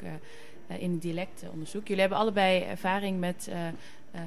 in 0.67 0.91
het 0.91 1.01
dialectonderzoek. 1.01 1.87
Jullie 1.87 2.01
hebben 2.01 2.19
allebei 2.19 2.61
ervaring 2.61 3.19
met 3.19 3.51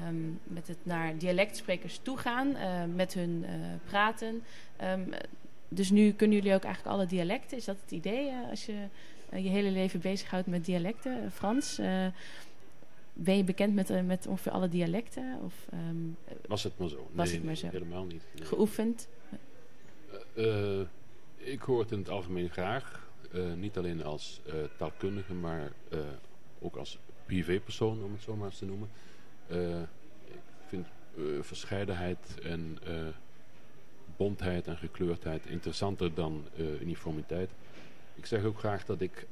Um, 0.07 0.39
met 0.43 0.67
het 0.67 0.77
naar 0.83 1.17
dialectsprekers 1.17 1.99
toe 2.01 2.17
gaan, 2.17 2.47
uh, 2.47 2.83
met 2.95 3.13
hun 3.13 3.43
uh, 3.43 3.49
praten. 3.85 4.43
Um, 4.83 5.09
dus 5.69 5.89
nu 5.89 6.11
kunnen 6.11 6.37
jullie 6.37 6.53
ook 6.53 6.63
eigenlijk 6.63 6.95
alle 6.95 7.05
dialecten. 7.05 7.57
Is 7.57 7.65
dat 7.65 7.77
het 7.81 7.91
idee 7.91 8.27
eh, 8.29 8.49
als 8.49 8.65
je 8.65 8.85
eh, 9.29 9.43
je 9.43 9.49
hele 9.49 9.69
leven 9.71 9.99
bezighoudt 9.99 10.47
met 10.47 10.65
dialecten? 10.65 11.23
Eh, 11.23 11.29
Frans, 11.31 11.77
eh, 11.77 12.05
ben 13.13 13.37
je 13.37 13.43
bekend 13.43 13.73
met, 13.73 13.89
eh, 13.89 14.01
met 14.01 14.27
ongeveer 14.27 14.51
alle 14.51 14.69
dialecten? 14.69 15.39
Of 15.43 15.53
ehm, 15.71 16.35
Was 16.47 16.63
het 16.63 16.77
maar 16.77 16.89
zo? 16.89 17.07
Was 17.11 17.27
nee, 17.27 17.35
het 17.35 17.45
maar 17.45 17.55
zo. 17.55 17.67
helemaal 17.71 18.05
niet. 18.05 18.23
Nee. 18.35 18.45
geoefend? 18.45 19.07
Eh, 20.33 20.79
eh, 20.79 20.87
ik 21.37 21.61
hoor 21.61 21.79
het 21.79 21.91
in 21.91 21.97
het 21.99 22.09
algemeen 22.09 22.49
graag. 22.49 23.09
Eh, 23.31 23.53
niet 23.53 23.77
alleen 23.77 24.03
als 24.03 24.41
eh, 24.45 24.53
taalkundige, 24.77 25.33
maar 25.33 25.71
eh, 25.89 25.99
ook 26.59 26.75
als 26.75 26.97
privépersoon, 27.25 28.03
om 28.03 28.11
het 28.11 28.21
zo 28.21 28.35
maar 28.35 28.47
eens 28.47 28.57
te 28.57 28.65
noemen. 28.65 28.89
Eh, 29.47 29.81
ik 30.25 30.67
vind 30.67 30.87
eh, 31.17 31.23
verscheidenheid 31.41 32.39
en 32.43 32.77
eh, 32.83 32.93
bontheid 34.17 34.67
en 34.67 34.77
gekleurdheid 34.77 35.45
interessanter 35.45 36.13
dan 36.13 36.45
uniformiteit. 36.81 37.49
Ik 38.15 38.25
zeg 38.25 38.43
ook 38.43 38.59
graag 38.59 38.85
dat 38.85 39.01
ik 39.01 39.27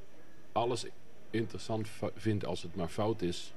alles 0.51 0.85
interessant 1.29 1.87
vind 2.15 2.45
als 2.45 2.61
het 2.61 2.75
maar 2.75 2.87
fout 2.87 3.21
is. 3.21 3.53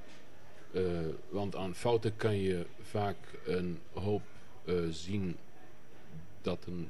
Want 1.29 1.55
aan 1.55 1.75
fouten 1.75 2.15
kan 2.15 2.35
je 2.35 2.65
vaak 2.81 3.17
een 3.45 3.79
hoop 3.93 4.21
zien 4.89 5.37
dat, 6.41 6.65
een, 6.65 6.89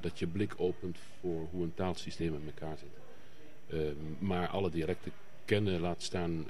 dat 0.00 0.18
je 0.18 0.26
blik 0.26 0.54
opent 0.56 0.98
voor 1.20 1.46
hoe 1.50 1.62
een 1.62 1.74
taalsysteem 1.74 2.34
in 2.34 2.46
elkaar 2.46 2.78
zit. 2.78 3.78
Maar 4.18 4.48
alle 4.48 4.70
dialecten 4.70 5.12
kennen, 5.44 5.80
laat 5.80 6.02
staan, 6.02 6.46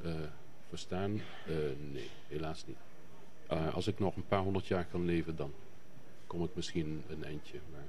verstaan, 0.68 1.20
eh, 1.46 1.54
nee, 1.92 2.10
helaas 2.28 2.66
niet. 2.66 2.76
Eh, 3.46 3.74
als 3.74 3.86
ik 3.86 3.98
nog 3.98 4.16
een 4.16 4.26
paar 4.26 4.42
honderd 4.42 4.66
jaar 4.66 4.84
kan 4.84 5.04
leven, 5.04 5.36
dan 5.36 5.52
kom 6.26 6.44
ik 6.44 6.50
misschien 6.54 7.02
een 7.08 7.24
eindje. 7.24 7.58
Maar 7.72 7.84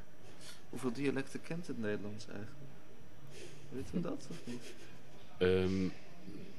Hoeveel 0.70 0.94
dialecten 0.94 1.42
kent 1.42 1.68
het 1.68 1.80
Nederlands 1.80 2.28
eigenlijk? 2.28 2.58
Weten 3.70 3.94
we 3.94 4.02
dat 4.02 4.28
of 4.30 4.42
niet? 4.46 4.74
Ehm, 5.38 5.90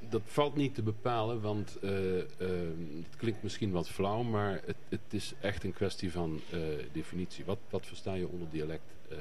dat 0.08 0.22
valt 0.24 0.54
niet 0.56 0.74
te 0.74 0.82
bepalen, 0.82 1.40
want 1.40 1.76
eh, 1.76 2.18
ehm, 2.18 2.96
het 3.02 3.16
klinkt 3.16 3.42
misschien 3.42 3.70
wat 3.70 3.88
flauw, 3.88 4.22
maar 4.22 4.60
het, 4.64 4.76
het 4.88 5.00
is 5.10 5.34
echt 5.40 5.64
een 5.64 5.72
kwestie 5.72 6.12
van 6.12 6.40
definitie. 6.92 7.44
Wat, 7.44 7.58
wat 7.70 7.86
versta 7.86 8.14
je 8.14 8.28
onder 8.28 8.48
dialect? 8.50 8.94
Eh, 9.08 9.18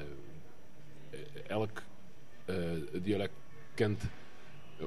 eh, 1.10 1.20
elk 1.48 1.82
dialect 3.02 3.34
kent, 3.74 4.04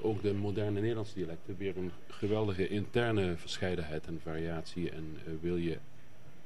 ook 0.02 0.22
de 0.22 0.34
moderne 0.34 0.80
Nederlandse 0.80 1.14
dialecten, 1.14 1.56
weer 1.56 1.76
een 1.76 1.90
geweldige 2.08 2.68
interne 2.68 3.36
verscheidenheid 3.36 4.06
en 4.06 4.20
variatie. 4.22 4.90
En 4.90 5.16
eh, 5.26 5.32
wil 5.40 5.56
je 5.56 5.78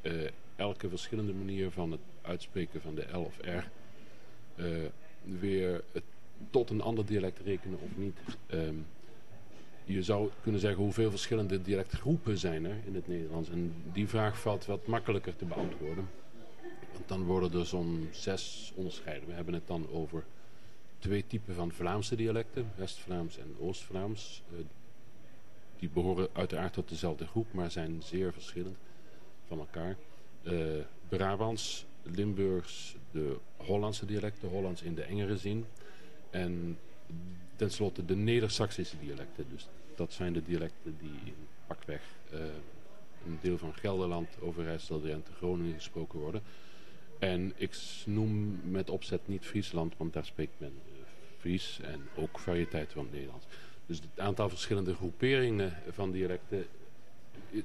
eh, 0.00 0.12
elke 0.56 0.88
verschillende 0.88 1.32
manier 1.32 1.70
van 1.70 1.90
het 1.90 2.00
uitspreken 2.22 2.80
van 2.80 2.94
de 2.94 3.06
L 3.12 3.18
of 3.18 3.38
R 3.40 3.68
eh, 4.56 4.66
weer 5.22 5.82
tot 6.50 6.70
een 6.70 6.80
ander 6.80 7.06
dialect 7.06 7.40
rekenen 7.44 7.78
of 7.80 7.96
niet. 7.96 8.18
Ehm, 8.46 8.74
je 9.84 10.02
zou 10.02 10.30
kunnen 10.42 10.60
zeggen 10.60 10.82
hoeveel 10.82 11.10
verschillende 11.10 11.62
dialectgroepen 11.62 12.38
zijn 12.38 12.64
er 12.64 12.76
in 12.86 12.94
het 12.94 13.08
Nederlands. 13.08 13.50
En 13.50 13.74
die 13.92 14.08
vraag 14.08 14.40
valt 14.40 14.66
wat 14.66 14.86
makkelijker 14.86 15.36
te 15.36 15.44
beantwoorden. 15.44 16.08
Want 16.92 17.08
dan 17.08 17.22
worden 17.22 17.60
er 17.60 17.66
zo'n 17.66 18.08
zes 18.12 18.72
onderscheiden. 18.74 19.28
We 19.28 19.34
hebben 19.34 19.54
het 19.54 19.66
dan 19.66 19.88
over 19.90 20.24
twee 21.04 21.26
typen 21.26 21.54
van 21.54 21.72
Vlaamse 21.72 22.16
dialecten. 22.16 22.72
West-Vlaams 22.76 23.38
en 23.38 23.56
Oost-Vlaams. 23.58 24.42
Eh, 24.50 24.58
die 25.78 25.88
behoren 25.88 26.28
uiteraard 26.32 26.72
tot 26.72 26.88
dezelfde 26.88 27.26
groep, 27.26 27.52
maar 27.52 27.70
zijn 27.70 28.02
zeer 28.02 28.32
verschillend 28.32 28.76
van 29.46 29.58
elkaar. 29.58 29.96
Eh, 30.42 30.54
Brabants, 31.08 31.86
Limburgs, 32.02 32.96
de 33.10 33.36
Hollandse 33.56 34.06
dialecten. 34.06 34.48
Hollands 34.48 34.82
in 34.82 34.94
de 34.94 35.02
engere 35.02 35.36
zin. 35.36 35.64
En 36.30 36.78
tenslotte 37.56 38.04
de 38.04 38.16
Neder-Saxische 38.16 38.98
dialecten. 38.98 39.46
Dus 39.50 39.68
dat 39.94 40.12
zijn 40.12 40.32
de 40.32 40.42
dialecten 40.42 40.96
die 40.98 41.20
in 41.24 41.46
pakweg 41.66 42.02
eh, 42.30 42.38
een 43.26 43.38
deel 43.40 43.58
van 43.58 43.74
Gelderland, 43.74 44.28
Overijssel, 44.40 45.00
Drenthe, 45.00 45.32
Groningen 45.32 45.74
gesproken 45.74 46.18
worden. 46.18 46.42
En 47.18 47.52
ik 47.56 47.76
noem 48.06 48.60
met 48.70 48.90
opzet 48.90 49.28
niet 49.28 49.44
Friesland, 49.44 49.96
want 49.96 50.12
daar 50.12 50.24
spreekt 50.24 50.60
men 50.60 50.72
Fries 51.44 51.80
en 51.82 52.08
ook 52.14 52.38
variëteiten 52.38 52.92
van 52.92 53.02
het 53.04 53.12
Nederlands. 53.12 53.46
Dus 53.86 53.96
het 54.00 54.20
aantal 54.20 54.48
verschillende 54.48 54.94
groeperingen 54.94 55.72
van 55.90 56.10
dialecten, 56.10 56.66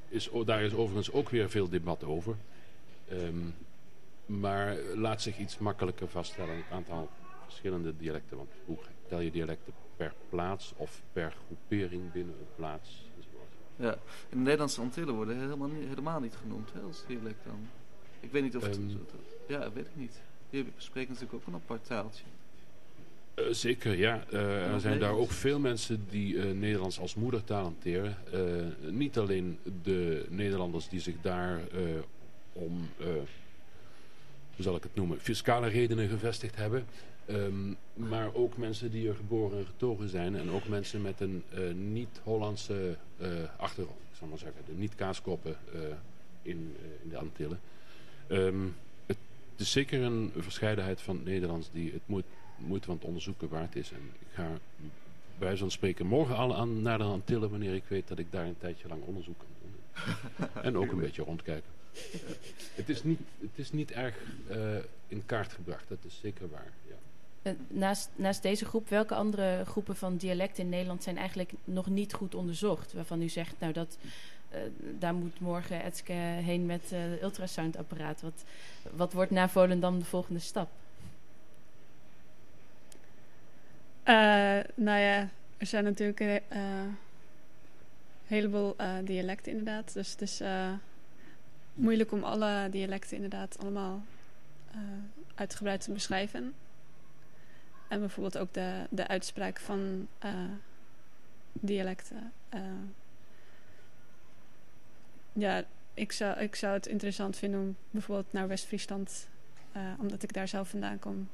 is, 0.08 0.30
daar 0.46 0.62
is 0.62 0.74
overigens 0.74 1.12
ook 1.12 1.30
weer 1.30 1.50
veel 1.50 1.70
debat 1.70 2.04
over. 2.04 2.36
Ehm, 3.08 3.36
maar 4.26 4.78
laat 4.96 5.22
zich 5.22 5.38
iets 5.38 5.58
makkelijker 5.58 6.08
vaststellen, 6.08 6.56
het 6.56 6.72
aantal 6.72 7.10
verschillende 7.44 7.98
dialecten. 7.98 8.38
Want 8.38 8.50
hoe 8.66 8.78
tel 9.08 9.20
je 9.20 9.32
dialecten 9.32 9.74
per 9.98 10.14
plaats 10.30 10.74
of 10.78 11.02
per 11.14 11.34
groepering 11.46 12.12
binnen 12.12 12.36
een 12.40 12.56
plaats? 12.56 13.10
Ja, 13.76 13.94
in 14.30 14.38
de 14.38 14.38
Nederlandse 14.38 14.82
Antillen 14.82 15.14
worden 15.14 15.40
helemaal 15.40 15.68
niet, 15.68 15.88
helemaal 15.88 16.20
niet 16.20 16.36
genoemd 16.36 16.74
hè, 16.74 16.80
als 16.80 17.04
dialect 17.08 17.46
dan. 17.46 17.68
Ik 18.20 18.32
weet 18.32 18.44
niet 18.44 18.56
of 18.56 18.64
het... 18.64 18.76
Zo- 18.76 19.00
ja, 19.48 19.72
weet 19.72 19.86
ik 19.86 19.96
niet. 19.96 20.22
Die 20.50 20.72
spreken 20.78 21.14
natuurlijk 21.14 21.42
ook 21.42 21.48
een 21.48 21.62
apart 21.62 21.86
taaltje. 21.86 22.24
Eh, 23.40 23.54
zeker, 23.54 23.98
ja. 23.98 24.24
Eh, 24.32 24.64
er 24.64 24.72
nog 24.72 24.82
zijn 24.82 25.00
daar 25.00 25.14
ook 25.14 25.32
veel 25.32 25.60
mensen 25.60 26.06
die 26.10 26.40
eh, 26.40 26.52
Nederlands 26.52 27.00
als 27.00 27.16
moedertaal 27.16 27.64
hanteren. 27.64 28.18
Niet 28.90 29.18
alleen 29.18 29.58
de 29.84 30.26
Nederlanders 30.30 30.90
die 30.90 31.00
zich 31.00 31.16
daar 31.22 31.62
om, 32.54 32.90
hoe 34.56 34.64
zal 34.64 34.76
ik 34.76 34.84
het 34.84 34.96
noemen, 34.96 35.20
fiscale 35.20 35.68
redenen 35.68 36.10
gevestigd 36.10 36.56
hebben. 36.56 36.86
Ehm, 37.26 37.74
maar 37.94 38.34
ook 38.34 38.58
mensen 38.58 38.92
die 38.92 39.10
er 39.10 39.16
geboren 39.16 39.58
en 39.58 39.66
getogen 39.66 40.10
zijn. 40.10 40.36
En 40.36 40.52
ook 40.52 40.68
mensen 40.68 41.02
met 41.02 41.20
een 41.20 41.44
niet-Hollandse 41.94 42.98
achtergrond. 43.58 44.00
Ik 44.12 44.18
zal 44.18 44.28
maar 44.28 44.38
zeggen, 44.38 44.62
de 44.66 44.74
niet-kaaskoppen 44.78 45.58
in, 46.42 46.76
in 47.04 47.10
de 47.10 47.18
Antillen. 47.18 47.60
Ehm, 48.28 48.66
het 49.06 49.68
is 49.68 49.72
zeker 49.72 50.02
een 50.02 50.32
verscheidenheid 50.38 51.02
van 51.02 51.16
het 51.16 51.26
Nederlands 51.26 51.70
die 51.72 51.92
het 51.92 52.02
moeite, 52.06 52.30
moeite 52.66 52.86
van 52.86 52.96
het 52.96 53.06
onderzoeken 53.06 53.50
waard 53.50 53.76
is. 53.76 53.92
En 53.92 54.12
ik 54.20 54.28
ga 54.34 54.48
bij 55.38 55.58
van 55.58 55.72
spreken 55.72 56.06
morgen 56.06 56.36
al 56.36 56.56
aan, 56.56 56.82
naar 56.82 56.98
de 56.98 57.04
Antillen 57.04 57.50
wanneer 57.50 57.74
ik 57.74 57.84
weet 57.88 58.08
dat 58.08 58.20
ik 58.20 58.32
daar 58.32 58.46
een 58.46 58.58
tijdje 58.58 58.88
lang 58.88 59.04
onderzoek 59.04 59.38
kan 59.38 59.48
doen. 59.62 60.48
en 60.68 60.78
ook 60.78 60.92
een 60.92 61.00
beetje 61.00 61.24
rondkijken. 61.24 61.70
Het 62.76 62.90
is 62.90 63.04
niet, 63.04 63.20
het 63.40 63.50
is 63.56 63.72
niet 63.72 63.92
erg 63.92 64.16
eh, 64.50 64.58
in 65.08 65.26
kaart 65.26 65.54
gebracht, 65.54 65.88
dat 65.88 65.98
is 66.02 66.20
zeker 66.22 66.50
waar. 66.50 66.72
Ja. 66.88 66.96
Eh, 67.42 67.54
naast, 67.68 68.10
naast 68.16 68.42
deze 68.42 68.66
groep, 68.66 68.90
welke 68.90 69.16
andere 69.16 69.64
groepen 69.66 69.96
van 69.96 70.18
dialecten 70.18 70.64
in 70.64 70.70
Nederland 70.70 71.04
zijn 71.04 71.18
eigenlijk 71.18 71.52
nog 71.64 71.88
niet 71.88 72.14
goed 72.14 72.36
onderzocht? 72.36 72.94
Waarvan 72.94 73.22
u 73.22 73.30
zegt, 73.30 73.56
nou 73.60 73.74
dat, 73.74 73.98
eh, 74.50 74.60
daar 75.00 75.14
moet 75.14 75.40
morgen 75.40 75.84
Etske 75.84 76.14
heen 76.14 76.66
met 76.66 76.92
eh 76.92 77.00
het 77.02 77.22
ultrasoundapparaat. 77.22 78.22
Wat, 78.22 78.44
wat 78.92 79.14
wordt 79.14 79.32
na 79.32 79.50
Volendam 79.50 80.00
de 80.00 80.06
volgende 80.06 80.40
stap? 80.40 80.70
Nou 84.76 85.00
ja, 85.00 85.30
er 85.58 85.66
zijn 85.66 85.84
natuurlijk 85.84 86.20
een 86.20 86.42
eh, 86.48 86.86
heleboel 88.28 88.74
eh, 88.78 88.94
dialecten 89.04 89.52
inderdaad. 89.52 89.94
Dus 89.94 90.12
het 90.12 90.22
is 90.22 90.40
eh, 90.40 90.72
moeilijk 91.74 92.12
om 92.12 92.24
alle 92.24 92.68
dialecten 92.72 93.16
inderdaad 93.16 93.58
allemaal 93.60 94.02
eh, 94.72 94.78
uitgebreid 95.36 95.82
te 95.82 95.92
beschrijven. 95.92 96.54
En 97.88 98.00
bijvoorbeeld 98.00 98.38
ook 98.38 98.54
de, 98.54 98.86
de 98.90 99.08
uitspraak 99.08 99.60
van 99.60 100.08
eh, 100.20 100.34
dialecten. 101.54 102.32
eh. 102.50 102.62
ja, 105.34 105.64
ik 105.94 106.12
zou, 106.12 106.40
ik 106.40 106.56
zou 106.56 106.74
het 106.74 106.88
interessant 106.88 107.38
vinden 107.38 107.60
om 107.60 107.76
bijvoorbeeld 107.92 108.34
naar 108.34 108.48
West-Friesland, 108.48 109.28
eh, 109.72 109.82
omdat 110.00 110.24
ik 110.24 110.34
daar 110.34 110.48
zelf 110.48 110.70
vandaan 110.70 111.00
kom, 111.00 111.30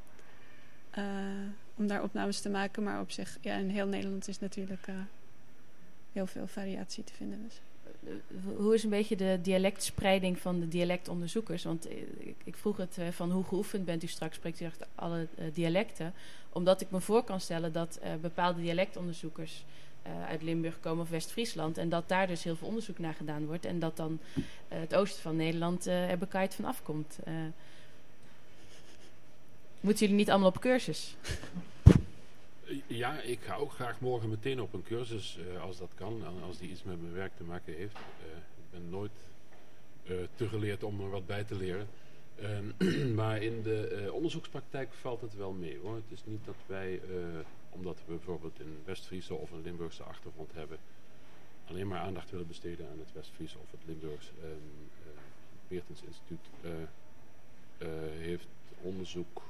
eh, 0.90 1.04
om 1.78 1.88
daar 1.88 2.04
opnames 2.04 2.42
te 2.42 2.50
maken. 2.50 2.84
Maar 2.84 3.00
op 3.00 3.12
zich, 3.12 3.38
ja, 3.42 3.56
in 3.56 3.70
heel 3.70 3.88
Nederland 3.88 4.28
is 4.28 4.40
natuurlijk 4.40 4.88
eh, 4.88 4.96
heel 6.12 6.28
veel 6.28 6.48
variatie 6.48 7.04
te 7.04 7.14
vinden. 7.14 7.44
Dus. 7.44 7.60
Eh, 8.04 8.56
Hoe 8.58 8.74
is 8.74 8.84
een 8.84 8.90
beetje 8.90 9.16
de 9.16 9.40
dialectspreiding 9.42 10.40
van 10.40 10.60
de 10.60 10.68
dialectonderzoekers? 10.68 11.64
Want 11.64 11.88
eh, 11.88 11.98
ik, 12.18 12.36
ik 12.44 12.56
vroeg 12.56 12.78
het 12.78 12.98
van 13.12 13.32
hoe 13.32 13.44
geoefend 13.44 13.86
bent 13.86 14.04
u 14.04 14.08
straks, 14.08 14.36
spreekt 14.36 14.60
u 14.60 14.66
echt 14.66 14.86
alle 14.96 15.28
dialecten. 15.54 16.14
Omdat 16.50 16.82
ik 16.82 16.92
me 16.92 17.00
voor 17.00 17.24
kan 17.24 17.40
stellen 17.40 17.74
dat 17.74 18.00
bepaalde 18.22 18.62
dialectonderzoekers 18.62 19.66
uit 20.28 20.42
Limburg 20.42 20.80
komen 20.80 21.04
of 21.04 21.10
West-Friesland. 21.10 21.78
En 21.78 21.90
dat 21.90 22.10
daar 22.10 22.28
dus 22.28 22.44
heel 22.44 22.56
veel 22.56 22.68
onderzoek 22.68 23.00
naar 23.00 23.14
gedaan 23.14 23.46
wordt. 23.46 23.66
En 23.66 23.80
dat 23.80 23.98
dan 23.98 24.20
het 24.68 24.96
oosten 24.96 25.22
van 25.22 25.36
Nederland 25.36 25.86
er 25.86 26.18
bekaaid 26.18 26.56
van 26.56 26.66
afkomt. 26.66 27.20
Moeten 29.86 30.04
jullie 30.06 30.22
niet 30.22 30.30
allemaal 30.30 30.50
op 30.50 30.60
cursus? 30.60 31.16
Ja, 32.88 33.22
ik 33.22 33.40
ga 33.42 33.56
ook 33.56 33.72
graag 33.72 34.00
morgen 34.00 34.30
meteen 34.30 34.62
op 34.62 34.74
een 34.74 34.84
cursus, 34.84 35.38
eh, 35.38 35.62
als 35.62 35.78
dat 35.78 35.92
kan, 35.96 36.24
als 36.44 36.58
die 36.58 36.70
iets 36.70 36.84
met 36.84 37.02
mijn 37.02 37.14
werk 37.14 37.36
te 37.36 37.44
maken 37.44 37.74
heeft. 37.74 37.96
Eh, 37.96 38.38
ik 38.38 38.72
ben 38.72 38.90
nooit 38.90 39.12
eh, 40.04 40.16
te 40.36 40.48
geleerd 40.48 40.84
om 40.84 41.02
er 41.02 41.10
wat 41.10 41.26
bij 41.26 41.44
te 41.44 41.56
leren. 41.56 41.88
Ehm, 42.36 43.14
maar 43.20 43.42
in 43.42 43.62
de 43.62 44.10
onderzoekspraktijk 44.14 44.94
valt 44.94 45.22
het 45.22 45.36
wel 45.36 45.52
mee 45.52 45.80
hoor. 45.82 45.96
Het 45.96 46.12
is 46.12 46.22
niet 46.26 46.46
dat 46.46 46.58
wij, 46.66 47.02
omdat 47.70 47.98
we 48.06 48.14
bijvoorbeeld 48.14 48.60
een 48.60 48.78
West-Friese 48.86 49.34
of 49.34 49.52
een 49.52 49.62
Limburgse 49.62 50.04
achtergrond 50.04 50.54
hebben, 50.54 50.78
alleen 51.66 51.88
maar 51.88 52.00
aandacht 52.00 52.32
willen 52.32 52.48
besteden 52.48 52.90
aan 52.90 53.00
het 53.00 53.14
West-Friese 53.14 53.58
of 53.58 53.72
het 53.72 53.80
Limburgs. 53.86 54.32
Um, 54.44 54.90
uh, 55.00 55.12
Meertens 55.68 56.02
Instituut 56.04 56.50
uh, 56.62 56.72
uh, 56.72 57.88
heeft 58.18 58.48
onderzoek 58.86 59.42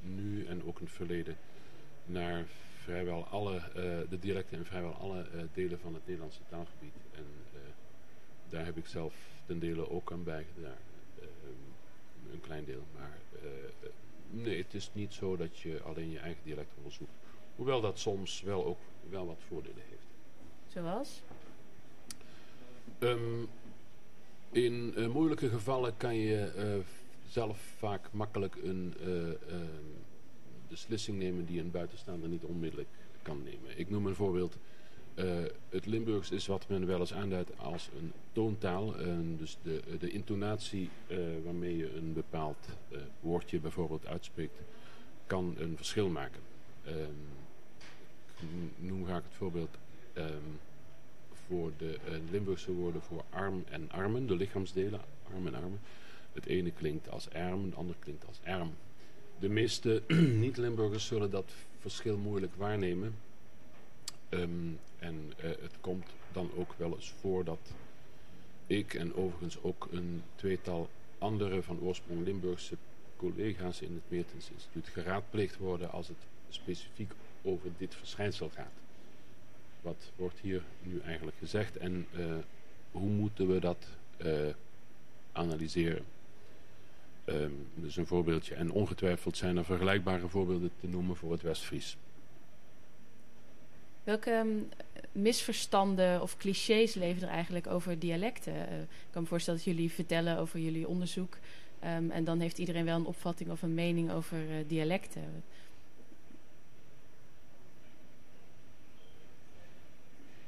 nu 0.00 0.46
en 0.46 0.64
ook 0.64 0.78
in 0.78 0.84
het 0.84 0.94
verleden 0.94 1.36
naar 2.04 2.46
vrijwel 2.82 3.24
alle, 3.24 3.60
de 4.08 4.18
dialecten 4.20 4.58
in 4.58 4.64
vrijwel 4.64 4.92
alle 4.92 5.26
delen 5.52 5.78
van 5.80 5.94
het 5.94 6.06
Nederlandse 6.06 6.40
taalgebied. 6.48 6.94
En 7.14 7.24
daar 8.48 8.64
heb 8.64 8.76
ik 8.76 8.86
zelf 8.86 9.14
ten 9.46 9.58
dele 9.58 9.90
ook 9.90 10.12
aan 10.12 10.24
bijgedragen. 10.24 10.84
een 12.32 12.40
klein 12.40 12.64
deel, 12.64 12.82
maar 12.96 13.18
nee, 14.30 14.62
het 14.62 14.74
is 14.74 14.90
niet 14.92 15.12
zo 15.12 15.36
dat 15.36 15.58
je 15.58 15.82
alleen 15.82 16.10
je 16.10 16.18
eigen 16.18 16.42
dialect 16.44 16.72
onderzoekt. 16.76 17.12
Hoewel 17.56 17.80
dat 17.80 17.98
soms 17.98 18.42
wel 18.42 18.64
ook 18.64 18.78
wel 19.08 19.26
wat 19.26 19.40
voordelen 19.48 19.82
heeft. 19.88 20.06
Zoals? 20.68 21.22
Um, 22.98 23.48
in 24.50 24.92
uh, 24.96 25.08
moeilijke 25.08 25.48
gevallen 25.48 25.96
kan 25.96 26.14
je 26.14 26.52
uh, 26.56 26.84
zelf 27.30 27.58
vaak 27.78 28.12
makkelijk 28.12 28.56
een 28.62 28.94
uh, 29.04 29.58
beslissing 30.68 31.18
nemen 31.18 31.46
die 31.46 31.60
een 31.60 31.70
buitenstaander 31.70 32.28
niet 32.28 32.44
onmiddellijk 32.44 32.88
kan 33.22 33.42
nemen. 33.42 33.78
Ik 33.78 33.90
noem 33.90 34.06
een 34.06 34.14
voorbeeld. 34.14 34.56
het 35.68 35.86
Limburgs 35.86 36.30
is 36.30 36.46
wat 36.46 36.68
men 36.68 36.86
wel 36.86 37.00
eens 37.00 37.14
aanduidt 37.14 37.58
als 37.58 37.90
een 37.98 38.12
toontaal. 38.32 38.94
dus 39.36 39.58
de, 39.62 39.82
de 39.98 40.10
intonatie 40.10 40.90
waarmee 41.44 41.76
je 41.76 41.94
een 41.94 42.12
bepaald 42.12 42.68
woordje 43.20 43.60
bijvoorbeeld 43.60 44.06
uitspreekt, 44.06 44.60
kan 45.26 45.54
een 45.58 45.76
verschil 45.76 46.08
maken. 46.08 46.40
Um, 46.86 48.72
noem 48.76 49.04
graag 49.04 49.22
het 49.22 49.34
voorbeeld... 49.34 49.78
Um, 50.14 50.58
voor 51.50 51.72
de 51.78 51.98
Limburgse 52.30 52.72
woorden 52.72 53.02
voor 53.02 53.24
arm 53.30 53.64
en 53.70 53.90
armen, 53.90 54.26
de 54.26 54.36
lichaamsdelen, 54.36 55.00
arm 55.34 55.46
en 55.46 55.54
armen. 55.54 55.80
Het 56.32 56.46
ene 56.46 56.70
klinkt 56.70 57.10
als 57.10 57.28
erm, 57.28 57.64
het 57.64 57.74
andere 57.74 57.98
klinkt 57.98 58.26
als 58.26 58.40
erm. 58.42 58.74
De 59.38 59.48
meeste 59.48 60.02
niet-Limburgers 60.44 61.06
zullen 61.06 61.30
dat 61.30 61.52
verschil 61.78 62.16
moeilijk 62.16 62.54
waarnemen. 62.56 63.14
Um, 64.28 64.78
en 64.98 65.32
uh, 65.36 65.44
het 65.44 65.74
komt 65.80 66.06
dan 66.32 66.50
ook 66.56 66.74
wel 66.76 66.94
eens 66.94 67.12
voor 67.20 67.44
dat 67.44 67.72
ik 68.66 68.94
en 68.94 69.14
overigens 69.14 69.62
ook 69.62 69.88
een 69.90 70.22
tweetal 70.34 70.88
andere 71.18 71.62
van 71.62 71.80
oorsprong 71.80 72.24
Limburgse 72.24 72.76
collega's 73.16 73.80
in 73.80 73.94
het 73.94 74.02
Meertens 74.08 74.50
Instituut 74.50 74.88
geraadpleegd 74.88 75.56
worden 75.56 75.90
als 75.90 76.08
het 76.08 76.26
specifiek 76.48 77.12
over 77.42 77.70
dit 77.78 77.94
verschijnsel 77.94 78.50
gaat 78.54 78.80
wat 79.80 80.10
wordt 80.16 80.38
hier 80.38 80.62
nu 80.82 81.00
eigenlijk 81.00 81.36
gezegd 81.36 81.76
en 81.76 82.06
uh, 82.16 82.34
hoe 82.90 83.08
moeten 83.08 83.48
we 83.48 83.60
dat 83.60 83.86
uh, 84.18 84.48
analyseren. 85.32 86.04
Um, 87.32 87.66
dus 87.74 87.96
een 87.96 88.06
voorbeeldje. 88.06 88.54
En 88.54 88.72
ongetwijfeld 88.72 89.36
zijn 89.36 89.56
er 89.56 89.64
vergelijkbare 89.64 90.28
voorbeelden 90.28 90.70
te 90.80 90.88
noemen 90.88 91.16
voor 91.16 91.32
het 91.32 91.42
Westfries. 91.42 91.96
Welke 94.04 94.30
um, 94.30 94.68
misverstanden 95.12 96.22
of 96.22 96.36
clichés 96.36 96.94
leven 96.94 97.22
er 97.22 97.28
eigenlijk 97.28 97.66
over 97.66 97.98
dialecten? 97.98 98.54
Uh, 98.54 98.80
ik 98.80 98.88
kan 99.10 99.22
me 99.22 99.28
voorstellen 99.28 99.60
dat 99.64 99.74
jullie 99.74 99.90
vertellen 99.90 100.38
over 100.38 100.60
jullie 100.60 100.88
onderzoek. 100.88 101.38
Um, 101.84 102.10
en 102.10 102.24
dan 102.24 102.40
heeft 102.40 102.58
iedereen 102.58 102.84
wel 102.84 102.96
een 102.96 103.06
opvatting 103.06 103.50
of 103.50 103.62
een 103.62 103.74
mening 103.74 104.12
over 104.12 104.38
dialecten. 104.66 105.22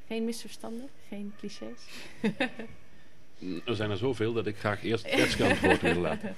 Geen 0.07 0.25
misverstanden? 0.25 0.89
Geen 1.09 1.33
clichés? 1.39 1.81
er 3.65 3.77
zijn 3.77 3.91
er 3.91 3.97
zoveel 3.97 4.33
dat 4.33 4.47
ik 4.47 4.57
graag 4.57 4.83
eerst 4.85 5.13
het 5.13 5.61
woord 5.61 5.81
wil 5.81 6.01
laten. 6.01 6.37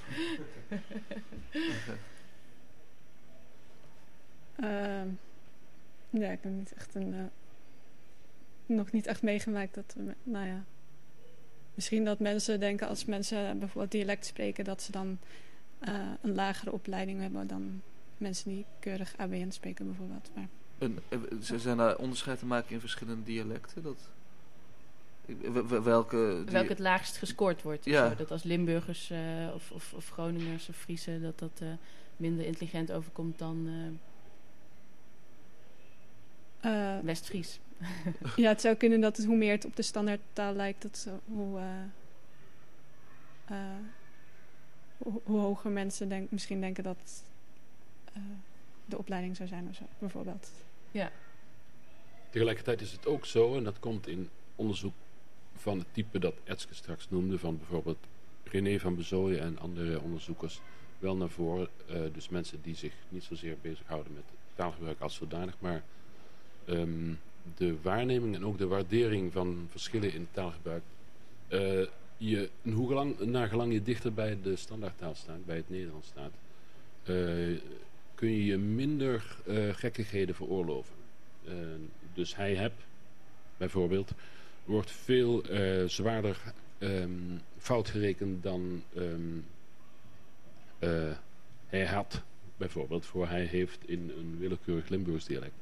Uh, 4.59 5.03
ja, 6.21 6.29
ik 6.31 6.39
heb 6.41 6.51
niet 6.51 6.73
echt 6.73 6.95
een... 6.95 7.13
Uh, 7.13 7.23
nog 8.65 8.91
niet 8.91 9.07
echt 9.07 9.21
meegemaakt 9.21 9.75
dat 9.75 9.95
we... 9.97 10.13
Nou 10.23 10.47
ja... 10.47 10.63
Misschien 11.73 12.05
dat 12.05 12.19
mensen 12.19 12.59
denken 12.59 12.87
als 12.87 13.05
mensen 13.05 13.59
bijvoorbeeld 13.59 13.91
dialect 13.91 14.25
spreken... 14.25 14.63
dat 14.63 14.81
ze 14.81 14.91
dan 14.91 15.17
uh, 15.87 16.11
een 16.21 16.35
lagere 16.35 16.71
opleiding 16.71 17.21
hebben 17.21 17.47
dan 17.47 17.81
mensen 18.17 18.49
die 18.49 18.65
keurig 18.79 19.13
ABN 19.17 19.49
spreken 19.49 19.85
bijvoorbeeld. 19.85 20.29
Maar 20.33 20.47
een, 20.77 20.99
zijn 21.59 21.77
daar 21.77 21.97
onderscheid 21.97 22.39
te 22.39 22.45
maken 22.45 22.71
in 22.71 22.79
verschillende 22.79 23.23
dialecten? 23.23 23.83
Dat, 23.83 24.09
welke, 25.83 26.41
die... 26.43 26.53
welke 26.53 26.69
het 26.69 26.79
laagst 26.79 27.17
gescoord 27.17 27.61
wordt. 27.61 27.85
Ja. 27.85 28.09
Zo, 28.09 28.15
dat 28.15 28.31
als 28.31 28.43
Limburgers 28.43 29.11
uh, 29.11 29.17
of, 29.53 29.71
of, 29.71 29.93
of, 29.93 30.09
Groningers 30.09 30.69
of 30.69 30.75
Friese 30.75 31.21
dat 31.21 31.39
dat 31.39 31.59
uh, 31.63 31.69
minder 32.17 32.45
intelligent 32.45 32.91
overkomt 32.91 33.39
dan 33.39 33.69
uh, 36.65 36.99
West-Fries. 36.99 37.59
ja, 38.35 38.49
het 38.49 38.61
zou 38.61 38.75
kunnen 38.75 39.01
dat 39.01 39.17
het, 39.17 39.25
hoe 39.25 39.37
meer 39.37 39.51
het 39.51 39.65
op 39.65 39.75
de 39.75 39.81
standaardtaal 39.81 40.53
lijkt, 40.53 40.81
dat 40.81 41.07
hoe, 41.25 41.59
hoe, 44.97 45.21
hoe, 45.23 45.39
hoger 45.39 45.71
mensen 45.71 46.09
denk, 46.09 46.31
misschien 46.31 46.59
denken 46.59 46.83
dat 46.83 47.23
de 48.85 48.97
opleiding 48.97 49.35
zou 49.35 49.49
zijn 49.49 49.67
of 49.69 49.75
zo, 49.75 49.83
bijvoorbeeld. 49.99 50.51
Ja. 50.91 51.11
Tegelijkertijd 52.29 52.81
is 52.81 52.91
het 52.91 53.07
ook 53.07 53.25
zo, 53.25 53.57
en 53.57 53.63
dat 53.63 53.79
komt 53.79 54.07
in 54.07 54.29
onderzoek 54.55 54.93
van 55.55 55.77
het 55.79 55.87
type 55.91 56.19
dat 56.19 56.35
Etske 56.43 56.75
straks 56.75 57.09
noemde, 57.09 57.39
van 57.39 57.57
bijvoorbeeld 57.57 57.97
René 58.43 58.79
van 58.79 58.95
Bezooyen 58.95 59.39
en 59.39 59.59
andere 59.59 60.01
onderzoekers, 60.01 60.61
wel 60.99 61.15
naar 61.15 61.29
voren. 61.29 61.67
Uh, 61.89 61.97
dus 62.13 62.29
mensen 62.29 62.61
die 62.61 62.75
zich 62.75 62.93
niet 63.09 63.23
zozeer 63.23 63.57
bezighouden 63.61 64.13
met 64.13 64.23
taalgebruik 64.55 64.99
als 64.99 65.15
zodanig, 65.15 65.55
maar 65.59 65.83
um, 66.69 67.19
de 67.55 67.81
waarneming 67.81 68.35
en 68.35 68.45
ook 68.45 68.57
de 68.57 68.67
waardering 68.67 69.31
van 69.31 69.67
verschillen 69.69 70.13
in 70.13 70.27
taalgebruik. 70.31 70.83
Uh, 71.49 71.85
je, 72.17 72.49
hoe 72.63 72.87
gelang, 72.87 73.19
naar 73.19 73.47
gelang 73.47 73.73
je 73.73 73.83
dichter 73.83 74.13
bij 74.13 74.37
de 74.41 74.55
standaardtaal 74.55 75.15
staat, 75.15 75.45
bij 75.45 75.55
het 75.55 75.69
Nederlands 75.69 76.07
staat, 76.07 76.31
uh, 77.05 77.59
kun 78.15 78.29
je 78.29 78.45
je 78.45 78.57
minder 78.57 79.37
gekkigheden 79.71 80.35
veroorloven. 80.35 80.95
Dus 82.13 82.35
hij 82.35 82.55
heb, 82.55 82.73
bijvoorbeeld, 83.57 84.11
wordt 84.65 84.91
veel 84.91 85.51
uh, 85.51 85.87
zwaarder 85.87 86.53
um, 86.79 87.41
fout 87.57 87.89
gerekend 87.89 88.43
dan 88.43 88.83
um, 88.97 89.45
hij 91.65 91.85
had, 91.85 92.21
bijvoorbeeld, 92.57 93.05
voor 93.05 93.27
hij 93.27 93.43
heeft 93.43 93.79
in 93.85 94.11
een 94.17 94.37
willekeurig 94.39 94.89
Limburgs 94.89 95.25
dialect. 95.25 95.53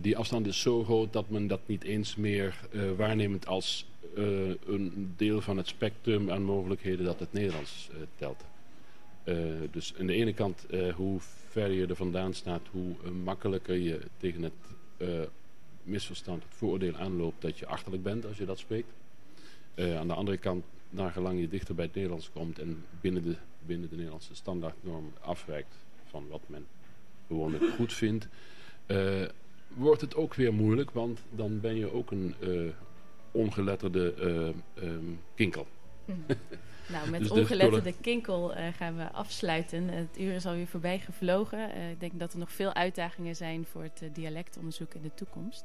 die 0.00 0.16
afstand 0.16 0.46
is 0.46 0.60
zo 0.60 0.84
groot 0.84 1.12
dat 1.12 1.28
men 1.28 1.46
dat 1.46 1.60
niet 1.66 1.84
eens 1.84 2.16
meer 2.16 2.68
waarneemt 2.96 3.46
als 3.46 3.86
een 4.66 5.14
deel 5.16 5.40
van 5.40 5.56
het 5.56 5.66
spectrum 5.66 6.30
aan 6.30 6.42
mogelijkheden 6.42 7.04
dat 7.04 7.20
het 7.20 7.32
Nederlands 7.32 7.90
telt. 8.16 8.44
dus 9.70 9.94
aan 9.98 10.06
de 10.06 10.14
ene 10.14 10.32
kant, 10.32 10.66
hoe 10.94 11.20
verder 11.48 11.76
je 11.76 11.86
er 11.86 11.96
vandaan 11.96 12.34
staat, 12.34 12.62
hoe 12.70 12.94
uh, 13.04 13.10
makkelijker 13.24 13.74
je 13.74 14.00
tegen 14.16 14.42
het 14.42 14.52
uh, 14.98 15.08
misverstand, 15.88 16.42
het 16.42 16.54
vooroordeel 16.54 16.96
aanloopt 16.96 17.42
dat 17.42 17.58
je 17.58 17.66
achterlijk 17.66 18.02
bent 18.02 18.26
als 18.26 18.38
je 18.38 18.44
dat 18.44 18.58
spreekt. 18.58 18.92
Uh, 19.74 19.98
aan 19.98 20.08
de 20.08 20.14
andere 20.14 20.36
kant, 20.36 20.64
nagelang 20.90 21.40
je 21.40 21.48
dichter 21.48 21.74
bij 21.74 21.84
het 21.84 21.94
Nederlands 21.94 22.30
komt 22.32 22.58
en 22.58 22.84
binnen 23.00 23.22
de, 23.22 23.36
binnen 23.66 23.88
de 23.88 23.94
Nederlandse 23.94 24.34
standaardnorm 24.34 25.12
afwijkt 25.20 25.74
van 26.04 26.28
wat 26.28 26.42
men 26.46 26.66
gewoonlijk 27.26 27.64
goed 27.76 27.92
vindt, 27.92 28.28
wordt 29.68 30.00
het 30.00 30.14
ook 30.14 30.34
weer 30.34 30.54
moeilijk, 30.54 30.90
want 30.90 31.20
dan 31.30 31.60
ben 31.60 31.76
je 31.76 31.92
ook 31.92 32.10
een 32.10 32.34
ongeletterde 33.30 34.14
um, 34.82 35.20
kinkel. 35.34 35.66
Mm. 36.04 36.24
Nou, 36.88 37.10
met 37.10 37.20
dus 37.20 37.30
ongeletterde 37.30 37.94
kinkel 38.00 38.56
uh, 38.56 38.66
gaan 38.76 38.96
we 38.96 39.12
afsluiten. 39.12 39.88
Het 39.88 40.18
uur 40.18 40.34
is 40.34 40.46
alweer 40.46 40.66
voorbij 40.66 40.98
gevlogen. 40.98 41.76
Uh, 41.76 41.90
ik 41.90 42.00
denk 42.00 42.18
dat 42.18 42.32
er 42.32 42.38
nog 42.38 42.52
veel 42.52 42.74
uitdagingen 42.74 43.36
zijn 43.36 43.66
voor 43.70 43.82
het 43.82 44.00
uh, 44.02 44.08
dialectonderzoek 44.12 44.94
in 44.94 45.02
de 45.02 45.14
toekomst. 45.14 45.64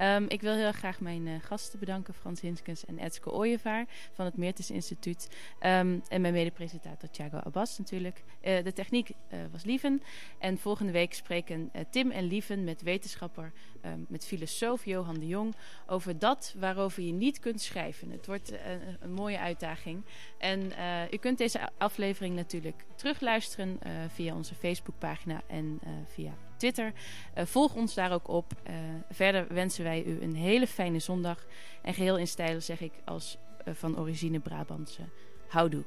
Um, 0.00 0.24
ik 0.28 0.40
wil 0.40 0.54
heel 0.54 0.72
graag 0.72 1.00
mijn 1.00 1.40
gasten 1.40 1.78
bedanken, 1.78 2.14
Frans 2.14 2.40
Hinskens 2.40 2.84
en 2.84 2.98
Etske 2.98 3.30
Ooyevaar 3.30 3.86
van 4.12 4.24
het 4.24 4.36
Meertens 4.36 4.70
Instituut. 4.70 5.28
Um, 5.60 6.02
en 6.08 6.20
mijn 6.20 6.32
medepresentator 6.32 7.10
Thiago 7.10 7.36
Abbas 7.36 7.78
natuurlijk. 7.78 8.24
de 8.40 8.72
techniek 8.74 9.10
was 9.52 9.64
Lieven. 9.64 10.02
En 10.38 10.58
volgende 10.58 10.92
week 10.92 11.14
spreken 11.14 11.70
Tim 11.90 12.10
en 12.10 12.24
Lieven 12.24 12.64
met 12.64 12.82
wetenschapper, 12.82 13.52
um, 13.84 14.06
met 14.08 14.26
filosoof 14.26 14.84
Johan 14.84 15.18
de 15.18 15.26
Jong, 15.26 15.54
over 15.86 16.18
dat 16.18 16.54
waarover 16.58 17.02
je 17.02 17.12
niet 17.12 17.38
kunt 17.38 17.60
schrijven. 17.60 18.10
Het 18.10 18.26
wordt 18.26 18.52
een 19.00 19.12
mooie 19.12 19.38
uitdaging. 19.38 20.04
En 20.38 20.76
eh, 20.76 21.12
u 21.12 21.16
kunt 21.16 21.38
deze 21.38 21.68
aflevering 21.78 22.36
natuurlijk 22.36 22.84
terugluisteren 22.94 23.78
via 24.08 24.34
onze 24.34 24.54
Facebookpagina 24.54 25.42
en 25.46 25.80
via 26.06 26.32
eh, 26.64 27.44
volg 27.44 27.74
ons 27.74 27.94
daar 27.94 28.12
ook 28.12 28.28
op. 28.28 28.52
Eh, 28.62 28.74
verder 29.10 29.46
wensen 29.48 29.84
wij 29.84 30.04
u 30.04 30.22
een 30.22 30.34
hele 30.34 30.66
fijne 30.66 30.98
zondag. 30.98 31.46
En 31.82 31.94
geheel 31.94 32.18
in 32.18 32.28
stijl 32.28 32.60
zeg 32.60 32.80
ik 32.80 32.92
als 33.04 33.38
eh, 33.64 33.74
van 33.74 33.98
origine 33.98 34.40
Brabantse 34.40 35.02
houdoe. 35.48 35.84